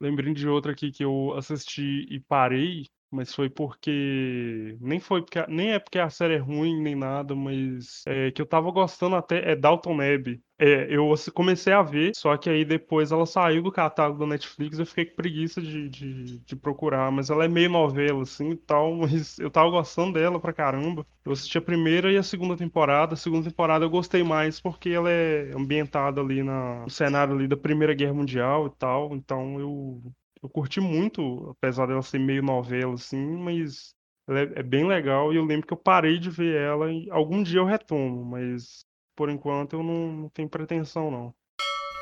Lembrei 0.00 0.32
de 0.34 0.48
outra 0.48 0.72
aqui 0.72 0.90
que 0.90 1.04
eu 1.04 1.34
assisti 1.36 2.06
e 2.10 2.20
parei, 2.20 2.86
mas 3.10 3.34
foi 3.34 3.50
porque. 3.50 4.76
Nem 4.80 4.98
foi 5.00 5.20
porque. 5.22 5.44
Nem 5.48 5.72
é 5.72 5.78
porque 5.78 5.98
a 5.98 6.08
série 6.10 6.34
é 6.34 6.38
ruim 6.38 6.80
nem 6.80 6.94
nada, 6.96 7.34
mas 7.34 8.02
é, 8.06 8.30
que 8.30 8.40
eu 8.40 8.46
tava 8.46 8.70
gostando 8.70 9.16
até 9.16 9.52
é 9.52 9.56
Dalton 9.56 9.96
Neb. 9.96 10.40
É, 10.62 10.94
eu 10.94 11.14
comecei 11.32 11.72
a 11.72 11.80
ver, 11.80 12.14
só 12.14 12.36
que 12.36 12.50
aí 12.50 12.66
depois 12.66 13.10
ela 13.10 13.24
saiu 13.24 13.62
do 13.62 13.72
catálogo 13.72 14.18
da 14.20 14.26
Netflix 14.26 14.78
eu 14.78 14.84
fiquei 14.84 15.06
com 15.06 15.16
preguiça 15.16 15.58
de, 15.58 15.88
de, 15.88 16.38
de, 16.40 16.54
procurar. 16.54 17.10
Mas 17.10 17.30
ela 17.30 17.46
é 17.46 17.48
meio 17.48 17.70
novela, 17.70 18.22
assim 18.22 18.50
e 18.50 18.56
tal, 18.56 18.92
mas 18.94 19.38
eu 19.38 19.50
tava 19.50 19.70
gostando 19.70 20.12
dela 20.12 20.38
pra 20.38 20.52
caramba. 20.52 21.06
Eu 21.24 21.32
assisti 21.32 21.56
a 21.56 21.62
primeira 21.62 22.12
e 22.12 22.18
a 22.18 22.22
segunda 22.22 22.58
temporada. 22.58 23.14
A 23.14 23.16
segunda 23.16 23.48
temporada 23.48 23.86
eu 23.86 23.90
gostei 23.90 24.22
mais 24.22 24.60
porque 24.60 24.90
ela 24.90 25.10
é 25.10 25.50
ambientada 25.56 26.20
ali 26.20 26.42
na, 26.42 26.82
no 26.82 26.90
cenário 26.90 27.34
ali 27.34 27.48
da 27.48 27.56
Primeira 27.56 27.94
Guerra 27.94 28.12
Mundial 28.12 28.66
e 28.66 28.70
tal. 28.78 29.14
Então 29.14 29.58
eu, 29.58 30.02
eu 30.42 30.48
curti 30.50 30.78
muito, 30.78 31.56
apesar 31.58 31.86
dela 31.86 32.02
ser 32.02 32.18
meio 32.18 32.42
novela, 32.42 32.94
assim, 32.94 33.24
mas 33.38 33.94
ela 34.28 34.40
é, 34.40 34.52
é 34.56 34.62
bem 34.62 34.86
legal 34.86 35.32
e 35.32 35.36
eu 35.36 35.44
lembro 35.44 35.66
que 35.66 35.72
eu 35.72 35.78
parei 35.78 36.18
de 36.18 36.28
ver 36.28 36.54
ela 36.54 36.92
e 36.92 37.10
algum 37.10 37.42
dia 37.42 37.60
eu 37.60 37.64
retomo, 37.64 38.26
mas 38.26 38.84
por 39.20 39.28
enquanto 39.28 39.74
eu 39.74 39.82
não, 39.82 40.12
não 40.12 40.28
tenho 40.30 40.48
pretensão, 40.48 41.10
não. 41.10 41.34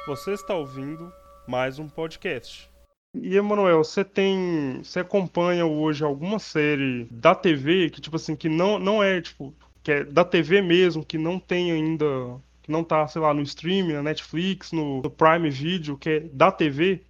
Você 0.06 0.34
está 0.34 0.54
ouvindo 0.54 1.12
mais 1.48 1.80
um 1.80 1.88
podcast. 1.88 2.70
E, 3.12 3.36
Emanuel, 3.36 3.82
você 3.82 4.04
tem. 4.04 4.80
Você 4.84 5.00
acompanha 5.00 5.66
hoje 5.66 6.04
alguma 6.04 6.38
série 6.38 7.08
da 7.10 7.34
TV 7.34 7.90
que, 7.90 8.00
tipo 8.00 8.14
assim, 8.14 8.36
que 8.36 8.48
não, 8.48 8.78
não 8.78 9.02
é, 9.02 9.20
tipo, 9.20 9.52
que 9.82 9.90
é 9.90 10.04
da 10.04 10.24
TV 10.24 10.62
mesmo, 10.62 11.04
que 11.04 11.18
não 11.18 11.40
tem 11.40 11.72
ainda. 11.72 12.06
Que 12.62 12.70
não 12.70 12.84
tá, 12.84 13.04
sei 13.08 13.20
lá, 13.20 13.34
no 13.34 13.42
streaming, 13.42 13.94
na 13.94 14.02
Netflix, 14.04 14.70
no, 14.70 15.02
no 15.02 15.10
Prime 15.10 15.50
Video, 15.50 15.98
que 15.98 16.08
é 16.08 16.20
da 16.20 16.52
TV? 16.52 17.00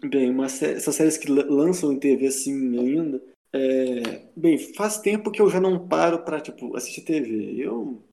Bem, 0.00 0.30
uma 0.30 0.48
sé 0.48 0.74
essas 0.74 0.94
séries 0.94 1.18
que 1.18 1.28
lançam 1.28 1.92
em 1.92 1.98
TV 1.98 2.28
assim 2.28 2.78
ainda. 2.78 3.20
É... 3.52 4.28
Bem, 4.36 4.58
faz 4.58 4.98
tempo 4.98 5.32
que 5.32 5.42
eu 5.42 5.50
já 5.50 5.58
não 5.58 5.88
paro 5.88 6.20
pra, 6.20 6.38
tipo, 6.40 6.76
assistir 6.76 7.00
TV. 7.00 7.56
Eu 7.56 8.05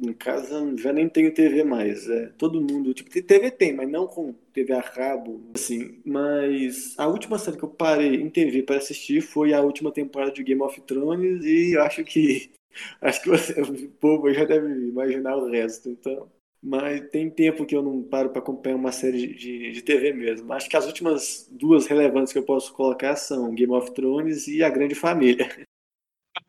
em 0.00 0.12
casa 0.12 0.76
já 0.76 0.92
nem 0.92 1.08
tenho 1.08 1.32
TV 1.32 1.64
mais. 1.64 2.08
É, 2.08 2.26
todo 2.38 2.60
mundo, 2.60 2.94
tipo, 2.94 3.10
TV 3.10 3.50
tem, 3.50 3.72
mas 3.74 3.88
não 3.88 4.06
com 4.06 4.34
TV 4.52 4.72
a 4.72 4.82
cabo, 4.82 5.40
assim. 5.54 6.00
Mas 6.04 6.94
a 6.98 7.06
última 7.06 7.38
série 7.38 7.56
que 7.56 7.64
eu 7.64 7.68
parei 7.68 8.16
em 8.16 8.30
TV 8.30 8.62
para 8.62 8.76
assistir 8.76 9.20
foi 9.20 9.52
a 9.52 9.60
última 9.60 9.92
temporada 9.92 10.32
de 10.32 10.42
Game 10.42 10.62
of 10.62 10.80
Thrones 10.82 11.44
e 11.44 11.72
eu 11.74 11.82
acho 11.82 12.04
que 12.04 12.50
acho 13.00 13.22
que 13.22 13.28
você, 13.28 13.60
o 13.62 13.90
povo 13.92 14.32
já 14.32 14.44
deve 14.44 14.68
imaginar 14.88 15.36
o 15.36 15.50
resto, 15.50 15.90
então. 15.90 16.28
Mas 16.62 17.08
tem 17.08 17.30
tempo 17.30 17.64
que 17.64 17.74
eu 17.74 17.82
não 17.82 18.02
paro 18.02 18.30
para 18.30 18.40
acompanhar 18.40 18.76
uma 18.76 18.92
série 18.92 19.28
de, 19.28 19.72
de 19.72 19.82
TV 19.82 20.12
mesmo. 20.12 20.52
Acho 20.52 20.68
que 20.68 20.76
as 20.76 20.86
últimas 20.86 21.48
duas 21.50 21.86
relevantes 21.86 22.34
que 22.34 22.38
eu 22.38 22.42
posso 22.42 22.74
colocar 22.74 23.16
são 23.16 23.54
Game 23.54 23.72
of 23.72 23.92
Thrones 23.92 24.46
e 24.46 24.62
A 24.62 24.68
Grande 24.68 24.94
Família. 24.94 25.48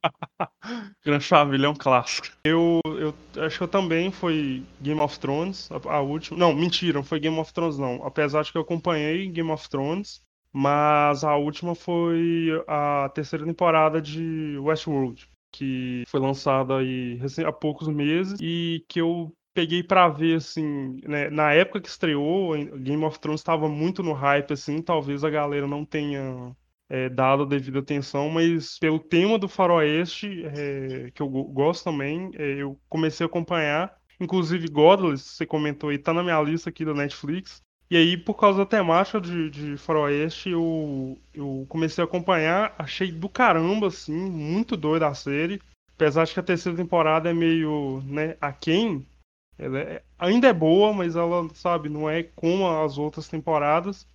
Grande 1.05 1.25
Família 1.25 1.67
é 1.67 1.69
um 1.69 1.75
clássico. 1.75 2.27
Eu, 2.43 2.79
eu 2.85 3.13
acho 3.43 3.57
que 3.57 3.63
eu 3.63 3.67
também 3.67 4.11
foi 4.11 4.63
Game 4.81 4.99
of 4.99 5.19
Thrones, 5.19 5.69
a, 5.71 5.95
a, 5.95 6.01
última. 6.01 6.37
Não, 6.37 6.53
mentira, 6.53 6.93
não 6.93 7.03
foi 7.03 7.19
Game 7.19 7.39
of 7.39 7.53
Thrones, 7.53 7.77
não. 7.77 8.03
Apesar 8.05 8.43
de 8.43 8.51
que 8.51 8.57
eu 8.57 8.61
acompanhei 8.61 9.27
Game 9.27 9.51
of 9.51 9.69
Thrones, 9.69 10.21
mas 10.53 11.23
a 11.23 11.35
última 11.35 11.75
foi 11.75 12.49
a 12.67 13.09
terceira 13.13 13.45
temporada 13.45 14.01
de 14.01 14.57
Westworld, 14.59 15.27
que 15.51 16.03
foi 16.07 16.19
lançada 16.19 16.77
aí 16.77 17.19
há 17.45 17.51
poucos 17.51 17.87
meses 17.87 18.39
e 18.41 18.83
que 18.87 18.99
eu 18.99 19.33
peguei 19.53 19.83
para 19.83 20.07
ver 20.07 20.37
assim, 20.37 20.99
né, 21.03 21.29
na 21.29 21.53
época 21.53 21.81
que 21.81 21.89
estreou, 21.89 22.53
Game 22.77 23.03
of 23.03 23.19
Thrones 23.19 23.41
estava 23.41 23.67
muito 23.67 24.01
no 24.01 24.13
hype 24.13 24.53
assim, 24.53 24.81
talvez 24.81 25.23
a 25.23 25.29
galera 25.29 25.67
não 25.67 25.85
tenha 25.85 26.55
é, 26.91 27.07
dado 27.07 27.43
a 27.43 27.45
devida 27.45 27.79
atenção, 27.79 28.27
mas 28.27 28.77
pelo 28.77 28.99
tema 28.99 29.39
do 29.39 29.47
faroeste, 29.47 30.43
é, 30.45 31.09
que 31.11 31.21
eu 31.21 31.29
gosto 31.29 31.85
também, 31.85 32.29
é, 32.33 32.61
eu 32.61 32.77
comecei 32.89 33.23
a 33.25 33.27
acompanhar. 33.27 33.95
Inclusive, 34.19 34.67
Godless, 34.67 35.23
você 35.23 35.45
comentou 35.45 35.89
aí, 35.89 35.97
tá 35.97 36.13
na 36.13 36.21
minha 36.21 36.41
lista 36.41 36.69
aqui 36.69 36.83
da 36.83 36.93
Netflix. 36.93 37.61
E 37.89 37.95
aí, 37.95 38.17
por 38.17 38.33
causa 38.33 38.59
da 38.59 38.65
temática 38.65 39.21
de, 39.21 39.49
de 39.49 39.77
faroeste, 39.77 40.49
eu, 40.49 41.17
eu 41.33 41.65
comecei 41.69 42.01
a 42.03 42.05
acompanhar, 42.05 42.75
achei 42.77 43.09
do 43.09 43.29
caramba, 43.29 43.87
assim, 43.87 44.13
muito 44.13 44.75
doida 44.75 45.07
a 45.07 45.13
série. 45.13 45.61
Apesar 45.95 46.25
de 46.25 46.33
que 46.33 46.39
a 46.41 46.43
terceira 46.43 46.77
temporada 46.77 47.29
é 47.29 47.33
meio, 47.33 48.01
né, 48.05 48.35
aquém, 48.41 49.05
ela 49.57 49.79
é, 49.79 50.03
ainda 50.19 50.49
é 50.49 50.53
boa, 50.53 50.91
mas 50.91 51.15
ela, 51.15 51.47
sabe, 51.53 51.87
não 51.87 52.09
é 52.09 52.23
como 52.23 52.67
as 52.67 52.97
outras 52.97 53.29
temporadas 53.29 54.05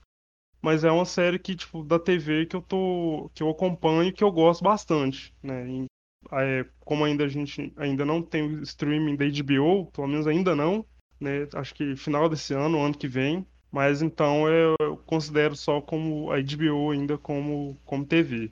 mas 0.62 0.84
é 0.84 0.90
uma 0.90 1.04
série 1.04 1.38
que, 1.38 1.54
tipo, 1.54 1.84
da 1.84 1.98
TV 1.98 2.46
que 2.46 2.56
eu 2.56 2.62
tô. 2.62 3.30
que 3.34 3.42
eu 3.42 3.50
acompanho 3.50 4.12
que 4.12 4.24
eu 4.24 4.32
gosto 4.32 4.64
bastante, 4.64 5.32
né? 5.42 5.66
E, 5.68 5.86
é, 6.32 6.66
como 6.80 7.04
ainda 7.04 7.24
a 7.24 7.28
gente 7.28 7.72
ainda 7.76 8.04
não 8.04 8.22
tem 8.22 8.42
o 8.42 8.62
streaming 8.62 9.16
da 9.16 9.24
HBO, 9.26 9.86
pelo 9.92 10.08
menos 10.08 10.26
ainda 10.26 10.56
não, 10.56 10.84
né? 11.20 11.48
Acho 11.54 11.74
que 11.74 11.96
final 11.96 12.28
desse 12.28 12.52
ano, 12.54 12.80
ano 12.80 12.96
que 12.96 13.08
vem. 13.08 13.46
Mas 13.70 14.00
então 14.00 14.48
eu, 14.48 14.74
eu 14.80 14.96
considero 14.96 15.54
só 15.54 15.80
como 15.80 16.30
a 16.30 16.36
HBO 16.40 16.92
ainda 16.92 17.18
como, 17.18 17.76
como 17.84 18.06
TV. 18.06 18.50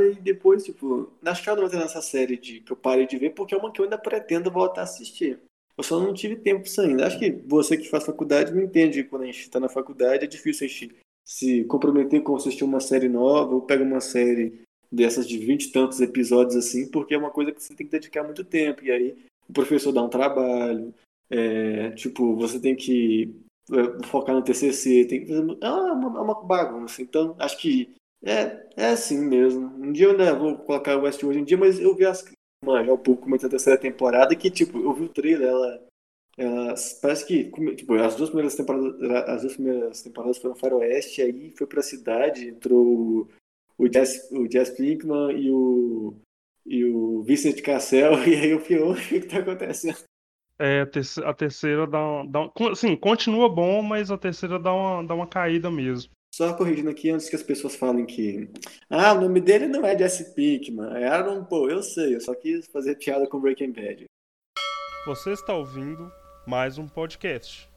e 0.00 0.14
depois, 0.14 0.64
tipo, 0.64 1.12
acho 1.24 1.42
que 1.42 1.50
eu 1.50 1.54
não 1.54 1.62
vou 1.62 1.70
ter 1.70 1.78
nessa 1.78 2.02
série 2.02 2.36
de, 2.36 2.60
que 2.60 2.72
eu 2.72 2.76
parei 2.76 3.06
de 3.06 3.18
ver, 3.18 3.30
porque 3.30 3.54
é 3.54 3.58
uma 3.58 3.70
que 3.70 3.80
eu 3.80 3.84
ainda 3.84 3.98
pretendo 3.98 4.50
voltar 4.50 4.80
a 4.80 4.84
assistir. 4.84 5.38
Eu 5.76 5.84
só 5.84 6.00
não 6.00 6.12
tive 6.12 6.34
tempo 6.34 6.66
isso 6.66 6.80
ainda. 6.80 7.06
Acho 7.06 7.18
que 7.20 7.30
você 7.46 7.76
que 7.76 7.88
faz 7.88 8.04
faculdade 8.04 8.52
me 8.52 8.64
entende 8.64 9.04
quando 9.04 9.22
a 9.22 9.26
gente 9.26 9.42
está 9.42 9.60
na 9.60 9.68
faculdade, 9.68 10.24
é 10.24 10.26
difícil 10.26 10.66
a 10.66 10.68
gente 10.68 10.96
se 11.28 11.64
comprometer 11.64 12.22
com 12.22 12.34
assistir 12.34 12.64
uma 12.64 12.80
série 12.80 13.08
nova, 13.08 13.54
ou 13.54 13.60
pega 13.60 13.84
uma 13.84 14.00
série 14.00 14.62
dessas 14.90 15.28
de 15.28 15.36
vinte 15.36 15.66
e 15.66 15.72
tantos 15.72 16.00
episódios 16.00 16.56
assim, 16.56 16.90
porque 16.90 17.14
é 17.14 17.18
uma 17.18 17.30
coisa 17.30 17.52
que 17.52 17.62
você 17.62 17.74
tem 17.74 17.86
que 17.86 17.92
dedicar 17.92 18.24
muito 18.24 18.42
tempo. 18.42 18.82
E 18.82 18.90
aí 18.90 19.14
o 19.46 19.52
professor 19.52 19.92
dá 19.92 20.02
um 20.02 20.08
trabalho, 20.08 20.94
é, 21.30 21.90
tipo, 21.90 22.34
você 22.34 22.58
tem 22.58 22.74
que 22.74 23.34
é, 23.70 24.06
focar 24.06 24.34
no 24.34 24.42
TCC, 24.42 25.04
tem. 25.04 25.26
É 25.60 25.70
uma, 25.70 26.18
é 26.18 26.22
uma 26.22 26.42
bagunça. 26.42 27.02
Então, 27.02 27.36
acho 27.38 27.58
que 27.58 27.94
é, 28.24 28.66
é 28.74 28.86
assim 28.86 29.18
mesmo. 29.18 29.66
Um 29.66 29.92
dia 29.92 30.06
eu 30.06 30.12
ainda 30.12 30.34
vou 30.34 30.56
colocar 30.56 30.96
o 30.96 31.02
West 31.02 31.22
hoje 31.22 31.40
em 31.40 31.44
dia, 31.44 31.58
mas 31.58 31.78
eu 31.78 31.94
vi 31.94 32.06
as. 32.06 32.24
Mano, 32.64 32.86
já 32.86 32.92
um 32.92 32.98
pouco 32.98 33.22
como 33.22 33.34
a 33.34 33.38
terceira 33.38 33.78
temporada, 33.78 34.34
que, 34.34 34.50
tipo, 34.50 34.78
eu 34.78 34.92
vi 34.94 35.04
o 35.04 35.08
trailer, 35.08 35.48
ela. 35.48 35.87
Ela 36.38 36.74
parece 37.02 37.26
que. 37.26 37.50
Tipo, 37.74 37.94
as 37.94 38.14
duas 38.14 38.30
primeiras 38.30 38.54
temporadas. 38.54 39.28
As 39.28 39.40
duas 39.42 39.54
primeiras 39.54 40.02
temporadas 40.02 40.38
foram 40.38 40.54
Faroeste, 40.54 41.20
aí 41.20 41.52
foi 41.56 41.66
pra 41.66 41.82
cidade, 41.82 42.48
entrou 42.48 43.28
o 43.76 43.92
Jess, 43.92 44.30
o 44.30 44.50
Jess 44.50 44.70
Pinkman 44.70 45.32
e 45.32 45.50
o. 45.50 46.14
E 46.64 46.84
o 46.84 47.22
Vincent 47.22 47.62
Cassel, 47.62 48.12
e 48.28 48.34
aí 48.34 48.50
eu 48.50 48.60
fiquei, 48.60 48.78
o 48.82 48.94
que, 48.94 49.20
que 49.20 49.26
tá 49.26 49.38
acontecendo? 49.38 49.98
É, 50.60 50.84
a 51.24 51.34
terceira 51.34 51.86
dá, 51.86 52.24
dá 52.24 52.50
assim, 52.70 52.94
continua 52.96 53.48
bom, 53.48 53.80
mas 53.80 54.10
a 54.10 54.18
terceira 54.18 54.58
dá 54.58 54.74
uma, 54.74 55.02
dá 55.02 55.14
uma 55.14 55.26
caída 55.26 55.70
mesmo. 55.70 56.10
Só 56.34 56.52
corrigindo 56.52 56.90
aqui 56.90 57.10
antes 57.10 57.28
que 57.28 57.36
as 57.36 57.42
pessoas 57.42 57.74
falem 57.74 58.04
que. 58.04 58.48
Ah, 58.90 59.14
o 59.14 59.20
nome 59.22 59.40
dele 59.40 59.66
não 59.66 59.84
é 59.84 59.96
Jesse 59.96 60.34
Pinkman, 60.34 60.98
é 60.98 61.08
Aaron 61.08 61.44
Paul. 61.44 61.70
Eu 61.70 61.82
sei, 61.82 62.14
eu 62.14 62.20
só 62.20 62.34
quis 62.34 62.66
fazer 62.70 62.96
piada 62.96 63.26
com 63.26 63.40
Breaking 63.40 63.72
Bad. 63.72 64.04
Você 65.06 65.32
está 65.32 65.54
ouvindo 65.54 66.12
mais 66.48 66.78
um 66.78 66.88
podcast. 66.88 67.68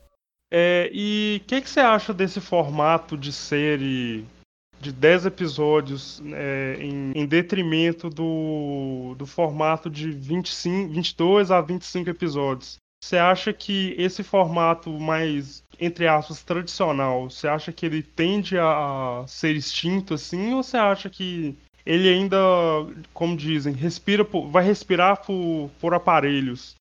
É, 0.49 0.89
e 0.93 1.41
o 1.43 1.45
que, 1.45 1.61
que, 1.61 1.69
você 1.69 1.81
acha 1.81 2.13
desse 2.13 2.39
formato 2.39 3.17
de 3.17 3.33
série 3.33 4.25
de 4.79 4.93
10 4.93 5.25
episódios 5.25 6.21
é, 6.33 6.77
em, 6.79 7.11
em, 7.13 7.25
detrimento 7.25 8.09
do, 8.09 9.13
do 9.17 9.25
formato 9.25 9.89
de 9.89 10.09
25, 10.11 10.93
22 10.93 11.51
a 11.51 11.59
25 11.59 12.09
episódios? 12.09 12.77
Você 13.03 13.17
acha 13.17 13.51
que 13.51 13.93
esse 13.97 14.23
formato 14.23 14.89
mais, 14.91 15.63
entre 15.79 16.07
aspas, 16.07 16.41
tradicional, 16.41 17.29
você 17.29 17.47
acha 17.47 17.73
que 17.73 17.85
ele 17.85 18.01
tende 18.01 18.57
a 18.57 19.25
ser 19.27 19.55
extinto 19.55 20.13
assim, 20.13 20.53
ou 20.53 20.63
você 20.63 20.77
acha 20.77 21.09
que 21.09 21.57
ele 21.85 22.07
ainda, 22.07 22.37
como 23.13 23.35
dizem, 23.35 23.73
respira 23.73 24.23
por, 24.23 24.47
vai 24.49 24.63
respirar 24.63 25.25
por, 25.25 25.69
por 25.79 25.93
aparelhos? 25.93 26.75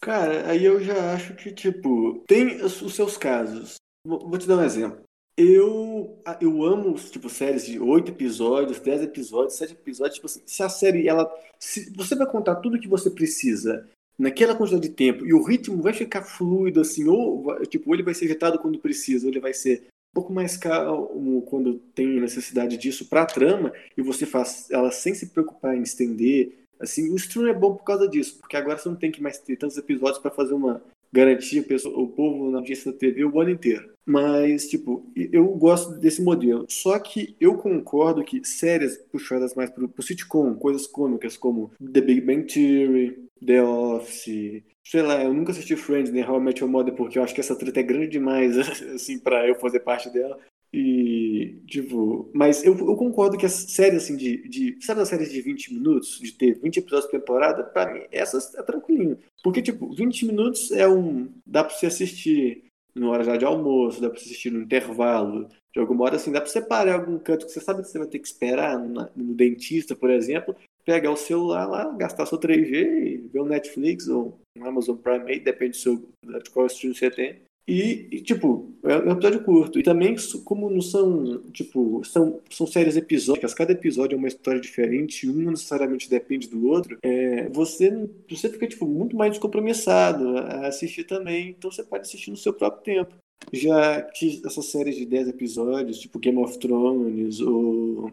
Cara, 0.00 0.50
aí 0.50 0.64
eu 0.64 0.80
já 0.80 1.12
acho 1.12 1.34
que, 1.34 1.52
tipo, 1.52 2.24
tem 2.26 2.62
os, 2.62 2.94
seus 2.94 3.16
casos. 3.18 3.74
Vou, 4.06 4.38
te 4.38 4.48
dar 4.48 4.56
um 4.56 4.64
exemplo. 4.64 5.02
Eu, 5.36 6.18
eu 6.40 6.64
amo, 6.64 6.94
tipo, 6.94 7.28
séries 7.28 7.66
de 7.66 7.78
oito 7.78 8.10
episódios, 8.10 8.80
dez 8.80 9.02
episódios, 9.02 9.54
sete 9.54 9.72
episódios. 9.72 10.14
Tipo 10.14 10.26
assim, 10.26 10.42
se 10.46 10.62
a 10.62 10.68
série, 10.68 11.06
ela. 11.06 11.30
Se 11.58 11.92
você 11.94 12.14
vai 12.14 12.26
contar 12.26 12.56
tudo 12.56 12.80
que 12.80 12.88
você 12.88 13.10
precisa 13.10 13.86
naquela 14.18 14.54
quantidade 14.54 14.88
de 14.88 14.94
tempo 14.94 15.24
e 15.24 15.32
o 15.32 15.42
ritmo 15.42 15.82
vai 15.82 15.94
ficar 15.94 16.22
fluido 16.22 16.80
assim, 16.80 17.08
ou 17.08 17.64
tipo, 17.66 17.94
ele 17.94 18.02
vai 18.02 18.12
ser 18.12 18.26
agitado 18.26 18.58
quando 18.58 18.78
precisa, 18.78 19.26
ou 19.26 19.32
ele 19.32 19.40
vai 19.40 19.54
ser 19.54 19.88
um 20.10 20.14
pouco 20.14 20.32
mais 20.32 20.58
calmo 20.58 21.40
quando 21.42 21.78
tem 21.94 22.20
necessidade 22.20 22.76
disso 22.76 23.06
para 23.06 23.22
a 23.22 23.26
trama 23.26 23.72
e 23.96 24.02
você 24.02 24.26
faz 24.26 24.70
ela 24.70 24.90
sem 24.90 25.14
se 25.14 25.26
preocupar 25.26 25.74
em 25.74 25.82
estender. 25.82 26.60
Assim, 26.80 27.10
o 27.12 27.16
stream 27.16 27.46
é 27.46 27.54
bom 27.54 27.74
por 27.74 27.84
causa 27.84 28.08
disso, 28.08 28.38
porque 28.40 28.56
agora 28.56 28.78
você 28.78 28.88
não 28.88 28.96
tem 28.96 29.10
que 29.10 29.22
mais 29.22 29.38
ter 29.38 29.56
tantos 29.56 29.76
episódios 29.76 30.18
para 30.18 30.30
fazer 30.30 30.54
uma 30.54 30.82
garantia 31.12 31.64
o 31.86 32.08
povo 32.08 32.50
na 32.50 32.58
audiência 32.58 32.92
da 32.92 32.98
TV 32.98 33.24
o 33.24 33.40
ano 33.40 33.50
inteiro. 33.50 33.90
Mas, 34.06 34.68
tipo, 34.68 35.04
eu 35.14 35.44
gosto 35.46 35.92
desse 35.98 36.22
modelo. 36.22 36.66
Só 36.68 36.98
que 36.98 37.36
eu 37.40 37.56
concordo 37.56 38.24
que 38.24 38.44
séries 38.44 38.98
puxadas 39.10 39.54
mais 39.54 39.70
pro, 39.70 39.88
pro 39.88 40.02
sitcom, 40.02 40.54
coisas 40.54 40.86
cômicas 40.86 41.36
como 41.36 41.70
The 41.92 42.00
Big 42.00 42.20
Bang 42.20 42.44
Theory, 42.44 43.28
The 43.44 43.62
Office. 43.62 44.62
Sei 44.84 45.02
lá, 45.02 45.22
eu 45.22 45.32
nunca 45.32 45.52
assisti 45.52 45.76
Friends 45.76 46.10
nem 46.10 46.24
How 46.24 46.38
I 46.38 46.42
Met 46.42 46.60
Your 46.60 46.70
Mother 46.70 46.94
porque 46.94 47.18
eu 47.18 47.22
acho 47.22 47.34
que 47.34 47.40
essa 47.40 47.54
treta 47.54 47.80
é 47.80 47.84
grande 47.84 48.08
demais, 48.08 48.56
assim, 48.94 49.18
para 49.18 49.46
eu 49.46 49.54
fazer 49.54 49.80
parte 49.80 50.10
dela. 50.10 50.38
E, 50.72 51.60
tipo, 51.66 52.30
mas 52.32 52.64
eu, 52.64 52.76
eu 52.78 52.96
concordo 52.96 53.36
que 53.36 53.44
as 53.44 53.52
séries, 53.52 54.04
assim, 54.04 54.16
de, 54.16 54.48
de. 54.48 54.78
Sabe 54.80 55.00
as 55.00 55.08
séries 55.08 55.30
de 55.30 55.40
20 55.40 55.74
minutos, 55.74 56.20
de 56.20 56.32
ter 56.32 56.54
20 56.60 56.76
episódios 56.76 57.10
por 57.10 57.18
temporada? 57.18 57.64
Pra 57.64 57.92
mim, 57.92 58.02
essas 58.12 58.54
é 58.54 58.62
tranquilinho. 58.62 59.18
Porque, 59.42 59.60
tipo, 59.60 59.92
20 59.92 60.26
minutos 60.26 60.70
é 60.70 60.88
um. 60.88 61.28
Dá 61.44 61.64
pra 61.64 61.74
você 61.74 61.86
assistir 61.86 62.64
na 62.94 63.08
hora 63.08 63.24
já 63.24 63.36
de 63.36 63.44
almoço, 63.44 64.00
dá 64.00 64.08
pra 64.08 64.18
você 64.18 64.26
assistir 64.26 64.50
no 64.50 64.62
intervalo. 64.62 65.48
De 65.72 65.80
alguma 65.80 66.04
hora, 66.04 66.16
assim, 66.16 66.32
dá 66.32 66.40
pra 66.40 66.50
separar 66.50 66.94
algum 66.94 67.18
canto 67.18 67.46
que 67.46 67.52
você 67.52 67.60
sabe 67.60 67.82
que 67.82 67.88
você 67.88 67.98
vai 67.98 68.08
ter 68.08 68.18
que 68.18 68.26
esperar 68.26 68.78
no, 68.78 69.08
no 69.16 69.34
dentista, 69.34 69.94
por 69.94 70.10
exemplo, 70.10 70.54
pegar 70.84 71.10
o 71.10 71.16
celular 71.16 71.66
lá, 71.66 71.92
gastar 71.96 72.26
seu 72.26 72.38
3G 72.38 72.74
e 72.74 73.16
ver 73.28 73.40
um 73.40 73.46
Netflix 73.46 74.08
ou 74.08 74.38
um 74.58 74.64
Amazon 74.64 74.96
Prime, 74.96 75.30
aí, 75.30 75.40
depende 75.40 75.72
do 75.72 75.76
seu, 75.76 75.96
de 75.96 76.50
qual 76.50 76.66
stream 76.66 76.94
você 76.94 77.10
tem. 77.10 77.40
E, 77.68 78.08
e, 78.10 78.20
tipo, 78.20 78.72
é 78.82 78.96
um 78.98 79.12
episódio 79.12 79.44
curto. 79.44 79.78
E 79.78 79.82
também, 79.82 80.16
como 80.44 80.68
não 80.68 80.80
são, 80.80 81.42
tipo, 81.52 82.02
são, 82.04 82.40
são 82.50 82.66
séries 82.66 82.96
episódicas, 82.96 83.54
cada 83.54 83.72
episódio 83.72 84.16
é 84.16 84.18
uma 84.18 84.28
história 84.28 84.60
diferente, 84.60 85.28
um 85.28 85.50
necessariamente 85.50 86.10
depende 86.10 86.48
do 86.48 86.66
outro, 86.66 86.98
é, 87.02 87.48
você, 87.50 88.08
você 88.28 88.48
fica, 88.48 88.66
tipo, 88.66 88.86
muito 88.86 89.16
mais 89.16 89.32
descompromissado 89.32 90.38
a 90.38 90.66
assistir 90.66 91.04
também. 91.04 91.50
Então 91.50 91.70
você 91.70 91.82
pode 91.82 92.02
assistir 92.02 92.30
no 92.30 92.36
seu 92.36 92.52
próprio 92.52 92.82
tempo. 92.82 93.14
Já 93.52 94.02
que 94.02 94.42
essas 94.44 94.66
séries 94.66 94.96
de 94.96 95.06
10 95.06 95.28
episódios, 95.28 95.98
tipo 95.98 96.18
Game 96.18 96.38
of 96.38 96.58
Thrones 96.58 97.40
ou 97.40 98.12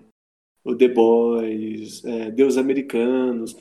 o 0.63 0.75
The 0.75 0.87
Boys, 0.87 2.03
é, 2.05 2.31
Deus 2.31 2.57
Americanos, 2.57 3.55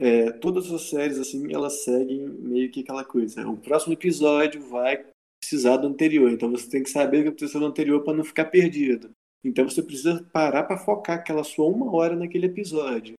é, 0.00 0.30
todas 0.32 0.72
as 0.72 0.82
séries 0.88 1.18
assim 1.18 1.52
elas 1.52 1.84
seguem 1.84 2.26
meio 2.26 2.70
que 2.70 2.80
aquela 2.80 3.04
coisa. 3.04 3.46
O 3.48 3.56
próximo 3.56 3.92
episódio 3.92 4.60
vai 4.62 5.04
precisar 5.50 5.78
do 5.78 5.88
anterior, 5.88 6.30
então 6.30 6.48
você 6.48 6.70
tem 6.70 6.82
que 6.82 6.90
saber 6.90 7.18
o 7.18 7.22
que 7.22 7.28
aconteceu 7.30 7.60
no 7.60 7.66
anterior 7.66 8.04
para 8.04 8.14
não 8.14 8.22
ficar 8.22 8.44
perdido. 8.44 9.10
Então 9.42 9.68
você 9.68 9.82
precisa 9.82 10.22
parar 10.32 10.62
para 10.62 10.78
focar 10.78 11.16
aquela 11.16 11.42
sua 11.42 11.66
uma 11.66 11.92
hora 11.92 12.14
naquele 12.14 12.46
episódio. 12.46 13.14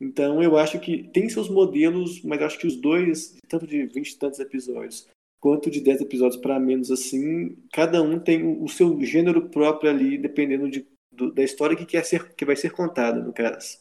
Então 0.00 0.42
eu 0.42 0.56
acho 0.56 0.80
que 0.80 1.04
tem 1.08 1.28
seus 1.28 1.50
modelos, 1.50 2.22
mas 2.22 2.40
acho 2.40 2.58
que 2.58 2.66
os 2.66 2.76
dois, 2.76 3.36
tanto 3.48 3.66
de 3.66 3.84
20 3.86 4.08
e 4.08 4.18
tantos 4.18 4.38
episódios, 4.40 5.06
quanto 5.38 5.70
de 5.70 5.80
10 5.80 6.00
episódios 6.00 6.40
para 6.40 6.58
menos 6.58 6.90
assim, 6.90 7.56
cada 7.72 8.02
um 8.02 8.18
tem 8.18 8.62
o 8.62 8.68
seu 8.68 8.98
gênero 9.02 9.48
próprio 9.50 9.90
ali, 9.90 10.16
dependendo 10.16 10.70
de 10.70 10.86
do, 11.12 11.32
da 11.32 11.42
história 11.42 11.76
que 11.76 11.86
quer 11.86 12.04
ser 12.04 12.34
que 12.34 12.44
vai 12.44 12.56
ser 12.56 12.70
contada 12.70 13.20
no 13.22 13.32
caso. 13.32 13.78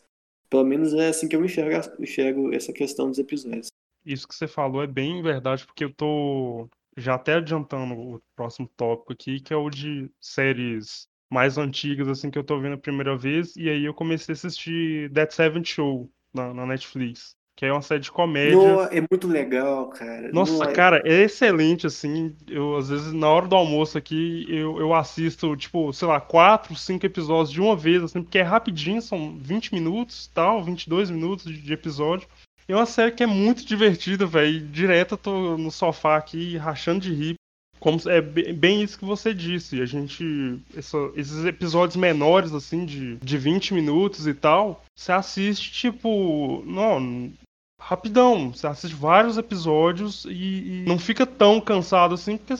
Pelo 0.49 0.65
menos 0.65 0.93
é 0.93 1.09
assim 1.09 1.27
que 1.27 1.35
eu 1.35 1.43
enxergo, 1.43 2.01
enxergo 2.01 2.53
essa 2.53 2.73
questão 2.73 3.09
dos 3.09 3.19
episódios. 3.19 3.67
Isso 4.05 4.27
que 4.27 4.35
você 4.35 4.47
falou 4.47 4.83
é 4.83 4.87
bem 4.87 5.21
verdade, 5.21 5.65
porque 5.65 5.83
eu 5.83 5.93
tô 5.93 6.69
já 6.97 7.15
até 7.15 7.35
adiantando 7.35 7.93
o 7.93 8.21
próximo 8.35 8.69
tópico 8.75 9.13
aqui, 9.13 9.39
que 9.39 9.53
é 9.53 9.57
o 9.57 9.69
de 9.69 10.09
séries 10.19 11.07
mais 11.29 11.57
antigas, 11.57 12.07
assim, 12.07 12.29
que 12.29 12.37
eu 12.37 12.43
tô 12.43 12.59
vendo 12.59 12.73
a 12.75 12.77
primeira 12.77 13.17
vez, 13.17 13.55
e 13.55 13.69
aí 13.69 13.83
eu 13.83 13.93
comecei 13.93 14.33
a 14.33 14.35
assistir 14.35 15.09
Dead 15.09 15.31
Seven 15.31 15.63
Show 15.63 16.09
na, 16.33 16.53
na 16.53 16.65
Netflix 16.65 17.35
que 17.55 17.65
é 17.65 17.71
uma 17.71 17.81
série 17.81 18.01
de 18.01 18.11
comédia. 18.11 18.57
No, 18.57 18.81
é 18.81 19.01
muito 19.09 19.27
legal, 19.27 19.87
cara. 19.89 20.29
Nossa, 20.33 20.67
cara, 20.73 21.01
é 21.05 21.23
excelente, 21.23 21.87
assim. 21.87 22.35
Eu, 22.47 22.75
às 22.75 22.89
vezes, 22.89 23.13
na 23.13 23.29
hora 23.29 23.47
do 23.47 23.55
almoço 23.55 23.97
aqui, 23.97 24.45
eu, 24.49 24.77
eu 24.77 24.93
assisto, 24.93 25.55
tipo, 25.55 25.93
sei 25.93 26.07
lá, 26.07 26.19
quatro, 26.19 26.75
cinco 26.75 27.05
episódios 27.05 27.51
de 27.51 27.61
uma 27.61 27.75
vez, 27.75 28.03
assim, 28.03 28.21
porque 28.21 28.39
é 28.39 28.41
rapidinho, 28.41 29.01
são 29.01 29.37
20 29.37 29.73
minutos, 29.73 30.29
tal, 30.33 30.61
22 30.61 31.09
minutos 31.09 31.45
de, 31.45 31.61
de 31.61 31.73
episódio. 31.73 32.27
É 32.67 32.75
uma 32.75 32.85
série 32.85 33.11
que 33.11 33.23
é 33.23 33.27
muito 33.27 33.65
divertida, 33.65 34.25
velho. 34.25 34.65
Direto 34.67 35.13
eu 35.13 35.17
tô 35.17 35.57
no 35.57 35.71
sofá 35.71 36.17
aqui, 36.17 36.57
rachando 36.57 37.01
de 37.01 37.13
rir. 37.13 37.35
Como, 37.79 37.99
é 38.09 38.21
bem 38.21 38.81
isso 38.81 38.97
que 38.97 39.05
você 39.05 39.33
disse. 39.33 39.81
A 39.81 39.85
gente. 39.85 40.59
Essa, 40.75 40.97
esses 41.15 41.45
episódios 41.45 41.95
menores, 41.95 42.53
assim, 42.53 42.85
de, 42.85 43.17
de 43.17 43.37
20 43.37 43.73
minutos 43.75 44.25
e 44.25 44.33
tal, 44.33 44.83
você 44.97 45.11
assiste, 45.11 45.71
tipo. 45.71 46.63
Não, 46.65 47.31
rapidão. 47.79 48.51
Você 48.51 48.65
assiste 48.65 48.95
vários 48.95 49.37
episódios 49.37 50.25
e, 50.25 50.83
e, 50.83 50.85
não 50.87 50.97
fica 50.97 51.25
tão 51.27 51.61
cansado 51.61 52.15
assim, 52.15 52.37
porque, 52.37 52.55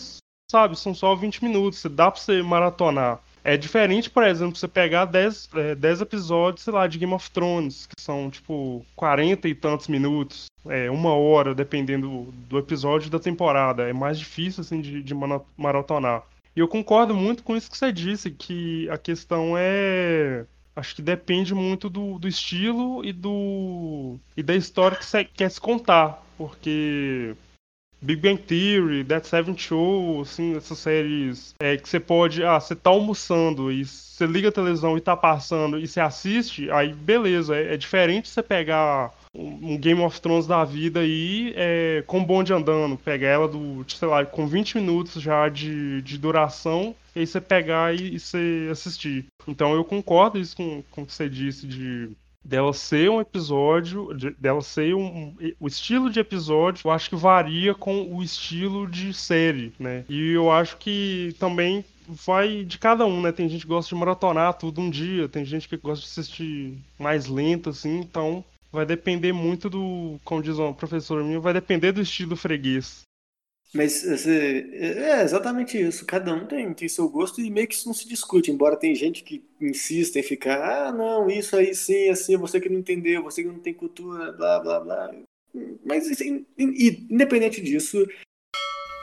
sabe, 0.52 0.78
são 0.78 0.94
só 0.94 1.16
20 1.16 1.44
minutos. 1.44 1.84
Dá 1.86 2.12
pra 2.12 2.22
você 2.22 2.44
maratonar. 2.44 3.20
É 3.46 3.56
diferente, 3.56 4.10
por 4.10 4.24
exemplo, 4.24 4.56
você 4.56 4.68
pegar 4.68 5.06
10, 5.06 5.50
é, 5.54 5.76
10 5.76 6.02
episódios, 6.02 6.64
sei 6.64 6.74
lá, 6.74 6.88
de 6.88 6.98
Game 6.98 7.14
of 7.14 7.30
Thrones, 7.30 7.86
que 7.86 8.02
são, 8.02 8.28
tipo, 8.28 8.84
40 8.96 9.48
e 9.48 9.54
tantos 9.54 9.88
minutos, 9.88 10.48
é, 10.66 10.90
uma 10.90 11.14
hora, 11.14 11.54
dependendo 11.54 12.34
do 12.50 12.58
episódio 12.58 13.08
da 13.12 13.20
temporada. 13.20 13.88
É 13.88 13.94
mais 13.94 14.18
difícil, 14.18 14.62
assim, 14.62 14.82
de, 14.82 15.04
de 15.04 15.14
maratonar. 15.56 16.24
E 16.56 16.60
eu 16.60 16.68
concordo 16.68 17.14
muito 17.14 17.44
com 17.44 17.56
isso 17.56 17.70
que 17.70 17.78
você 17.78 17.92
disse, 17.92 18.32
que 18.32 18.90
a 18.90 18.98
questão 18.98 19.54
é 19.56 20.46
Acho 20.76 20.96
que 20.96 21.02
depende 21.02 21.54
muito 21.56 21.90
do, 21.90 22.20
do 22.20 22.28
estilo 22.28 23.06
e 23.06 23.14
do 23.14 24.18
e 24.36 24.44
da 24.44 24.54
história 24.54 24.98
que 24.98 25.06
você 25.06 25.24
quer 25.24 25.50
se 25.50 25.62
contar, 25.62 26.22
porque 26.38 27.34
Big 28.02 28.22
Bang 28.22 28.42
Theory, 28.42 29.04
Dead 29.04 29.24
Seven 29.24 29.58
Show, 29.58 30.22
assim, 30.22 30.56
essas 30.56 30.78
séries 30.78 31.56
é, 31.60 31.78
que 31.78 31.88
você 31.88 32.00
pode. 32.00 32.44
Ah, 32.44 32.60
você 32.60 32.76
tá 32.76 32.90
almoçando 32.90 33.72
e 33.72 33.86
você 33.86 34.26
liga 34.26 34.50
a 34.50 34.52
televisão 34.52 34.98
e 34.98 35.02
tá 35.02 35.16
passando 35.16 35.80
e 35.80 35.88
você 35.88 36.00
assiste, 36.00 36.70
aí 36.72 36.94
beleza. 36.94 37.56
É, 37.56 37.74
é 37.74 37.78
diferente 37.78 38.30
você 38.30 38.44
pegar 38.44 39.14
um 39.38 39.78
Game 39.78 40.02
of 40.02 40.22
Thrones 40.22 40.48
da 40.48 40.64
vida 40.64 41.02
aí 41.02 41.54
é, 41.56 42.04
com 42.08 42.24
bonde 42.24 42.54
andando, 42.54 42.98
pegar 42.98 43.28
ela 43.28 43.48
do, 43.48 43.86
sei 43.90 44.08
lá, 44.08 44.26
com 44.26 44.48
20 44.48 44.78
minutos 44.78 45.22
já 45.22 45.50
de, 45.50 46.02
de 46.02 46.18
duração, 46.18 46.96
e 47.16 47.20
aí 47.20 47.28
você 47.28 47.42
pegar 47.42 47.94
e, 47.94 48.16
e 48.16 48.20
você 48.20 48.70
assistir. 48.72 49.26
Então 49.48 49.74
eu 49.74 49.84
concordo 49.84 50.40
isso 50.40 50.56
com, 50.56 50.84
com 50.92 51.02
o 51.02 51.06
que 51.06 51.14
você 51.14 51.28
disse 51.28 51.68
de 51.68 52.10
dela 52.46 52.72
ser 52.74 53.10
um 53.10 53.20
episódio, 53.20 54.14
de, 54.14 54.32
dela 54.32 54.62
ser 54.62 54.96
um, 54.96 55.06
um, 55.06 55.36
o 55.60 55.68
estilo 55.68 56.12
de 56.12 56.20
episódio, 56.20 56.88
eu 56.88 56.92
acho 56.92 57.10
que 57.10 57.16
varia 57.16 57.74
com 57.74 58.16
o 58.16 58.22
estilo 58.22 58.88
de 58.88 59.14
série, 59.14 59.74
né? 59.80 60.06
E 60.08 60.32
eu 60.32 60.52
acho 60.52 60.78
que 60.78 61.36
também 61.40 61.84
vai 62.08 62.64
de 62.64 62.78
cada 62.78 63.06
um, 63.06 63.20
né? 63.20 63.32
Tem 63.32 63.50
gente 63.50 63.62
que 63.62 63.68
gosta 63.68 63.94
de 63.94 64.00
maratonar 64.00 64.54
tudo 64.54 64.80
um 64.80 64.90
dia, 64.90 65.28
tem 65.28 65.44
gente 65.44 65.68
que 65.68 65.76
gosta 65.76 66.06
de 66.06 66.12
assistir 66.12 66.78
mais 67.00 67.26
lento, 67.26 67.72
assim, 67.72 68.00
então 68.00 68.46
vai 68.72 68.86
depender 68.86 69.34
muito 69.34 69.70
do, 69.70 70.20
como 70.24 70.44
diz 70.44 70.58
uma 70.58 70.74
professora 70.74 71.24
minha, 71.24 71.40
vai 71.40 71.54
depender 71.54 71.92
do 71.92 72.02
estilo 72.02 72.36
freguês. 72.36 73.02
Mas 73.74 74.26
é 74.28 75.24
exatamente 75.24 75.78
isso. 75.80 76.06
Cada 76.06 76.34
um 76.34 76.46
tem, 76.46 76.74
tem 76.74 76.88
seu 76.88 77.10
gosto 77.10 77.42
e 77.42 77.50
meio 77.50 77.68
que 77.68 77.76
isso 77.76 77.88
não 77.88 77.94
se 77.94 78.08
discute. 78.08 78.52
Embora 78.52 78.78
tem 78.78 78.96
gente 78.96 79.24
que 79.24 79.44
insista 79.60 80.20
em 80.20 80.24
ficar, 80.24 80.88
ah, 80.88 80.92
não, 80.92 81.30
isso 81.30 81.56
aí 81.56 81.76
sim, 81.76 82.10
assim, 82.10 82.38
você 82.38 82.60
que 82.62 82.70
não 82.70 82.80
entendeu, 82.80 83.24
você 83.24 83.44
que 83.44 83.50
não 83.50 83.60
tem 83.60 83.74
cultura, 83.74 84.32
blá, 84.32 84.60
blá, 84.60 84.80
blá. 84.80 85.16
Mas 85.86 86.10
assim, 86.10 86.46
independente 86.58 87.62
disso. 87.62 88.06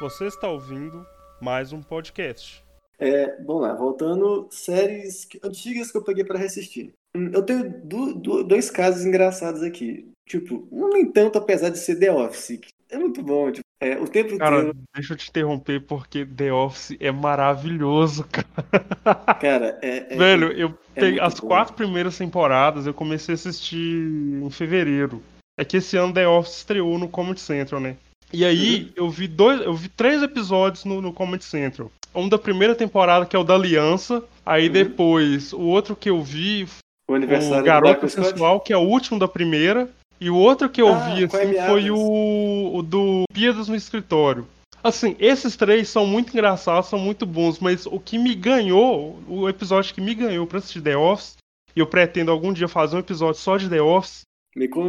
Você 0.01 0.27
está 0.27 0.49
ouvindo 0.49 1.07
mais 1.41 1.73
um 1.73 1.83
podcast. 1.83 2.63
É, 2.99 3.37
bom 3.41 3.59
lá, 3.59 3.75
voltando, 3.75 4.47
séries 4.51 5.27
antigas 5.43 5.91
que 5.91 5.97
eu 5.97 6.05
peguei 6.05 6.25
para 6.25 6.39
assistir. 6.39 6.93
Hum, 7.17 7.31
eu 7.33 7.43
tenho 7.43 7.69
do, 7.85 8.15
do, 8.15 8.45
dois 8.45 8.71
casos 8.71 9.05
engraçados 9.05 9.63
aqui. 9.63 10.09
Tipo, 10.29 10.67
um 10.71 10.89
nem 10.89 11.11
tanto 11.11 11.37
apesar 11.37 11.71
de 11.71 11.79
ser 11.79 11.97
The 11.99 12.13
Office. 12.13 12.61
É 12.93 12.99
muito 12.99 13.23
bom, 13.23 13.51
tipo, 13.51 13.65
é, 13.81 13.99
o 13.99 14.07
tempo 14.07 14.37
cara, 14.37 14.59
inteiro. 14.59 14.77
deixa 14.95 15.15
eu 15.15 15.17
te 15.17 15.31
interromper 15.31 15.81
porque 15.81 16.27
The 16.27 16.53
Office 16.53 16.95
é 17.01 17.11
maravilhoso, 17.11 18.25
cara. 18.31 19.35
Cara, 19.41 19.79
é. 19.81 20.13
é 20.13 20.17
Velho, 20.17 20.53
eu 20.53 20.79
é 20.95 21.01
peguei 21.01 21.19
as 21.19 21.41
bom. 21.41 21.49
quatro 21.49 21.73
primeiras 21.73 22.19
temporadas, 22.19 22.87
eu 22.87 22.93
comecei 22.93 23.33
a 23.33 23.37
assistir 23.37 24.07
em 24.07 24.51
fevereiro. 24.51 25.23
É 25.59 25.65
que 25.65 25.79
esse 25.79 25.97
ano 25.97 26.13
The 26.13 26.29
Office 26.29 26.59
estreou 26.59 26.99
no 26.99 27.09
Comedy 27.09 27.41
Central, 27.41 27.81
né? 27.81 27.97
E 28.31 28.45
aí 28.45 28.83
uhum. 28.83 28.91
eu 28.95 29.11
vi 29.11 29.27
dois, 29.27 29.63
eu 29.63 29.73
vi 29.75 29.89
três 29.89 30.23
episódios 30.23 30.85
no, 30.85 31.01
no 31.01 31.13
Comedy 31.13 31.45
Central. 31.45 31.91
Um 32.15 32.29
da 32.29 32.39
primeira 32.39 32.75
temporada, 32.75 33.25
que 33.25 33.35
é 33.35 33.39
o 33.39 33.45
da 33.45 33.55
Aliança. 33.55 34.23
Aí 34.45 34.67
uhum. 34.67 34.73
depois, 34.73 35.55
o 35.55 35.63
outro 35.63 35.97
que 35.97 36.11
eu 36.11 36.23
vi 36.23 36.67
o, 37.09 37.15
o 37.15 37.63
Garoto 37.63 38.07
Sensual, 38.09 38.61
que 38.61 38.73
é 38.73 38.77
o 38.77 38.81
último 38.81 39.19
da 39.19 39.27
primeira. 39.27 39.89
E 40.23 40.31
o 40.31 40.37
outro 40.37 40.71
que 40.71 40.81
eu 40.81 40.87
ah, 40.87 40.99
vi, 41.01 41.25
assim, 41.25 41.55
foi 41.67 41.91
o, 41.91 42.77
o 42.77 42.81
do 42.81 43.25
Piadas 43.35 43.67
no 43.67 43.75
Escritório. 43.75 44.47
Assim, 44.81 45.17
esses 45.19 45.57
três 45.57 45.89
são 45.89 46.07
muito 46.07 46.33
engraçados, 46.33 46.89
são 46.89 46.99
muito 46.99 47.27
bons, 47.27 47.59
mas 47.59 47.87
o 47.87 47.99
que 47.99 48.19
me 48.19 48.33
ganhou, 48.33 49.21
o 49.27 49.49
episódio 49.49 49.93
que 49.93 50.01
me 50.01 50.15
ganhou 50.15 50.47
pra 50.47 50.59
assistir 50.59 50.81
The 50.81 50.97
Office, 50.97 51.39
e 51.75 51.81
eu 51.81 51.89
pretendo 51.89 52.31
algum 52.31 52.53
dia 52.53 52.69
fazer 52.69 52.95
um 52.95 53.01
episódio 53.01 53.41
só 53.41 53.57
de 53.57 53.69
The 53.69 53.83
Office, 53.83 54.23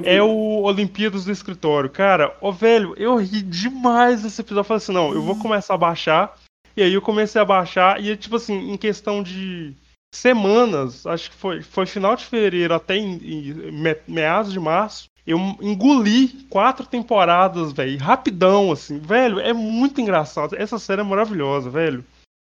é 0.04 0.22
o 0.22 0.62
Olimpíadas 0.62 1.26
do 1.26 1.32
Escritório. 1.32 1.90
Cara, 1.90 2.38
ó, 2.40 2.52
velho, 2.52 2.94
eu 2.96 3.16
ri 3.16 3.42
demais 3.42 4.22
desse 4.22 4.40
episódio. 4.40 4.60
Eu 4.60 4.66
falei 4.66 4.78
assim, 4.78 4.94
não, 4.94 5.14
eu 5.14 5.24
vou 5.24 5.40
começar 5.40 5.74
a 5.74 5.78
baixar. 5.78 6.38
E 6.78 6.84
aí 6.84 6.94
eu 6.94 7.02
comecei 7.02 7.42
a 7.42 7.46
baixar, 7.46 8.04
e 8.04 8.16
tipo 8.16 8.36
assim, 8.36 8.72
em 8.72 8.78
questão 8.78 9.24
de 9.24 9.74
semanas, 10.14 11.08
acho 11.08 11.32
que 11.32 11.36
foi, 11.36 11.64
foi 11.64 11.88
final 11.88 12.16
de 12.16 12.26
fevereiro 12.26 12.74
até 12.74 12.98
em, 12.98 13.16
em 13.16 13.96
meados 14.08 14.52
de 14.52 14.60
março, 14.60 15.08
eu 15.26 15.38
engoli 15.62 16.28
quatro 16.50 16.86
temporadas, 16.86 17.72
velho, 17.72 17.98
rapidão, 17.98 18.72
assim. 18.72 19.00
Velho, 19.00 19.40
é 19.40 19.54
muito 19.54 20.02
engraçado. 20.02 20.56
Essa 20.56 20.78
série 20.78 21.02
é 21.02 21.04
maravilhosa, 21.04 21.70
velho. 21.70 22.04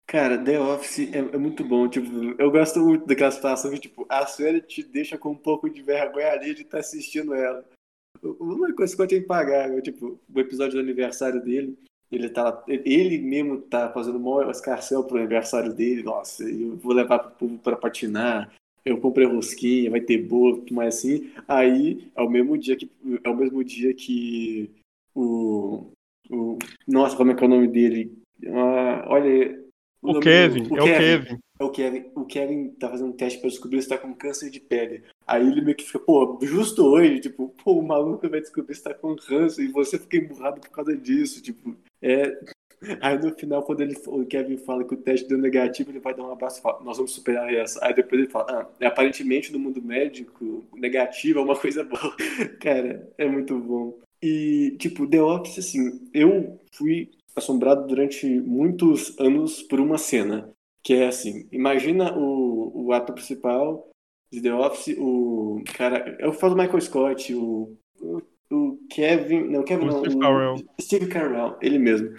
Cara, 0.07 0.37
The 0.37 0.59
Office 0.59 1.11
é, 1.11 1.17
é, 1.17 1.37
muito 1.37 1.63
bom. 1.63 1.87
Tipo, 1.87 2.09
eu 2.39 2.49
gosto 2.49 2.79
muito 2.79 3.05
daquela 3.05 3.31
situação 3.31 3.71
que, 3.71 3.79
tipo, 3.79 4.05
a 4.07 4.25
série 4.25 4.61
te 4.61 4.81
deixa 4.81 5.17
com 5.17 5.31
um 5.31 5.35
pouco 5.35 5.69
de 5.69 5.81
vergonha 5.81 6.31
ali 6.31 6.53
de 6.53 6.61
estar 6.61 6.77
tá 6.77 6.79
assistindo 6.79 7.33
ela. 7.33 7.65
Uma 8.23 8.73
coisa 8.73 8.95
que 8.95 9.01
eu 9.01 9.07
tenho 9.07 9.21
que 9.21 9.27
pagar, 9.27 9.69
eu, 9.69 9.81
tipo, 9.81 10.19
o 10.33 10.39
episódio 10.39 10.73
do 10.73 10.79
aniversário 10.79 11.43
dele, 11.43 11.77
ele 12.11 12.29
tá. 12.29 12.63
Ele 12.67 13.17
mesmo 13.17 13.59
tá 13.59 13.89
fazendo 13.91 14.19
maior 14.19 14.49
escarcel 14.49 15.03
pro 15.03 15.17
aniversário 15.17 15.73
dele. 15.73 16.03
Nossa, 16.03 16.43
eu 16.43 16.77
vou 16.77 16.93
levar 16.93 17.19
pro 17.19 17.31
povo 17.31 17.57
pra 17.57 17.75
patinar 17.75 18.49
eu 18.89 18.99
comprei 18.99 19.27
rosquinha, 19.27 19.91
vai 19.91 20.01
ter 20.01 20.17
bolo, 20.17 20.57
tudo 20.57 20.75
mais 20.75 20.95
assim. 20.95 21.31
Aí 21.47 22.09
é 22.15 22.21
o 22.21 22.29
mesmo 22.29 22.57
dia 22.57 22.75
que 22.75 22.89
é 23.23 23.29
o 23.29 23.35
mesmo 23.35 23.63
dia 23.63 23.93
que 23.93 24.69
o, 25.15 25.91
o 26.29 26.57
nossa, 26.87 27.15
como 27.15 27.31
é 27.31 27.35
que 27.35 27.43
é 27.43 27.47
o 27.47 27.49
nome 27.49 27.67
dele? 27.67 28.11
Ah, 28.45 29.05
olha, 29.07 29.59
o, 30.01 30.11
o 30.11 30.19
Kevin, 30.19 30.63
do, 30.63 30.73
o 30.73 30.77
é 30.77 30.81
Kevin, 30.81 30.93
o 30.93 31.25
Kevin. 31.25 31.39
É 31.59 31.63
o 31.63 31.69
Kevin. 31.71 32.05
O 32.15 32.25
Kevin 32.25 32.69
tá 32.71 32.89
fazendo 32.89 33.09
um 33.09 33.17
teste 33.17 33.39
para 33.39 33.49
descobrir 33.49 33.81
se 33.81 33.89
tá 33.89 33.97
com 33.97 34.13
câncer 34.13 34.49
de 34.49 34.59
pele. 34.59 35.03
Aí 35.25 35.45
ele 35.45 35.61
meio 35.61 35.75
que 35.75 35.85
fica, 35.85 35.99
pô, 35.99 36.37
justo 36.41 36.85
hoje, 36.85 37.19
tipo, 37.19 37.53
pô, 37.63 37.73
o 37.73 37.85
maluco 37.85 38.29
vai 38.29 38.39
descobrir 38.39 38.75
se 38.75 38.83
tá 38.83 38.93
com 38.93 39.15
câncer 39.15 39.63
e 39.63 39.71
você 39.71 39.97
fica 39.97 40.17
emburrado 40.17 40.61
por 40.61 40.69
causa 40.69 40.95
disso, 40.95 41.41
tipo, 41.41 41.75
é 42.01 42.37
Aí 43.01 43.17
no 43.17 43.33
final, 43.33 43.63
quando 43.63 43.81
ele, 43.81 43.95
o 44.05 44.25
Kevin 44.25 44.57
fala 44.57 44.83
que 44.83 44.93
o 44.93 44.97
teste 44.97 45.27
deu 45.27 45.37
negativo, 45.37 45.89
ele 45.89 45.99
vai 45.99 46.13
dar 46.13 46.23
um 46.23 46.31
abraço 46.31 46.59
e 46.59 46.61
fala, 46.61 46.83
nós 46.83 46.97
vamos 46.97 47.11
superar 47.11 47.51
essa. 47.53 47.83
Aí 47.83 47.93
depois 47.93 48.21
ele 48.21 48.31
fala, 48.31 48.69
ah, 48.81 48.87
aparentemente 48.87 49.51
no 49.51 49.59
mundo 49.59 49.81
médico, 49.81 50.65
negativo 50.75 51.39
é 51.39 51.43
uma 51.43 51.55
coisa 51.59 51.83
boa. 51.83 52.15
Cara, 52.61 53.11
é 53.17 53.27
muito 53.27 53.57
bom. 53.57 53.97
E, 54.21 54.75
tipo, 54.79 55.07
The 55.07 55.21
Office, 55.21 55.59
assim, 55.59 56.07
eu 56.13 56.59
fui 56.71 57.09
assombrado 57.35 57.87
durante 57.87 58.27
muitos 58.27 59.17
anos 59.19 59.61
por 59.63 59.79
uma 59.79 59.97
cena. 59.97 60.51
Que 60.83 60.93
é 60.93 61.07
assim, 61.07 61.47
imagina 61.51 62.17
o, 62.17 62.87
o 62.87 62.93
ato 62.93 63.13
principal 63.13 63.89
de 64.31 64.41
The 64.41 64.53
Office, 64.53 64.95
o 64.97 65.61
cara. 65.75 66.17
Eu 66.19 66.31
falo 66.31 66.55
do 66.55 66.61
Michael 66.61 66.81
Scott, 66.81 67.33
o, 67.33 67.77
o, 67.99 68.21
o 68.49 68.79
Kevin. 68.89 69.49
Não, 69.49 69.63
Kevin 69.63 69.85
o 69.85 69.87
não. 69.87 69.99
Steve 69.99 70.19
Carell. 70.19 70.55
Steve 70.79 71.07
Carell, 71.07 71.57
ele 71.61 71.77
mesmo. 71.77 72.15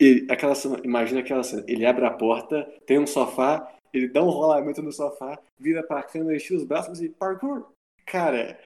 Ele, 0.00 0.26
aquela 0.32 0.54
cena, 0.54 0.80
imagina 0.82 1.20
aquela 1.20 1.42
cena. 1.42 1.62
Ele 1.68 1.84
abre 1.84 2.06
a 2.06 2.10
porta, 2.10 2.64
tem 2.86 2.98
um 2.98 3.06
sofá, 3.06 3.70
ele 3.92 4.08
dá 4.08 4.22
um 4.22 4.30
rolamento 4.30 4.82
no 4.82 4.90
sofá, 4.90 5.38
vira 5.58 5.82
pra 5.82 6.02
câmera, 6.02 6.34
enche 6.34 6.54
os 6.54 6.64
braços 6.64 7.02
e 7.02 7.10
parkour. 7.10 7.66
Cara, 8.06 8.58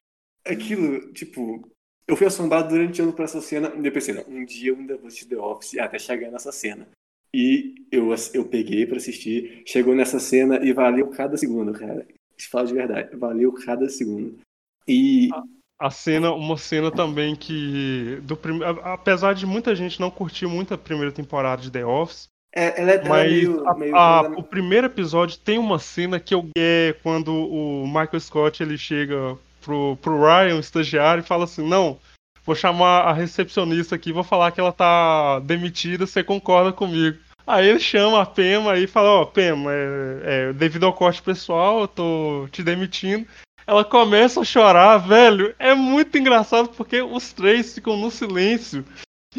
aquilo, 0.47 1.13
tipo, 1.13 1.69
eu 2.07 2.17
fui 2.17 2.27
assombrado 2.27 2.69
durante 2.69 3.03
anos 3.03 3.17
pra 3.17 3.25
essa 3.25 3.41
cena 3.41 3.73
e 3.75 3.85
eu 3.85 3.93
pensei, 3.93 4.17
um 4.29 4.45
dia 4.45 4.71
eu 4.71 4.77
ainda 4.77 4.97
vou 4.97 5.09
assistir 5.09 5.27
The 5.27 5.37
Office 5.37 5.77
até 5.77 5.99
chegar 5.99 6.31
nessa 6.31 6.53
cena. 6.53 6.87
E 7.35 7.75
eu, 7.91 8.15
eu 8.33 8.45
peguei 8.45 8.87
pra 8.87 8.99
assistir, 8.99 9.65
chegou 9.67 9.93
nessa 9.93 10.21
cena 10.21 10.65
e 10.65 10.73
valeu 10.73 11.09
cada 11.09 11.37
segundo, 11.37 11.73
cara. 11.73 12.07
Te 12.37 12.49
falo 12.49 12.69
de 12.69 12.75
verdade, 12.75 13.17
valeu 13.17 13.53
cada 13.53 13.89
segundo. 13.89 14.39
E 14.87 15.31
ah 15.33 15.43
a 15.79 15.91
cena, 15.91 16.33
uma 16.33 16.57
cena 16.57 16.91
também 16.91 17.35
que 17.35 18.19
do 18.23 18.37
prim... 18.37 18.61
apesar 18.83 19.35
de 19.35 19.45
muita 19.45 19.75
gente 19.75 20.01
não 20.01 20.11
curtir 20.11 20.47
muito 20.47 20.73
a 20.73 20.79
primeira 20.79 21.13
temporada 21.13 21.63
de 21.63 21.71
The 21.71 21.85
Office, 21.85 22.29
é, 22.55 22.81
ela 22.81 22.93
é 22.93 23.09
mas 23.09 23.31
meio, 23.31 23.69
a, 23.69 23.75
meio 23.75 23.97
a, 23.97 24.21
o 24.37 24.43
primeiro 24.43 24.87
episódio 24.87 25.39
tem 25.39 25.59
uma 25.59 25.79
cena 25.79 26.21
que 26.21 26.33
eu 26.33 26.49
é 26.57 26.95
quando 27.03 27.33
o 27.33 27.85
Michael 27.87 28.21
Scott 28.21 28.63
ele 28.63 28.79
chega 28.79 29.37
pro, 29.61 29.97
pro 30.01 30.21
Ryan, 30.21 30.57
o 30.57 30.61
estagiário, 30.61 31.21
e 31.21 31.27
fala 31.27 31.45
assim: 31.45 31.69
"Não, 31.69 31.99
vou 32.47 32.55
chamar 32.55 33.01
a 33.01 33.13
recepcionista 33.13 33.97
aqui, 33.97 34.13
vou 34.13 34.23
falar 34.23 34.53
que 34.53 34.61
ela 34.61 34.73
tá 34.73 35.41
demitida, 35.41 36.07
você 36.07 36.23
concorda 36.23 36.73
comigo?" 36.73 37.19
Aí 37.47 37.69
ele 37.69 37.81
chama 37.81 38.23
a 38.23 38.27
Pema 38.27 38.79
e 38.79 38.87
fala, 38.87 39.11
ó, 39.11 39.23
oh, 39.23 39.27
Pema, 39.27 39.71
é, 39.71 40.21
é, 40.25 40.53
devido 40.55 40.87
ao 40.87 40.95
corte 40.95 41.21
pessoal, 41.21 41.83
eu 41.83 41.89
tô 41.89 42.49
te 42.51 42.63
demitindo. 42.63 43.27
Ela 43.67 43.85
começa 43.85 44.41
a 44.41 44.45
chorar, 44.45 44.99
velho. 44.99 45.55
É 45.59 45.75
muito 45.75 46.19
engraçado 46.19 46.69
porque 46.71 47.01
os 47.01 47.33
três 47.33 47.75
ficam 47.75 47.97
no 47.97 48.11
silêncio. 48.11 48.85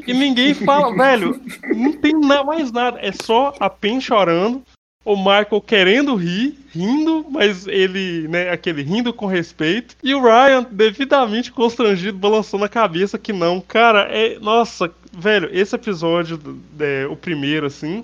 E 0.06 0.14
ninguém 0.14 0.54
fala, 0.54 0.94
velho. 0.96 1.40
Não 1.76 1.94
tem 1.94 2.14
mais 2.14 2.72
nada. 2.72 3.00
É 3.02 3.12
só 3.12 3.54
a 3.60 3.70
Pen 3.70 4.02
chorando. 4.02 4.64
O 5.04 5.16
Michael 5.16 5.62
querendo 5.62 6.16
rir, 6.16 6.58
rindo, 6.74 7.24
mas 7.30 7.68
ele, 7.68 8.28
né, 8.28 8.50
aquele 8.50 8.82
rindo 8.82 9.14
com 9.14 9.28
respeito. 9.28 9.96
E 10.04 10.16
o 10.16 10.22
Ryan 10.24 10.64
devidamente 10.64 11.52
constrangido, 11.52 12.18
balançando 12.18 12.66
a 12.66 12.70
cabeça 12.70 13.20
que 13.20 13.32
não. 13.32 13.62
Cara, 13.62 14.08
é. 14.10 14.40
Nossa, 14.40 14.92
velho, 15.14 15.48
esse 15.52 15.76
episódio, 15.76 16.40
é, 16.80 17.06
o 17.06 17.16
primeiro, 17.16 17.68
assim, 17.68 18.04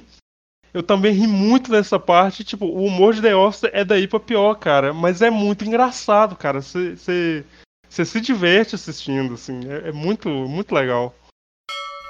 eu 0.74 0.82
também 0.82 1.14
ri 1.14 1.28
muito 1.28 1.72
nessa 1.72 2.00
parte. 2.00 2.44
Tipo, 2.44 2.66
o 2.66 2.86
humor 2.86 3.14
de 3.14 3.22
The 3.22 3.36
Office 3.36 3.70
é 3.74 3.84
daí 3.84 4.08
pra 4.08 4.20
pior, 4.20 4.56
cara. 4.56 4.94
Mas 4.94 5.22
é 5.22 5.30
muito 5.30 5.66
engraçado, 5.66 6.36
cara. 6.36 6.62
Você 6.62 7.46
se 7.90 8.22
diverte 8.22 8.76
assistindo, 8.76 9.34
assim. 9.34 9.60
É, 9.70 9.90
é 9.90 9.92
muito, 9.92 10.30
muito 10.30 10.74
legal. 10.74 11.14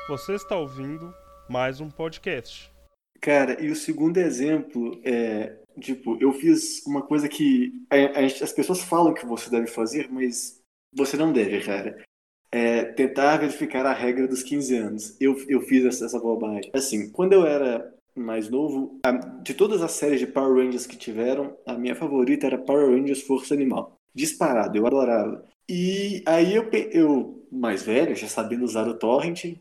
Você 0.08 0.34
está 0.34 0.56
ouvindo 0.56 1.14
mais 1.50 1.80
um 1.80 1.90
podcast. 1.90 2.72
Cara, 3.20 3.64
e 3.64 3.70
o 3.70 3.76
segundo 3.76 4.18
exemplo 4.18 5.00
é, 5.04 5.58
tipo, 5.80 6.18
eu 6.20 6.34
fiz 6.34 6.86
uma 6.86 7.02
coisa 7.04 7.30
que 7.30 7.72
a, 7.90 8.20
a, 8.20 8.26
as 8.26 8.52
pessoas 8.52 8.82
falam 8.84 9.14
que 9.14 9.26
você 9.26 9.50
deve 9.50 9.68
fazer, 9.68 10.10
mas 10.12 10.60
você 10.94 11.16
não 11.16 11.32
deve, 11.32 11.62
cara. 11.62 12.04
É 12.52 12.84
tentar 12.84 13.38
verificar 13.38 13.86
a 13.86 13.94
regra 13.94 14.28
dos 14.28 14.44
15 14.44 14.76
anos. 14.76 15.18
Eu, 15.22 15.38
eu 15.48 15.62
fiz 15.62 15.86
essa, 15.86 16.06
essa 16.06 16.20
bobagem. 16.20 16.70
Assim, 16.74 17.10
quando 17.10 17.34
eu 17.34 17.46
era 17.46 17.94
mais 18.16 18.50
novo, 18.50 19.00
de 19.44 19.54
todas 19.54 19.82
as 19.82 19.92
séries 19.92 20.20
de 20.20 20.28
Power 20.28 20.64
Rangers 20.64 20.86
que 20.86 20.98
tiveram, 20.98 21.58
a 21.66 21.74
minha 21.74 21.96
favorita 21.96 22.46
era 22.46 22.58
Power 22.58 22.90
Rangers 22.90 23.22
Força 23.22 23.54
Animal. 23.54 23.98
Disparado, 24.14 24.78
eu 24.78 24.86
adorava. 24.86 25.46
E 25.70 26.24
aí 26.26 26.56
eu, 26.56 26.70
eu 26.92 27.48
mais 27.52 27.84
velho, 27.84 28.16
já 28.16 28.28
sabendo 28.28 28.66
usar 28.66 28.88
o 28.88 28.94
torrent, 28.94 29.56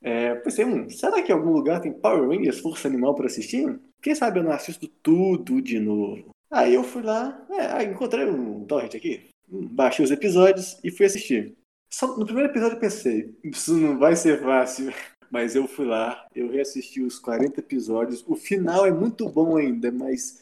é, 0.00 0.34
pensei, 0.36 0.64
hum, 0.64 0.88
será 0.88 1.20
que 1.22 1.32
em 1.32 1.34
algum 1.34 1.50
lugar 1.50 1.80
tem 1.80 1.92
Power 1.92 2.28
Rangers 2.28 2.60
Força 2.60 2.86
Animal 2.86 3.14
para 3.14 3.26
assistir? 3.26 3.80
Quem 4.00 4.14
sabe 4.14 4.38
eu 4.38 4.44
não 4.44 4.52
assisto 4.52 4.86
tudo 5.02 5.60
de 5.60 5.80
novo. 5.80 6.30
Aí 6.50 6.74
eu 6.74 6.84
fui 6.84 7.02
lá, 7.02 7.44
é, 7.50 7.82
encontrei 7.84 8.24
um 8.24 8.64
torrent 8.64 8.94
aqui, 8.94 9.28
baixei 9.48 10.04
os 10.04 10.10
episódios 10.10 10.78
e 10.82 10.90
fui 10.90 11.06
assistir. 11.06 11.54
Só 11.90 12.16
no 12.16 12.24
primeiro 12.24 12.50
episódio 12.50 12.76
eu 12.76 12.80
pensei, 12.80 13.36
isso 13.44 13.76
não 13.76 13.98
vai 13.98 14.14
ser 14.14 14.40
fácil. 14.40 14.92
Mas 15.30 15.54
eu 15.54 15.66
fui 15.66 15.86
lá, 15.86 16.26
eu 16.34 16.50
reassisti 16.50 17.02
os 17.02 17.18
40 17.18 17.60
episódios. 17.60 18.24
O 18.26 18.34
final 18.34 18.86
é 18.86 18.90
muito 18.90 19.28
bom 19.28 19.56
ainda, 19.56 19.92
mas 19.92 20.40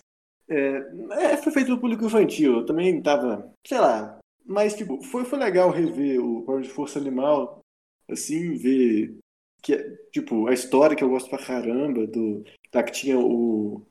é, 0.48 0.82
é, 1.12 1.36
foi 1.36 1.52
feito 1.52 1.68
pro 1.68 1.80
público 1.80 2.06
infantil. 2.06 2.58
Eu 2.58 2.66
também 2.66 3.02
tava, 3.02 3.52
sei 3.66 3.78
lá. 3.78 4.18
Mas, 4.44 4.74
tipo, 4.74 5.02
foi, 5.02 5.24
foi 5.24 5.38
legal 5.38 5.70
rever 5.70 6.24
o 6.24 6.42
Power 6.42 6.62
de 6.62 6.68
Força 6.68 6.98
Animal. 6.98 7.60
Assim, 8.08 8.54
ver 8.54 9.18
que 9.62 9.76
tipo, 10.12 10.46
a 10.46 10.54
história 10.54 10.94
que 10.96 11.02
eu 11.02 11.08
gosto 11.08 11.28
pra 11.28 11.44
caramba, 11.44 12.06
do, 12.06 12.44
lá 12.72 12.82
que 12.84 12.92
tinha 12.92 13.18
o, 13.18 13.84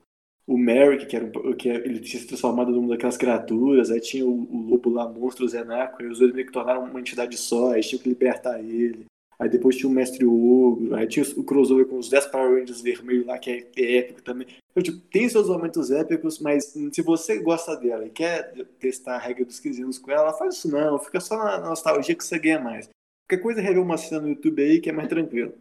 o 0.46 0.56
Merrick, 0.56 1.04
que, 1.04 1.16
era 1.16 1.26
um, 1.26 1.54
que 1.54 1.68
ele 1.68 2.00
tinha 2.00 2.20
se 2.20 2.26
transformado 2.26 2.72
numa 2.72 2.88
daquelas 2.88 3.18
criaturas, 3.18 3.90
aí 3.90 4.00
tinha 4.00 4.24
o, 4.24 4.30
o 4.30 4.70
lobo 4.70 4.88
lá, 4.88 5.06
monstro 5.06 5.46
Zenaco, 5.46 6.02
e 6.02 6.06
os 6.06 6.18
dois 6.18 6.32
meio 6.32 6.46
que 6.46 6.52
tornaram 6.52 6.84
uma 6.84 7.00
entidade 7.00 7.36
só, 7.36 7.72
aí 7.72 7.82
tinha 7.82 8.00
que 8.00 8.08
libertar 8.08 8.58
ele. 8.58 9.04
Aí 9.38 9.48
depois 9.48 9.76
tinha 9.76 9.88
o 9.88 9.92
Mestre 9.92 10.24
Ogro, 10.24 10.94
aí 10.94 11.06
tinha 11.06 11.24
o 11.36 11.44
crossover 11.44 11.86
com 11.86 11.98
os 11.98 12.08
10 12.08 12.26
Power 12.26 12.58
Rangers 12.58 12.80
vermelhos 12.80 13.26
lá, 13.26 13.38
que 13.38 13.50
é, 13.50 13.82
é 13.82 13.98
épico 13.98 14.22
também. 14.22 14.46
Então, 14.70 14.82
tipo, 14.82 14.98
tem 15.10 15.28
seus 15.28 15.48
momentos 15.48 15.90
épicos, 15.90 16.38
mas 16.38 16.74
se 16.92 17.02
você 17.02 17.38
gosta 17.38 17.76
dela 17.76 18.06
e 18.06 18.10
quer 18.10 18.52
testar 18.78 19.16
a 19.16 19.18
regra 19.18 19.44
dos 19.44 19.60
15 19.60 19.82
anos 19.82 19.98
com 19.98 20.10
ela, 20.10 20.22
ela 20.22 20.32
faz 20.32 20.54
isso 20.54 20.70
não, 20.70 20.98
fica 20.98 21.20
só 21.20 21.36
na 21.36 21.60
nostalgia 21.60 22.14
que 22.14 22.24
você 22.24 22.38
ganha 22.38 22.58
mais. 22.58 22.88
Qualquer 23.28 23.42
coisa, 23.42 23.60
rever 23.60 23.82
uma 23.82 23.98
cena 23.98 24.22
no 24.22 24.28
YouTube 24.28 24.62
aí 24.62 24.80
que 24.80 24.88
é 24.88 24.92
mais 24.92 25.08
tranquilo 25.08 25.52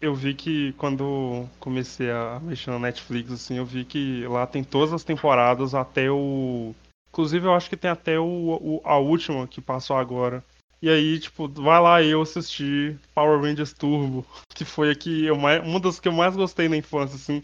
eu 0.00 0.14
vi 0.14 0.34
que 0.34 0.72
quando 0.72 1.46
comecei 1.58 2.10
a 2.10 2.40
mexer 2.40 2.70
na 2.70 2.78
Netflix, 2.78 3.30
assim, 3.30 3.58
eu 3.58 3.64
vi 3.64 3.84
que 3.84 4.26
lá 4.26 4.46
tem 4.46 4.64
todas 4.64 4.92
as 4.92 5.04
temporadas 5.04 5.74
até 5.74 6.10
o. 6.10 6.74
Inclusive, 7.10 7.46
eu 7.46 7.54
acho 7.54 7.68
que 7.68 7.76
tem 7.76 7.90
até 7.90 8.18
o, 8.18 8.24
o 8.24 8.80
a 8.84 8.98
última 8.98 9.46
que 9.46 9.60
passou 9.60 9.96
agora. 9.96 10.44
E 10.82 10.88
aí, 10.88 11.18
tipo, 11.18 11.46
vai 11.48 11.80
lá 11.80 12.02
eu 12.02 12.22
assistir 12.22 12.98
Power 13.14 13.40
Rangers 13.40 13.72
Turbo, 13.72 14.24
que 14.54 14.64
foi 14.64 14.90
aqui 14.90 15.30
uma 15.30 15.80
das 15.80 16.00
que 16.00 16.08
eu 16.08 16.12
mais 16.12 16.34
gostei 16.34 16.68
na 16.68 16.76
infância, 16.76 17.16
assim. 17.16 17.42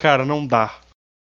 Cara, 0.00 0.24
não 0.24 0.46
dá. 0.46 0.80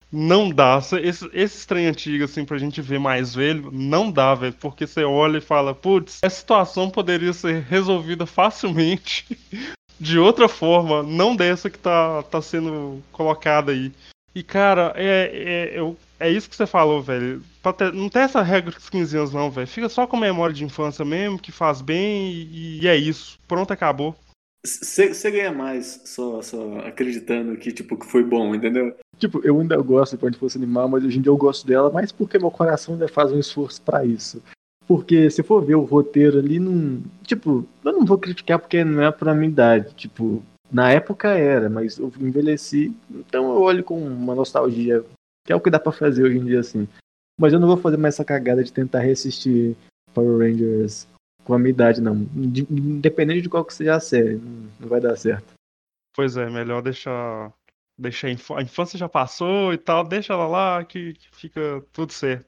Não 0.10 0.50
dá. 0.50 0.80
Esse, 1.02 1.30
esse 1.34 1.68
trem 1.68 1.88
antigo, 1.88 2.24
assim, 2.24 2.46
pra 2.46 2.58
gente 2.58 2.82
ver 2.82 3.00
mais 3.00 3.36
velho, 3.36 3.70
não 3.72 4.10
dá, 4.10 4.34
velho. 4.34 4.54
Porque 4.54 4.88
você 4.88 5.04
olha 5.04 5.40
e 5.40 5.42
fala, 5.42 5.76
putz, 5.76 6.20
essa 6.22 6.40
situação 6.40 6.90
poderia 6.90 7.34
ser 7.34 7.64
resolvida 7.64 8.26
facilmente 8.26 9.26
de 10.00 10.18
outra 10.18 10.48
forma, 10.48 11.04
não 11.04 11.36
dessa 11.36 11.70
que 11.70 11.80
tá, 11.80 12.24
tá 12.24 12.42
sendo 12.42 13.04
colocada 13.12 13.72
aí. 13.72 13.92
E, 14.34 14.44
cara, 14.44 14.94
é, 14.96 15.32
é, 15.34 15.80
eu, 15.80 15.98
é 16.20 16.30
isso 16.30 16.50
que 16.50 16.56
você 16.56 16.66
falou, 16.66 17.02
velho. 17.02 17.42
Ter, 17.78 17.94
não 17.94 18.10
tem 18.10 18.22
essa 18.22 18.42
regra 18.42 18.72
dos 18.72 18.90
15 18.90 19.18
anos, 19.18 19.34
não, 19.34 19.52
velho. 19.52 19.68
Fica 19.68 19.90
só 19.90 20.08
com 20.08 20.18
memória 20.18 20.54
de 20.54 20.64
infância 20.64 21.04
mesmo, 21.04 21.40
que 21.40 21.52
faz 21.52 21.82
bem 21.82 22.32
e, 22.32 22.80
e 22.82 22.88
é 22.88 22.96
isso. 22.96 23.40
Pronto, 23.48 23.72
acabou. 23.72 24.16
Você 24.66 25.32
ganha 25.32 25.52
mais 25.52 26.02
só, 26.06 26.42
só 26.42 26.80
acreditando 26.80 27.56
que, 27.58 27.72
tipo, 27.72 27.98
que 27.98 28.06
foi 28.06 28.24
bom, 28.24 28.54
entendeu? 28.54 28.96
Tipo, 29.18 29.42
eu 29.44 29.60
ainda 29.60 29.78
gosto 29.78 30.14
de 30.14 30.18
Quando 30.20 30.38
Fosse 30.38 30.58
Animal, 30.58 30.90
mas 30.90 31.04
hoje 31.04 31.20
em 31.20 31.22
dia 31.22 31.32
eu 31.32 31.38
gosto 31.38 31.66
dela 31.66 31.90
mais 31.90 32.12
porque 32.12 32.38
meu 32.38 32.52
coração 32.52 32.94
ainda 32.94 33.08
faz 33.08 33.32
um 33.32 33.40
esforço 33.40 33.82
para 33.82 34.06
isso. 34.06 34.42
Porque 34.88 35.30
se 35.30 35.44
for 35.44 35.64
ver 35.64 35.76
o 35.76 35.84
roteiro 35.84 36.40
ali, 36.40 36.60
não. 36.60 37.02
Tipo, 37.24 37.68
eu 37.84 37.94
não 37.94 38.06
vou 38.06 38.18
criticar 38.18 38.60
porque 38.60 38.84
não 38.84 39.04
é 39.04 39.12
pra 39.12 39.34
minha 39.34 39.50
idade. 39.50 39.94
Tipo, 39.94 40.44
na 40.72 40.92
época 40.92 41.30
era, 41.30 41.70
mas 41.70 41.98
eu 41.98 42.12
envelheci, 42.20 42.94
então 43.10 43.54
eu 43.54 43.62
olho 43.62 43.84
com 43.84 44.00
uma 44.00 44.36
nostalgia, 44.36 45.04
que 45.48 45.54
é 45.54 45.56
o 45.56 45.62
que 45.62 45.70
dá 45.70 45.80
pra 45.80 45.92
fazer 45.92 46.24
hoje 46.24 46.38
em 46.38 46.46
dia 46.46 46.60
assim. 46.60 46.88
Mas 47.40 47.54
eu 47.54 47.60
não 47.60 47.68
vou 47.68 47.78
fazer 47.78 47.98
mais 47.98 48.16
essa 48.16 48.26
cagada 48.26 48.64
de 48.64 48.74
tentar 48.74 49.00
reassistir 49.00 49.76
Power 50.14 50.38
Rangers 50.40 51.08
com 51.46 51.54
a 51.54 51.58
minha 51.58 51.70
idade, 51.70 52.02
não. 52.02 52.16
Independente 52.36 53.44
de 53.44 53.50
qual 53.50 53.64
que 53.64 53.74
seja 53.74 53.96
a 53.96 54.00
série, 54.00 54.36
não 54.80 54.90
vai 54.90 55.00
dar 55.00 55.16
certo. 55.16 55.54
Pois 56.14 56.36
é, 56.36 56.50
melhor 56.50 56.82
deixar. 56.82 57.54
Deixar 58.00 58.28
a 58.28 58.62
infância 58.62 58.96
já 59.00 59.10
passou 59.10 59.74
e 59.74 59.78
tal, 59.78 60.04
deixa 60.04 60.32
ela 60.32 60.46
lá 60.46 60.86
que, 60.86 61.14
que 61.14 61.36
fica 61.36 61.84
tudo 61.92 62.14
certo. 62.14 62.46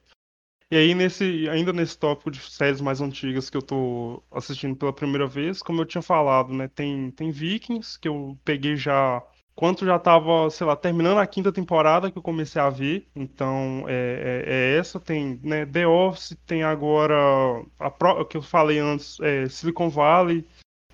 E 0.70 0.76
aí, 0.76 0.94
nesse, 0.94 1.48
ainda 1.48 1.72
nesse 1.72 1.98
tópico 1.98 2.30
de 2.30 2.38
séries 2.38 2.80
mais 2.80 3.00
antigas 3.00 3.50
que 3.50 3.56
eu 3.56 3.62
tô 3.62 4.22
assistindo 4.30 4.76
pela 4.76 4.92
primeira 4.92 5.26
vez, 5.26 5.60
como 5.60 5.80
eu 5.80 5.86
tinha 5.86 6.00
falado, 6.00 6.54
né? 6.54 6.68
Tem, 6.68 7.10
tem 7.10 7.32
Vikings, 7.32 7.98
que 7.98 8.06
eu 8.06 8.38
peguei 8.44 8.76
já. 8.76 9.20
Quanto 9.60 9.84
já 9.84 9.98
tava, 9.98 10.48
sei 10.48 10.66
lá, 10.66 10.74
terminando 10.74 11.18
a 11.18 11.26
quinta 11.26 11.52
temporada 11.52 12.10
que 12.10 12.16
eu 12.16 12.22
comecei 12.22 12.58
a 12.62 12.70
ver. 12.70 13.06
Então, 13.14 13.84
é, 13.86 14.44
é, 14.46 14.54
é 14.54 14.78
essa. 14.78 14.98
Tem 14.98 15.38
né, 15.42 15.66
The 15.66 15.86
Office, 15.86 16.34
tem 16.46 16.62
agora. 16.62 17.14
A 17.78 17.90
pro, 17.90 18.24
que 18.24 18.38
eu 18.38 18.42
falei 18.42 18.78
antes, 18.78 19.20
é, 19.20 19.46
Silicon 19.50 19.90
Valley, 19.90 20.46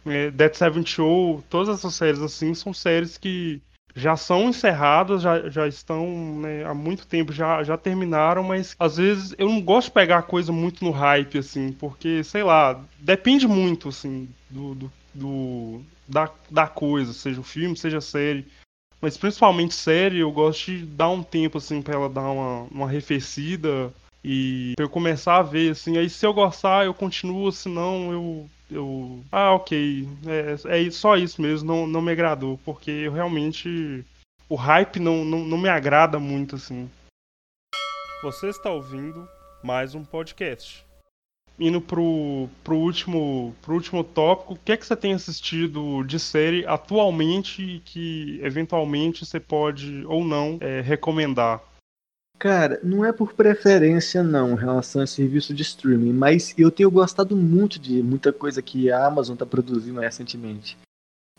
é, 0.04 0.32
Dead 0.32 0.52
Seven 0.52 0.84
Show. 0.84 1.44
Todas 1.48 1.78
essas 1.78 1.94
séries, 1.94 2.20
assim, 2.20 2.54
são 2.54 2.74
séries 2.74 3.16
que 3.16 3.62
já 3.94 4.16
são 4.16 4.48
encerradas, 4.48 5.22
já, 5.22 5.48
já 5.48 5.68
estão 5.68 6.40
né, 6.40 6.64
há 6.64 6.74
muito 6.74 7.06
tempo, 7.06 7.32
já, 7.32 7.62
já 7.62 7.76
terminaram, 7.78 8.42
mas 8.42 8.74
às 8.80 8.96
vezes 8.96 9.32
eu 9.38 9.48
não 9.48 9.62
gosto 9.62 9.86
de 9.86 9.92
pegar 9.92 10.22
coisa 10.22 10.50
muito 10.50 10.84
no 10.84 10.90
hype, 10.90 11.38
assim, 11.38 11.70
porque, 11.70 12.24
sei 12.24 12.42
lá, 12.42 12.82
depende 12.98 13.46
muito, 13.46 13.90
assim, 13.90 14.28
do, 14.50 14.74
do, 14.74 14.92
do 15.14 15.84
da, 16.08 16.30
da 16.50 16.66
coisa, 16.66 17.12
seja 17.12 17.40
o 17.40 17.44
filme, 17.44 17.76
seja 17.76 17.98
a 17.98 18.02
série. 18.02 18.46
Mas 19.06 19.16
principalmente 19.16 19.72
série, 19.72 20.18
eu 20.18 20.32
gosto 20.32 20.72
de 20.72 20.84
dar 20.84 21.10
um 21.10 21.22
tempo, 21.22 21.58
assim, 21.58 21.80
pra 21.80 21.94
ela 21.94 22.08
dar 22.08 22.28
uma, 22.28 22.62
uma 22.72 22.86
arrefecida 22.86 23.94
e 24.24 24.72
pra 24.74 24.84
eu 24.84 24.90
começar 24.90 25.36
a 25.36 25.42
ver, 25.42 25.70
assim. 25.70 25.96
Aí 25.96 26.10
se 26.10 26.26
eu 26.26 26.34
gostar, 26.34 26.86
eu 26.86 26.92
continuo, 26.92 27.52
senão 27.52 28.12
eu 28.12 28.50
eu. 28.68 29.22
Ah, 29.30 29.52
ok. 29.52 30.08
É, 30.66 30.86
é 30.86 30.90
só 30.90 31.16
isso 31.16 31.40
mesmo, 31.40 31.68
não, 31.68 31.86
não 31.86 32.02
me 32.02 32.10
agradou, 32.10 32.58
porque 32.64 32.90
eu 32.90 33.12
realmente. 33.12 34.04
O 34.48 34.56
hype 34.56 34.98
não, 34.98 35.24
não, 35.24 35.44
não 35.44 35.56
me 35.56 35.68
agrada 35.68 36.18
muito 36.18 36.56
assim. 36.56 36.90
Você 38.24 38.48
está 38.48 38.70
ouvindo 38.70 39.28
mais 39.62 39.94
um 39.94 40.04
podcast. 40.04 40.84
Indo 41.58 41.80
pro, 41.80 42.48
pro, 42.62 42.76
último, 42.76 43.54
pro 43.62 43.74
último 43.74 44.04
tópico, 44.04 44.54
o 44.54 44.58
que 44.62 44.72
é 44.72 44.76
que 44.76 44.86
você 44.86 44.94
tem 44.94 45.14
assistido 45.14 46.02
de 46.04 46.18
série 46.18 46.66
atualmente 46.66 47.80
que 47.84 48.38
eventualmente 48.42 49.24
você 49.24 49.40
pode 49.40 50.04
ou 50.06 50.24
não 50.24 50.58
é, 50.60 50.82
recomendar? 50.82 51.62
Cara, 52.38 52.78
não 52.82 53.02
é 53.02 53.12
por 53.12 53.32
preferência 53.32 54.22
não, 54.22 54.52
em 54.52 54.56
relação 54.56 55.00
a 55.00 55.06
serviço 55.06 55.54
de 55.54 55.62
streaming, 55.62 56.12
mas 56.12 56.54
eu 56.58 56.70
tenho 56.70 56.90
gostado 56.90 57.34
muito 57.34 57.78
de 57.78 58.02
muita 58.02 58.30
coisa 58.30 58.60
que 58.60 58.90
a 58.90 59.06
Amazon 59.06 59.36
tá 59.36 59.46
produzindo 59.46 60.00
recentemente. 60.00 60.76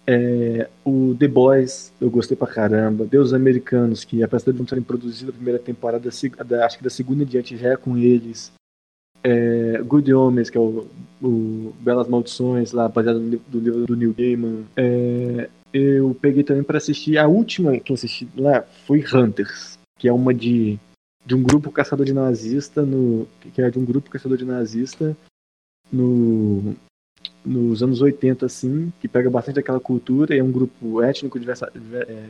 É, 0.10 0.70
o 0.84 1.14
The 1.20 1.28
Boys, 1.28 1.94
eu 2.00 2.10
gostei 2.10 2.36
pra 2.36 2.48
caramba. 2.48 3.06
Deus 3.06 3.34
Americanos, 3.34 4.06
que 4.06 4.24
apesar 4.24 4.54
de 4.54 4.58
não 4.58 4.66
terem 4.66 4.84
produzido 4.84 5.32
a 5.32 5.34
primeira 5.34 5.60
temporada, 5.60 6.10
acho 6.10 6.78
que 6.78 6.84
da 6.84 6.90
segunda 6.90 7.24
em 7.24 7.28
diante 7.28 7.58
já 7.58 7.74
é 7.74 7.78
com 7.78 7.98
eles. 7.98 8.52
É, 9.24 9.82
Good 9.84 10.14
Homens, 10.14 10.50
que 10.50 10.58
é 10.58 10.62
o, 10.62 10.88
o 11.22 11.74
Belas 11.80 12.08
Maldições, 12.08 12.72
lá, 12.72 12.88
baseado 12.88 13.20
no 13.20 13.38
do 13.38 13.60
livro 13.60 13.86
do 13.86 13.96
Neil 13.96 14.14
Gaiman. 14.14 14.64
É, 14.76 15.50
eu 15.74 16.16
peguei 16.22 16.44
também 16.44 16.64
para 16.64 16.78
assistir, 16.78 17.18
a 17.18 17.28
última 17.28 17.78
que 17.80 17.92
eu 17.92 17.96
assisti 17.96 18.28
lá 18.36 18.64
foi 18.86 19.04
Hunters, 19.14 19.78
que 19.98 20.08
é 20.08 20.14
uma 20.14 20.34
de 20.34 20.80
de 21.26 21.36
um 21.36 21.44
grupo 21.44 21.70
caçador 21.72 22.06
de 22.06 22.14
nazista 22.14 22.84
no 22.84 23.28
que 23.54 23.62
é 23.62 23.70
de 23.70 23.78
um 23.78 23.84
grupo 23.84 24.10
caçador 24.10 24.38
de 24.38 24.46
nazista 24.46 25.16
no 25.92 26.74
nos 27.44 27.84
anos 27.84 28.02
80 28.02 28.46
assim, 28.46 28.94
que 29.02 29.10
pega 29.10 29.30
bastante 29.30 29.60
aquela 29.60 29.80
cultura 29.80 30.36
é 30.36 30.42
um 30.42 30.52
grupo 30.52 31.02
étnico 31.02 31.38
diversa, 31.38 31.70
é, 32.08 32.30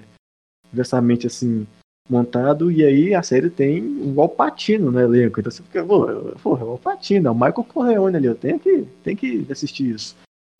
diversamente 0.71 1.27
assim 1.27 1.67
montado, 2.09 2.71
e 2.71 2.83
aí 2.83 3.13
a 3.13 3.21
série 3.21 3.49
tem 3.49 3.83
o 4.01 4.21
Alpatino 4.21 4.91
no 4.91 4.99
elenco. 4.99 5.39
Então 5.39 5.51
você 5.51 5.61
fica, 5.63 5.83
porra, 5.83 6.65
o 6.65 6.71
Alpatino, 6.71 7.27
é 7.27 7.31
o 7.31 7.35
Michael 7.35 7.53
Corleone 7.53 8.17
ali, 8.17 8.27
eu 8.27 8.35
tenho 8.35 8.59
que, 8.59 8.85
tenho 9.03 9.17
que 9.17 9.45
assistir 9.49 9.89
isso. 9.93 10.15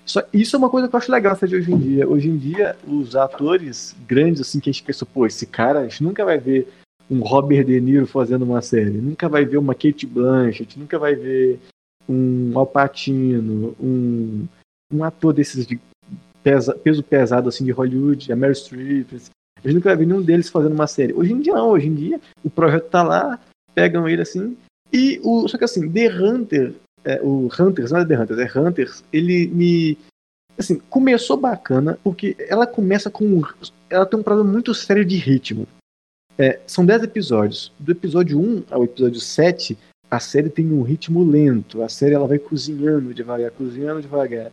Só, 0.05 0.23
isso 0.33 0.55
é 0.55 0.59
uma 0.59 0.69
coisa 0.69 0.87
que 0.87 0.95
eu 0.95 0.97
acho 0.97 1.11
legal 1.11 1.37
hoje 1.41 1.71
em 1.71 1.77
dia. 1.77 2.07
Hoje 2.07 2.29
em 2.29 2.37
dia, 2.37 2.77
os 2.87 3.15
atores 3.15 3.93
grandes, 4.07 4.39
assim, 4.39 4.59
que 4.59 4.69
a 4.69 4.73
gente 4.73 4.83
pensa, 4.83 5.05
pô, 5.05 5.25
esse 5.25 5.45
cara, 5.45 5.79
a 5.79 5.83
gente 5.83 6.01
nunca 6.01 6.23
vai 6.23 6.37
ver 6.37 6.67
um 7.11 7.19
Robert 7.19 7.65
De 7.65 7.79
Niro 7.79 8.07
fazendo 8.07 8.43
uma 8.43 8.61
série, 8.61 8.89
nunca 8.91 9.27
vai 9.29 9.45
ver 9.45 9.57
uma 9.57 9.73
Kate 9.73 10.05
Blanchett, 10.05 10.79
nunca 10.79 10.97
vai 10.97 11.15
ver 11.15 11.59
um 12.07 12.57
Alpatino, 12.57 13.75
um, 13.79 14.45
um 14.93 15.03
ator 15.03 15.33
desses 15.33 15.67
de 15.67 15.79
pesa, 16.41 16.73
peso 16.73 17.03
pesado, 17.03 17.49
assim, 17.49 17.65
de 17.65 17.71
Hollywood, 17.71 18.31
a 18.31 18.35
Meryl 18.35 18.55
Streep, 18.55 19.11
a 19.63 19.67
gente 19.67 19.75
nunca 19.75 19.95
ver 19.95 20.05
nenhum 20.05 20.21
deles 20.21 20.49
fazendo 20.49 20.73
uma 20.73 20.87
série. 20.87 21.13
Hoje 21.13 21.33
em 21.33 21.39
dia 21.39 21.53
não, 21.53 21.69
hoje 21.69 21.87
em 21.87 21.95
dia 21.95 22.21
o 22.43 22.49
projeto 22.49 22.89
tá 22.89 23.03
lá, 23.03 23.39
pegam 23.73 24.07
ele 24.07 24.21
assim, 24.21 24.55
e 24.91 25.19
o. 25.23 25.47
Só 25.47 25.57
que 25.57 25.63
assim, 25.63 25.89
The 25.91 26.07
Hunter 26.09 26.73
é, 27.07 27.21
o 27.21 27.47
Hunters, 27.47 27.91
não 27.91 28.01
é 28.01 28.05
The 28.05 28.19
Hunters, 28.19 28.39
é 28.39 28.59
Hunters, 28.59 29.03
ele 29.13 29.47
me. 29.47 29.97
Assim, 30.57 30.77
começou 30.89 31.37
bacana, 31.37 31.97
porque 32.03 32.35
ela 32.49 32.67
começa 32.67 33.09
com. 33.09 33.41
Ela 33.89 34.05
tem 34.05 34.19
um 34.19 34.23
problema 34.23 34.51
muito 34.51 34.73
sério 34.73 35.05
de 35.05 35.15
ritmo. 35.15 35.65
É, 36.37 36.59
são 36.67 36.85
10 36.85 37.03
episódios. 37.03 37.71
Do 37.79 37.93
episódio 37.93 38.37
1 38.37 38.65
ao 38.69 38.83
episódio 38.83 39.21
7, 39.21 39.77
a 40.11 40.19
série 40.19 40.49
tem 40.49 40.69
um 40.69 40.81
ritmo 40.81 41.23
lento. 41.23 41.81
A 41.81 41.87
série 41.87 42.13
ela 42.13 42.27
vai 42.27 42.39
cozinhando 42.39 43.13
devagar, 43.13 43.51
cozinhando 43.51 44.01
devagar. 44.01 44.51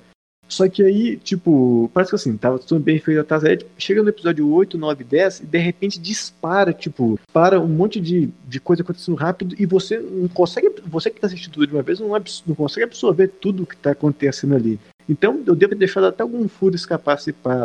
Só 0.49 0.69
que 0.69 0.83
aí, 0.83 1.17
tipo, 1.17 1.91
parece 1.93 2.11
que 2.11 2.17
assim, 2.17 2.37
tava 2.37 2.59
tudo 2.59 2.81
bem 2.81 2.99
feito 2.99 3.21
atrás. 3.21 3.45
Aí, 3.45 3.57
tipo, 3.57 3.71
chega 3.79 4.03
no 4.03 4.09
episódio 4.09 4.49
8, 4.49 4.77
9, 4.77 5.05
10 5.05 5.41
e 5.41 5.47
de 5.47 5.59
repente 5.59 5.99
dispara, 5.99 6.73
tipo, 6.73 7.19
para 7.33 7.61
um 7.61 7.69
monte 7.69 8.01
de, 8.01 8.31
de 8.47 8.61
coisa 8.61 8.83
acontecendo 8.83 9.17
rápido 9.17 9.57
e 9.59 9.67
você 9.67 9.99
não 9.99 10.29
consegue, 10.29 10.71
você 10.87 11.11
que 11.11 11.21
tá 11.21 11.27
assistindo 11.27 11.55
tudo 11.55 11.67
de 11.67 11.73
uma 11.73 11.83
vez, 11.83 11.99
não, 11.99 12.09
não 12.09 12.55
consegue 12.55 12.85
absorver 12.85 13.29
tudo 13.29 13.67
que 13.67 13.77
tá 13.77 13.93
acontecendo 13.93 14.55
ali. 14.55 14.79
Então 15.09 15.43
eu 15.47 15.55
devo 15.55 15.73
ter 15.73 15.79
deixado 15.79 16.07
até 16.07 16.23
algum 16.23 16.47
furo 16.49 16.75
escapar 16.75 17.19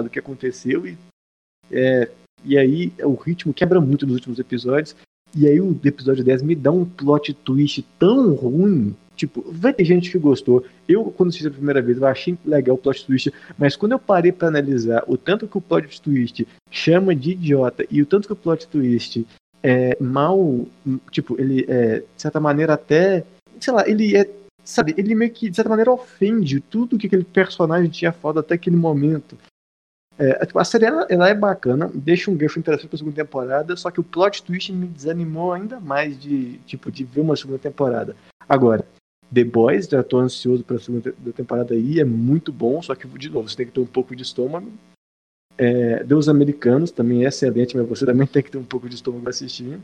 do 0.03 0.09
que 0.09 0.19
aconteceu 0.19 0.86
e, 0.86 0.97
é, 1.71 2.09
e 2.43 2.57
aí 2.57 2.93
o 3.03 3.13
ritmo 3.13 3.53
quebra 3.53 3.80
muito 3.80 4.05
nos 4.05 4.15
últimos 4.15 4.39
episódios. 4.39 4.95
E 5.36 5.47
aí 5.47 5.61
o 5.61 5.80
episódio 5.84 6.23
10 6.23 6.41
me 6.41 6.55
dá 6.55 6.71
um 6.71 6.86
plot 6.86 7.34
twist 7.34 7.86
tão 7.99 8.34
ruim 8.34 8.95
Tipo, 9.20 9.43
vai 9.51 9.74
ter 9.74 9.84
gente 9.84 10.09
que 10.09 10.17
gostou. 10.17 10.63
Eu, 10.88 11.11
quando 11.11 11.28
assisti 11.28 11.45
a 11.45 11.51
primeira 11.51 11.82
vez, 11.82 11.97
eu 11.97 12.07
achei 12.07 12.38
legal 12.45 12.78
o 12.78 12.80
plot 12.80 13.05
twist, 13.05 13.34
mas 13.57 13.76
quando 13.76 13.91
eu 13.91 13.99
parei 13.99 14.32
para 14.32 14.47
analisar 14.47 15.03
o 15.07 15.17
tanto 15.17 15.45
que 15.45 15.57
o 15.57 15.61
plot 15.61 15.99
twist 15.99 16.47
chama 16.72 17.13
de 17.13 17.32
idiota 17.32 17.86
e 17.91 18.01
o 18.01 18.05
tanto 18.05 18.28
que 18.28 18.34
o 18.34 18.38
plot 18.38 18.65
twist 18.67 19.28
é 19.61 19.97
mal. 19.99 20.65
Tipo, 21.11 21.36
ele 21.38 21.65
é, 21.67 21.99
de 21.99 22.05
certa 22.15 22.39
maneira, 22.39 22.76
até. 22.76 23.26
Sei 23.59 23.74
lá, 23.74 23.86
ele 23.86 24.15
é. 24.15 24.26
Sabe, 24.63 24.95
ele 24.97 25.13
meio 25.13 25.32
que, 25.32 25.49
de 25.49 25.55
certa 25.57 25.70
maneira, 25.70 25.91
ofende 25.91 26.61
tudo 26.61 26.97
que 26.97 27.07
aquele 27.07 27.26
personagem 27.26 27.89
tinha 27.89 28.13
foda 28.13 28.39
até 28.39 28.53
aquele 28.55 28.78
momento. 28.78 29.38
É, 30.17 30.45
tipo, 30.45 30.59
a 30.59 30.63
série 30.63 30.86
ela, 30.86 31.05
ela, 31.09 31.28
é 31.28 31.34
bacana, 31.34 31.91
deixa 31.93 32.32
um 32.32 32.38
gancho 32.38 32.59
interessante 32.59 32.88
pra 32.88 32.97
segunda 32.97 33.15
temporada, 33.17 33.76
só 33.76 33.91
que 33.91 33.99
o 33.99 34.03
plot 34.03 34.43
twist 34.43 34.72
me 34.72 34.88
desanimou 34.88 35.51
ainda 35.51 35.78
mais 35.80 36.17
de, 36.17 36.57
tipo, 36.59 36.89
de 36.89 37.03
ver 37.03 37.22
uma 37.22 37.36
segunda 37.36 37.57
temporada. 37.57 38.15
Agora, 38.47 38.86
The 39.34 39.43
Boys, 39.43 39.86
já 39.86 40.03
tô 40.03 40.17
ansioso 40.17 40.63
pra 40.63 40.80
segunda 40.80 41.13
temporada 41.36 41.73
aí, 41.73 41.99
é 41.99 42.05
muito 42.05 42.51
bom, 42.51 42.82
só 42.82 42.95
que, 42.95 43.07
de 43.07 43.30
novo, 43.30 43.47
você 43.47 43.57
tem 43.57 43.65
que 43.65 43.71
ter 43.71 43.80
um 43.80 43.86
pouco 43.86 44.15
de 44.15 44.23
estômago. 44.23 44.71
É, 45.57 46.03
Deus 46.03 46.27
Americanos 46.27 46.89
também 46.89 47.25
é 47.25 47.27
excelente, 47.27 47.77
mas 47.77 47.88
você 47.88 48.05
também 48.05 48.25
tem 48.27 48.41
que 48.41 48.51
ter 48.51 48.57
um 48.57 48.63
pouco 48.63 48.89
de 48.89 48.95
estômago 48.95 49.23
pra 49.23 49.30
assistir. 49.30 49.80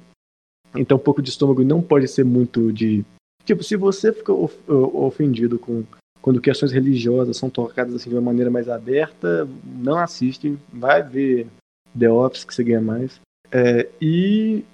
Então, 0.76 0.98
um 0.98 1.02
pouco 1.02 1.22
de 1.22 1.30
estômago 1.30 1.64
não 1.64 1.82
pode 1.82 2.08
ser 2.08 2.24
muito 2.24 2.72
de. 2.74 3.06
Tipo, 3.44 3.64
se 3.64 3.76
você 3.76 4.12
fica 4.12 4.34
ofendido 4.34 5.60
com 5.60 5.84
quando 6.26 6.42
questões 6.42 6.72
religiosas 6.72 7.38
são 7.38 7.52
tocadas 7.52 7.94
assim 7.94 8.10
de 8.10 8.16
uma 8.16 8.22
maneira 8.22 8.50
mais 8.50 8.68
aberta, 8.68 9.48
não 9.64 10.00
assiste, 10.00 10.58
vai 10.74 11.04
ver 11.04 11.46
The 11.98 12.10
Office 12.10 12.44
que 12.44 12.56
você 12.56 12.64
ganha 12.64 12.82
mais. 12.82 13.22
É, 13.52 13.88
e 14.02 14.66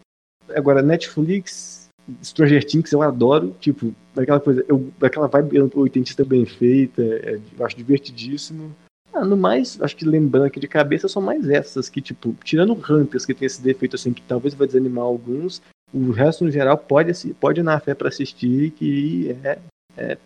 agora 0.56 0.82
Netflix 0.82 1.81
Stranger 2.24 2.66
Things 2.66 2.92
eu 2.92 3.02
adoro, 3.02 3.56
tipo, 3.60 3.94
daquela 4.14 4.40
coisa, 4.40 4.66
eu, 4.68 4.92
daquela 5.00 5.28
vibe 5.28 5.62
oitentista 5.76 6.24
bem 6.26 6.46
feita, 6.46 7.02
é, 7.02 7.40
eu 7.58 7.66
acho 7.66 7.78
divertidíssimo. 7.78 8.76
Ah, 9.14 9.26
no 9.26 9.36
mais, 9.36 9.82
acho 9.82 9.96
que 9.96 10.06
lembrando 10.06 10.46
aqui 10.46 10.60
de 10.60 10.68
cabeça, 10.68 11.08
são 11.08 11.22
mais 11.22 11.50
essas 11.50 11.90
que, 11.90 12.02
tipo, 12.02 12.34
tirando 12.44 12.74
Hunters, 12.74 13.26
que 13.26 13.34
tem 13.34 13.46
esse 13.46 13.62
defeito 13.62 13.96
assim, 13.96 14.14
que 14.14 14.22
talvez 14.22 14.54
vai 14.54 14.68
desanimar 14.68 15.04
alguns, 15.04 15.62
o 15.94 16.12
resto 16.12 16.46
no 16.46 16.52
geral 16.52 16.78
pode, 16.78 17.12
pode 17.34 17.60
ir 17.60 17.64
na 17.64 17.80
fé 17.80 17.94
para 17.94 18.08
assistir, 18.08 18.72
que 18.72 19.36
é, 19.44 19.60
é, 19.98 20.18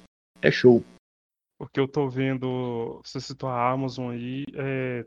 é 0.42 0.52
show. 0.52 0.84
Porque 1.58 1.80
eu 1.80 1.88
tô 1.88 2.08
vendo, 2.08 3.02
você 3.04 3.20
citou 3.20 3.50
a 3.50 3.72
Amazon 3.72 4.12
aí, 4.12 4.46
é, 4.54 5.06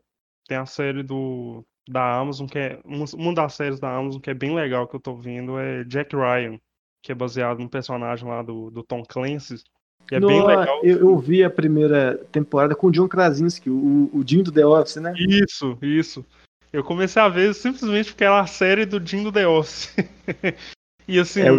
tem 0.48 0.56
a 0.56 0.66
série 0.66 1.02
do 1.02 1.62
da 1.88 2.18
Amazon, 2.18 2.46
que 2.46 2.58
é 2.58 2.80
uma 2.84 3.34
das 3.34 3.54
séries 3.54 3.80
da 3.80 3.96
Amazon 3.96 4.20
que 4.20 4.28
é 4.28 4.34
bem 4.34 4.54
legal 4.54 4.86
que 4.86 4.94
eu 4.94 5.00
tô 5.00 5.16
vendo 5.16 5.58
é 5.58 5.84
Jack 5.84 6.14
Ryan, 6.14 6.58
que 7.02 7.12
é 7.12 7.14
baseado 7.14 7.58
num 7.58 7.68
personagem 7.68 8.28
lá 8.28 8.42
do, 8.42 8.70
do 8.70 8.82
Tom 8.82 9.02
Clancy. 9.04 9.62
Que 10.06 10.14
é 10.14 10.20
bem 10.20 10.44
legal. 10.44 10.80
Eu, 10.82 10.98
eu, 11.00 11.18
vi 11.18 11.44
a 11.44 11.50
primeira 11.50 12.16
temporada 12.32 12.74
com 12.74 12.86
o 12.86 12.90
John 12.90 13.06
Krasinski, 13.06 13.68
o, 13.68 14.10
o 14.12 14.24
Jim 14.26 14.42
do 14.42 14.50
The 14.50 14.64
Office, 14.64 14.96
né? 14.96 15.12
Isso, 15.16 15.76
isso. 15.82 16.24
Eu 16.72 16.82
comecei 16.82 17.20
a 17.20 17.28
ver 17.28 17.54
simplesmente 17.54 18.10
porque 18.10 18.24
era 18.24 18.40
a 18.40 18.46
série 18.46 18.86
do 18.86 19.04
Jim 19.04 19.22
do 19.22 19.32
The 19.32 19.46
Office. 19.46 19.94
e 21.06 21.18
assim, 21.18 21.42
é, 21.42 21.50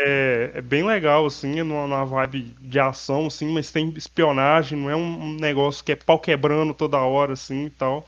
é, 0.00 0.50
é, 0.54 0.60
bem 0.62 0.84
legal, 0.84 1.26
assim, 1.26 1.60
é 1.60 1.62
numa, 1.62 1.86
numa, 1.86 2.04
vibe 2.06 2.54
de 2.60 2.78
ação, 2.78 3.26
assim, 3.26 3.52
mas 3.52 3.70
tem 3.70 3.90
espionagem, 3.96 4.78
não 4.78 4.90
é 4.90 4.96
um 4.96 5.34
negócio 5.34 5.84
que 5.84 5.92
é 5.92 5.96
pau 5.96 6.18
quebrando 6.18 6.72
toda 6.72 6.98
hora, 6.98 7.34
assim 7.34 7.66
e 7.66 7.70
tal. 7.70 8.06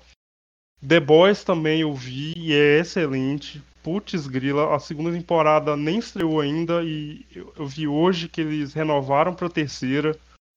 The 0.87 1.01
Boys 1.01 1.45
também 1.45 1.83
eu 1.83 1.95
vi 1.95 2.33
e 2.37 2.53
é 2.53 2.81
excelente. 2.81 3.63
Putz, 3.83 4.27
grila, 4.27 4.75
a 4.75 4.79
segunda 4.79 5.11
temporada 5.11 5.77
nem 5.77 5.99
estreou 5.99 6.41
ainda 6.41 6.83
e 6.83 7.25
eu, 7.35 7.53
eu 7.59 7.67
vi 7.67 7.89
hoje 7.89 8.29
que 8.29 8.41
eles 8.41 8.73
renovaram 8.73 9.35
pra 9.35 9.49
terceira. 9.49 10.17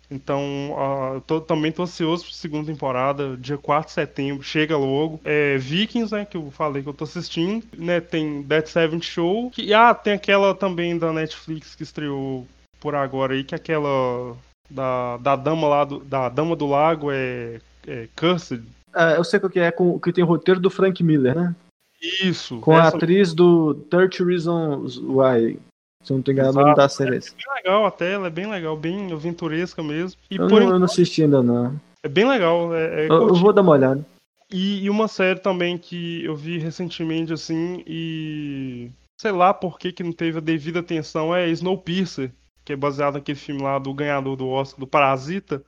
Então, 0.09 0.41
uh, 0.71 1.21
tô, 1.21 1.41
também 1.41 1.71
tô 1.71 1.82
ansioso 1.82 2.26
pra 2.26 2.34
segunda 2.34 2.71
temporada, 2.71 3.36
dia 3.38 3.57
4 3.57 3.88
de 3.88 3.93
setembro, 3.93 4.43
chega 4.43 4.78
logo. 4.78 5.19
É, 5.26 5.57
Vikings, 5.57 6.13
né, 6.13 6.26
que 6.26 6.38
eu 6.38 6.51
falei 6.51 6.84
que 6.84 6.89
eu 6.89 6.93
tô 6.93 7.05
assistindo, 7.05 7.65
né, 7.76 7.99
tem 7.99 8.43
Dead 8.43 8.67
Seven 8.67 9.01
Show, 9.01 9.49
que, 9.49 9.73
ah, 9.73 9.95
tem 9.95 10.13
aquela 10.13 10.53
também 10.53 10.95
da 10.95 11.11
Netflix 11.11 11.73
que 11.73 11.82
estreou 11.82 12.47
por 12.80 12.93
agora 12.93 13.34
aí, 13.34 13.43
que 13.43 13.55
é 13.55 13.57
aquela 13.57 14.38
da, 14.69 15.17
da 15.17 15.36
dama 15.36 15.67
lá, 15.67 15.84
do, 15.84 15.99
da 15.99 16.30
Dama 16.30 16.55
do 16.55 16.67
Lago, 16.67 17.09
é, 17.11 17.59
é 17.88 18.07
Cursed, 18.15 18.63
Uh, 18.95 19.17
eu 19.17 19.26
sei 19.26 19.41
o 19.43 19.49
que 19.49 19.59
é, 19.59 19.71
com, 19.71 19.99
que 19.99 20.13
tem 20.13 20.23
o 20.23 20.28
roteiro 20.28 20.57
do 20.57 20.69
Frank 20.69 21.03
Miller, 21.03 21.36
né? 21.36 21.53
Isso. 22.02 22.60
Com 22.60 22.74
essa... 22.74 22.84
a 22.84 22.88
atriz 22.89 23.34
do 23.34 23.76
30 23.89 24.24
Reasons 24.24 24.98
Why. 24.98 25.60
Se 26.04 26.14
eu 26.14 26.18
não 26.18 26.22
tô 26.22 26.32
enganado, 26.32 26.60
o 26.60 26.62
nome 26.62 26.76
da 26.76 26.88
série. 26.88 27.18
É 27.18 27.20
bem 27.20 27.56
legal 27.56 27.86
até, 27.86 28.14
ela 28.14 28.28
é 28.28 28.30
bem 28.30 28.48
legal, 28.48 28.78
bem 28.78 29.12
aventuresca 29.12 29.82
mesmo. 29.82 30.20
E 30.30 30.36
eu, 30.36 30.41
não, 30.41 30.48
enquanto... 30.48 30.70
eu 30.70 30.80
não 30.80 30.86
assisti 30.86 31.24
ainda, 31.24 31.41
não. 31.41 31.80
É 32.04 32.08
bem 32.08 32.28
legal. 32.28 32.76
É, 32.76 33.06
é 33.06 33.10
eu, 33.10 33.30
eu, 33.30 33.34
vou 33.34 33.52
dar 33.52 33.64
uma 33.64 33.72
olhada. 33.72 34.06
E, 34.52 34.84
e, 34.84 34.89
uma 34.91 35.08
série 35.08 35.39
também 35.39 35.76
que 35.76 36.24
eu 36.24 36.36
vi 36.36 36.60
recentemente, 36.60 37.34
assim, 37.34 37.84
e. 37.88 38.91
Sei 39.20 39.32
lá 39.32 39.54
por 39.54 39.80
que, 39.80 39.91
que 39.91 40.04
não 40.04 40.12
teve 40.12 40.38
a 40.38 40.41
devida 40.41 40.82
atenção, 40.82 41.36
é 41.36 41.50
Snowpiercer, 41.50 42.32
que 42.64 42.74
é 42.74 42.76
baseado 42.76 43.16
naquele 43.16 43.38
filme 43.38 43.64
lá 43.64 43.80
do 43.80 43.93
ganhador 43.93 44.36
do 44.36 44.48
Oscar, 44.48 44.80
do 44.80 44.86
Parasita. 44.86 45.64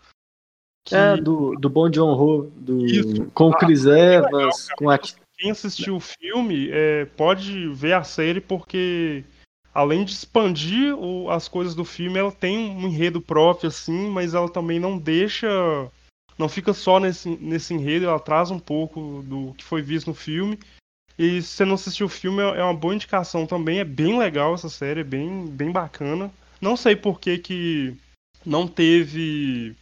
Que... 0.86 0.95
É, 0.95 1.17
do, 1.17 1.55
do 1.55 1.69
Bon 1.69 1.89
John 1.89 2.13
Ho, 2.13 2.51
do, 2.55 2.86
Isso. 2.86 3.25
com 3.34 3.49
o 3.49 3.53
ah, 3.53 3.57
Chris 3.57 3.88
ah, 3.88 3.97
Evans, 3.97 4.67
legal, 4.67 4.78
com 4.78 4.89
a... 4.89 4.99
Quem 5.38 5.51
assistiu 5.51 5.97
o 5.97 5.99
filme 5.99 6.69
é, 6.71 7.05
pode 7.05 7.67
ver 7.69 7.93
a 7.93 8.03
série 8.03 8.41
porque 8.41 9.23
além 9.77 10.03
de 10.03 10.11
expandir 10.11 10.95
o, 10.95 11.29
as 11.29 11.47
coisas 11.47 11.75
do 11.75 11.85
filme, 11.85 12.17
ela 12.17 12.31
tem 12.31 12.57
um 12.57 12.88
enredo 12.88 13.21
próprio, 13.21 13.67
assim, 13.67 14.09
mas 14.09 14.33
ela 14.33 14.49
também 14.49 14.79
não 14.79 14.97
deixa. 14.97 15.47
Não 16.35 16.49
fica 16.49 16.73
só 16.73 16.99
nesse, 16.99 17.29
nesse 17.29 17.75
enredo, 17.75 18.07
ela 18.07 18.19
traz 18.19 18.49
um 18.49 18.57
pouco 18.57 19.23
do 19.23 19.53
que 19.53 19.63
foi 19.63 19.83
visto 19.83 20.07
no 20.07 20.15
filme. 20.15 20.57
E 21.17 21.41
se 21.43 21.49
você 21.49 21.65
não 21.65 21.75
assistiu 21.75 22.07
o 22.07 22.09
filme, 22.09 22.41
é, 22.41 22.59
é 22.59 22.63
uma 22.63 22.73
boa 22.73 22.95
indicação 22.95 23.45
também. 23.45 23.79
É 23.79 23.83
bem 23.83 24.17
legal 24.17 24.55
essa 24.55 24.69
série, 24.69 25.01
é 25.01 25.03
bem, 25.03 25.45
bem 25.45 25.71
bacana. 25.71 26.31
Não 26.59 26.75
sei 26.75 26.95
por 26.95 27.19
que, 27.19 27.38
que 27.38 27.95
não 28.43 28.67
teve 28.67 29.75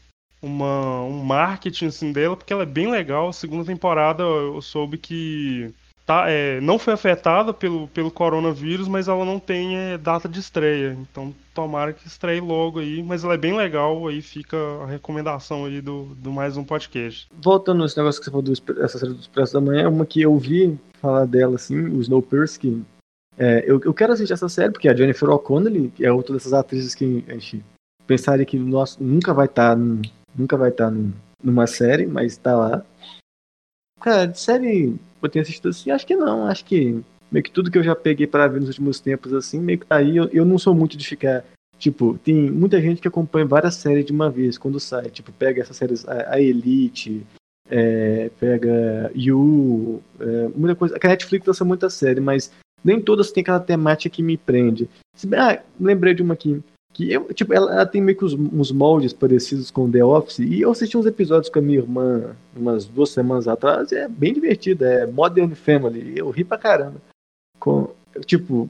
uma, 0.46 1.02
um 1.02 1.24
marketing 1.24 1.88
assim, 1.88 2.12
dela, 2.12 2.38
porque 2.38 2.54
ela 2.54 2.64
é 2.64 2.68
bem 2.68 2.90
legal. 2.90 3.30
A 3.30 3.34
segunda 3.34 3.66
temporada 3.66 4.24
eu 4.24 4.62
soube 4.62 4.98
que 4.98 5.74
tá, 6.06 6.30
é, 6.30 6.62
não 6.62 6.78
foi 6.78 6.94
afetada 6.94 7.54
pelo, 7.54 7.88
pelo 7.88 8.12
coronavírus, 8.12 8.88
mas 8.88 9.08
ela 9.08 9.26
não 9.26 9.40
tem 9.40 9.76
é, 9.76 9.98
data 9.98 10.30
de 10.30 10.40
estreia. 10.40 10.96
Então 11.02 11.34
tomara 11.54 11.94
que 11.94 12.08
estreie 12.08 12.40
logo 12.40 12.80
aí, 12.80 13.02
mas 13.02 13.24
ela 13.24 13.34
é 13.34 13.38
bem 13.38 13.56
legal, 13.56 14.08
aí 14.08 14.22
fica 14.22 14.58
a 14.84 14.86
recomendação 14.86 15.66
aí 15.66 15.82
do, 15.82 16.06
do 16.18 16.32
mais 16.32 16.56
um 16.58 16.64
podcast. 16.64 17.28
Voltando 17.42 17.82
nesse 17.82 17.98
negócio 17.98 18.22
que 18.22 18.26
você 18.26 18.32
falou 18.32 18.44
dessa 18.44 19.00
série 19.00 19.14
do 19.14 19.20
Expresso 19.20 19.54
da 19.54 19.62
Manhã, 19.62 19.90
uma 19.90 20.06
que 20.06 20.22
eu 20.22 20.38
vi 20.38 20.78
falar 21.02 21.26
dela, 21.26 21.56
assim, 21.56 21.80
o 21.80 22.02
Snowpiercer, 22.02 22.82
é, 23.38 23.64
eu, 23.68 23.82
eu 23.84 23.94
quero 23.94 24.14
assistir 24.14 24.34
essa 24.34 24.48
série, 24.48 24.72
porque 24.72 24.88
a 24.88 24.96
Jennifer 24.96 25.30
O'Connell 25.30 25.92
é 26.00 26.12
outra 26.12 26.34
dessas 26.34 26.54
atrizes 26.54 26.96
que 26.96 27.24
a 27.28 27.34
gente 27.34 27.64
pensaria 28.08 28.46
que 28.46 28.58
nossa, 28.58 29.04
nunca 29.04 29.34
vai 29.34 29.46
estar 29.46 29.76
tá, 29.76 29.82
nunca 30.38 30.58
vai 30.58 30.70
estar 30.70 30.92
numa 31.44 31.68
série, 31.68 32.06
mas 32.06 32.34
está 32.34 32.56
lá. 32.56 32.86
Cara, 34.02 34.26
de 34.26 34.40
série 34.40 34.96
eu 35.22 35.30
tenho 35.30 35.44
assistido 35.44 35.70
assim, 35.70 35.92
acho 35.92 36.06
que 36.06 36.16
não, 36.16 36.46
acho 36.46 36.64
que 36.66 37.04
meio 37.32 37.44
que 37.44 37.52
tudo 37.52 37.72
que 37.72 37.78
eu 37.78 37.84
já 37.84 37.96
peguei 37.96 38.28
para 38.28 38.48
ver 38.48 38.60
nos 38.60 38.70
últimos 38.70 39.00
tempos, 39.00 39.34
assim, 39.34 39.60
meio 39.60 39.80
que 39.80 39.86
tá 39.86 39.98
aí. 39.98 40.16
Eu, 40.16 40.30
eu 40.32 40.46
não 40.46 40.58
sou 40.58 40.74
muito 40.74 40.96
de 40.98 41.08
ficar. 41.08 41.44
Tipo, 41.78 42.18
tem 42.24 42.50
muita 42.50 42.80
gente 42.82 43.02
que 43.02 43.08
acompanha 43.08 43.46
várias 43.46 43.76
séries 43.76 44.06
de 44.06 44.12
uma 44.12 44.30
vez 44.30 44.58
quando 44.58 44.80
sai. 44.80 45.10
Tipo, 45.10 45.32
pega 45.32 45.62
essas 45.62 45.76
séries, 45.76 46.08
a, 46.08 46.36
a 46.36 46.42
Elite, 46.42 47.26
é, 47.70 48.30
pega 48.40 49.12
You, 49.16 50.02
é, 50.20 50.48
muita 50.56 50.76
coisa. 50.76 50.98
A 51.02 51.08
Netflix 51.08 51.46
lança 51.46 51.66
muita 51.66 51.90
série, 51.90 52.22
mas 52.22 52.52
nem 52.84 53.02
todas 53.02 53.32
têm 53.32 53.42
aquela 53.42 53.60
temática 53.60 54.16
que 54.16 54.24
me 54.24 54.38
prende. 54.38 54.90
Ah, 55.36 55.62
lembrei 55.80 56.14
de 56.14 56.22
uma 56.22 56.36
aqui. 56.36 56.64
Que 56.96 57.12
eu, 57.12 57.34
tipo, 57.34 57.54
ela, 57.54 57.74
ela 57.74 57.86
tem 57.86 58.02
meio 58.02 58.18
que 58.18 58.24
uns, 58.24 58.34
uns, 58.34 58.72
moldes 58.72 59.12
parecidos 59.12 59.70
com 59.70 59.92
The 59.92 60.04
Office. 60.04 60.40
E 60.40 60.62
eu 60.62 60.72
assisti 60.72 60.98
uns 60.98 61.06
episódios 61.06 61.50
com 61.50 61.60
a 61.60 61.62
minha 61.62 61.80
irmã 61.80 62.34
umas 62.56 62.86
duas 62.86 63.10
semanas 63.10 63.50
atrás. 63.50 63.92
é 63.92 64.08
bem 64.08 64.34
divertido. 64.34 64.86
É 64.86 65.06
Modern 65.06 65.54
Family. 65.56 66.18
Eu 66.18 66.30
ri 66.30 66.46
pra 66.46 66.58
caramba 66.58 67.02
com, 67.60 67.90
tipo, 68.26 68.70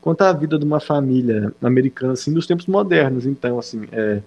conta 0.00 0.30
a 0.30 0.32
vida 0.32 0.58
de 0.58 0.64
uma 0.64 0.80
família 0.80 1.52
americana, 1.60 2.14
assim, 2.14 2.32
dos 2.32 2.46
tempos 2.46 2.66
modernos. 2.66 3.26
Então, 3.26 3.58
assim, 3.58 3.86
é, 3.92 4.22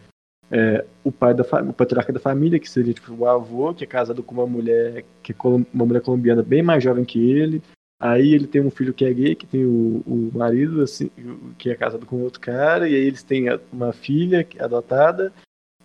é 0.51 0.85
o 1.03 1.11
pai 1.11 1.33
da 1.33 1.43
o 1.67 1.73
patriarca 1.73 2.13
da 2.13 2.19
família, 2.19 2.59
que 2.59 2.69
seria, 2.69 2.93
tipo, 2.93 3.13
o 3.13 3.25
avô, 3.25 3.73
que 3.73 3.83
é 3.83 3.87
casado 3.87 4.21
com 4.21 4.35
uma 4.35 4.45
mulher, 4.45 5.03
que 5.23 5.31
é 5.31 5.35
uma 5.43 5.85
mulher 5.85 6.01
colombiana 6.01 6.43
bem 6.43 6.61
mais 6.61 6.83
jovem 6.83 7.03
que 7.03 7.31
ele. 7.31 7.63
Aí 7.99 8.33
ele 8.33 8.47
tem 8.47 8.61
um 8.61 8.71
filho 8.71 8.93
que 8.93 9.03
é 9.03 9.13
gay, 9.13 9.35
que 9.35 9.45
tem 9.45 9.65
o, 9.65 10.01
o 10.07 10.31
marido, 10.33 10.81
assim, 10.81 11.11
que 11.57 11.69
é 11.69 11.75
casado 11.75 12.05
com 12.05 12.21
outro 12.21 12.39
cara, 12.39 12.87
e 12.87 12.95
aí 12.95 13.01
eles 13.01 13.23
têm 13.23 13.47
uma 13.73 13.91
filha 13.91 14.47
é 14.57 14.63
adotada, 14.63 15.33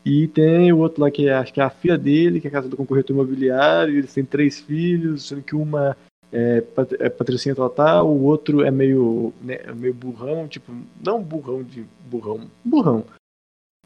e 0.05 0.29
tem 0.29 0.73
o 0.73 0.79
outro 0.79 1.03
lá 1.03 1.11
que 1.11 1.29
é, 1.29 1.35
acho 1.35 1.53
que 1.53 1.61
é 1.61 1.65
a 1.65 1.71
filha 1.71 1.99
dele, 1.99 2.41
que 2.41 2.47
é 2.47 2.51
casado 2.51 2.77
com 2.77 2.85
um 2.85 2.87
corretor 2.87 3.15
imobiliário, 3.15 3.99
eles 3.99 4.15
têm 4.15 4.25
três 4.25 4.61
filhos, 4.61 5.27
sendo 5.27 5.43
que 5.43 5.57
uma 5.57 5.97
é, 6.33 6.62
é 7.01 7.09
patricinha 7.09 7.55
total, 7.55 8.09
o 8.09 8.23
outro 8.23 8.62
é 8.62 8.71
meio, 8.71 9.33
né, 9.43 9.59
é 9.65 9.73
meio 9.73 9.95
burrão, 9.95 10.47
tipo, 10.47 10.73
não 11.05 11.21
burrão 11.21 11.65
de 11.65 11.85
burrão, 12.09 12.49
burrão. 12.65 13.05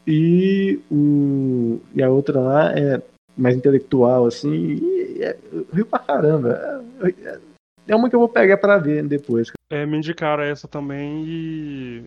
E, 0.05 0.79
o, 0.91 1.79
e 1.95 2.03
a 2.03 2.09
outra 2.09 2.39
lá 2.39 2.77
é 2.77 3.01
mais 3.35 3.55
intelectual, 3.55 4.27
assim, 4.27 4.53
e 4.53 5.23
é, 5.23 5.37
rio 5.73 5.85
pra 5.85 5.99
caramba. 5.99 6.83
É, 7.01 7.09
é 7.09 7.48
uma 7.95 8.09
que 8.09 8.15
eu 8.15 8.19
vou 8.19 8.29
pegar 8.29 8.57
para 8.57 8.77
ver 8.77 9.07
depois. 9.07 9.51
É, 9.69 9.85
me 9.85 9.97
indicaram 9.97 10.43
essa 10.43 10.67
também 10.67 11.23
e. 11.25 12.03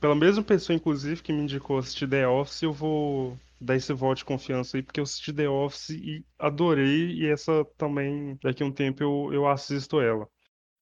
Pela 0.00 0.14
mesma 0.14 0.42
pessoa, 0.42 0.76
inclusive, 0.76 1.22
que 1.22 1.32
me 1.32 1.42
indicou 1.42 1.78
assistir 1.78 2.08
The 2.08 2.28
Office, 2.28 2.62
eu 2.62 2.72
vou 2.72 3.36
dar 3.60 3.76
esse 3.76 3.92
voto 3.92 4.18
de 4.18 4.24
confiança 4.24 4.76
aí, 4.76 4.82
porque 4.82 5.00
eu 5.00 5.04
assisti 5.04 5.32
The 5.32 5.48
Office 5.48 5.90
e 5.90 6.24
adorei, 6.38 7.12
e 7.12 7.26
essa 7.26 7.64
também, 7.78 8.38
daqui 8.42 8.62
a 8.62 8.66
um 8.66 8.72
tempo, 8.72 9.02
eu, 9.02 9.30
eu 9.32 9.48
assisto 9.48 10.00
ela. 10.00 10.28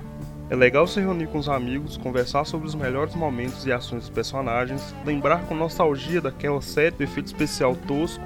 É 0.51 0.55
legal 0.55 0.87
se 0.87 1.01
reunir 1.01 1.27
com 1.29 1.39
os 1.39 1.49
amigos, 1.49 1.97
conversar 1.97 2.45
sobre 2.45 2.69
os 2.69 2.75
melhores 2.75 3.15
momentos 3.15 3.65
e 3.65 3.73
ações 3.73 4.03
dos 4.03 4.11
personagens, 4.11 4.95
lembrar 5.05 5.47
com 5.47 5.55
nostalgia 5.55 6.21
daquela 6.21 6.61
série 6.61 6.95
de 6.95 7.05
efeito 7.05 7.27
especial 7.27 7.75
tosco, 7.75 8.23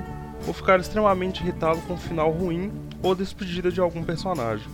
ou 0.48 0.54
ficar 0.54 0.80
extremamente 0.80 1.42
irritado 1.42 1.78
com 1.82 1.92
um 1.92 1.98
final 1.98 2.30
ruim 2.30 2.72
ou 3.02 3.14
despedida 3.14 3.70
de 3.70 3.80
algum 3.80 4.02
personagem. 4.02 4.66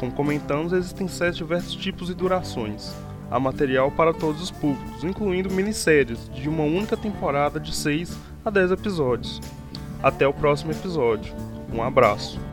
Como 0.00 0.10
comentamos, 0.10 0.72
existem 0.72 1.06
sete 1.06 1.36
diversos 1.36 1.76
tipos 1.76 2.08
e 2.08 2.14
durações. 2.14 2.92
Há 3.30 3.38
material 3.38 3.90
para 3.90 4.12
todos 4.12 4.42
os 4.42 4.50
públicos, 4.50 5.04
incluindo 5.04 5.52
minisséries 5.52 6.28
de 6.34 6.48
uma 6.48 6.64
única 6.64 6.96
temporada 6.96 7.60
de 7.60 7.74
6 7.74 8.16
a 8.44 8.50
10 8.50 8.72
episódios. 8.72 9.40
Até 10.02 10.26
o 10.26 10.34
próximo 10.34 10.72
episódio. 10.72 11.32
Um 11.72 11.82
abraço. 11.82 12.51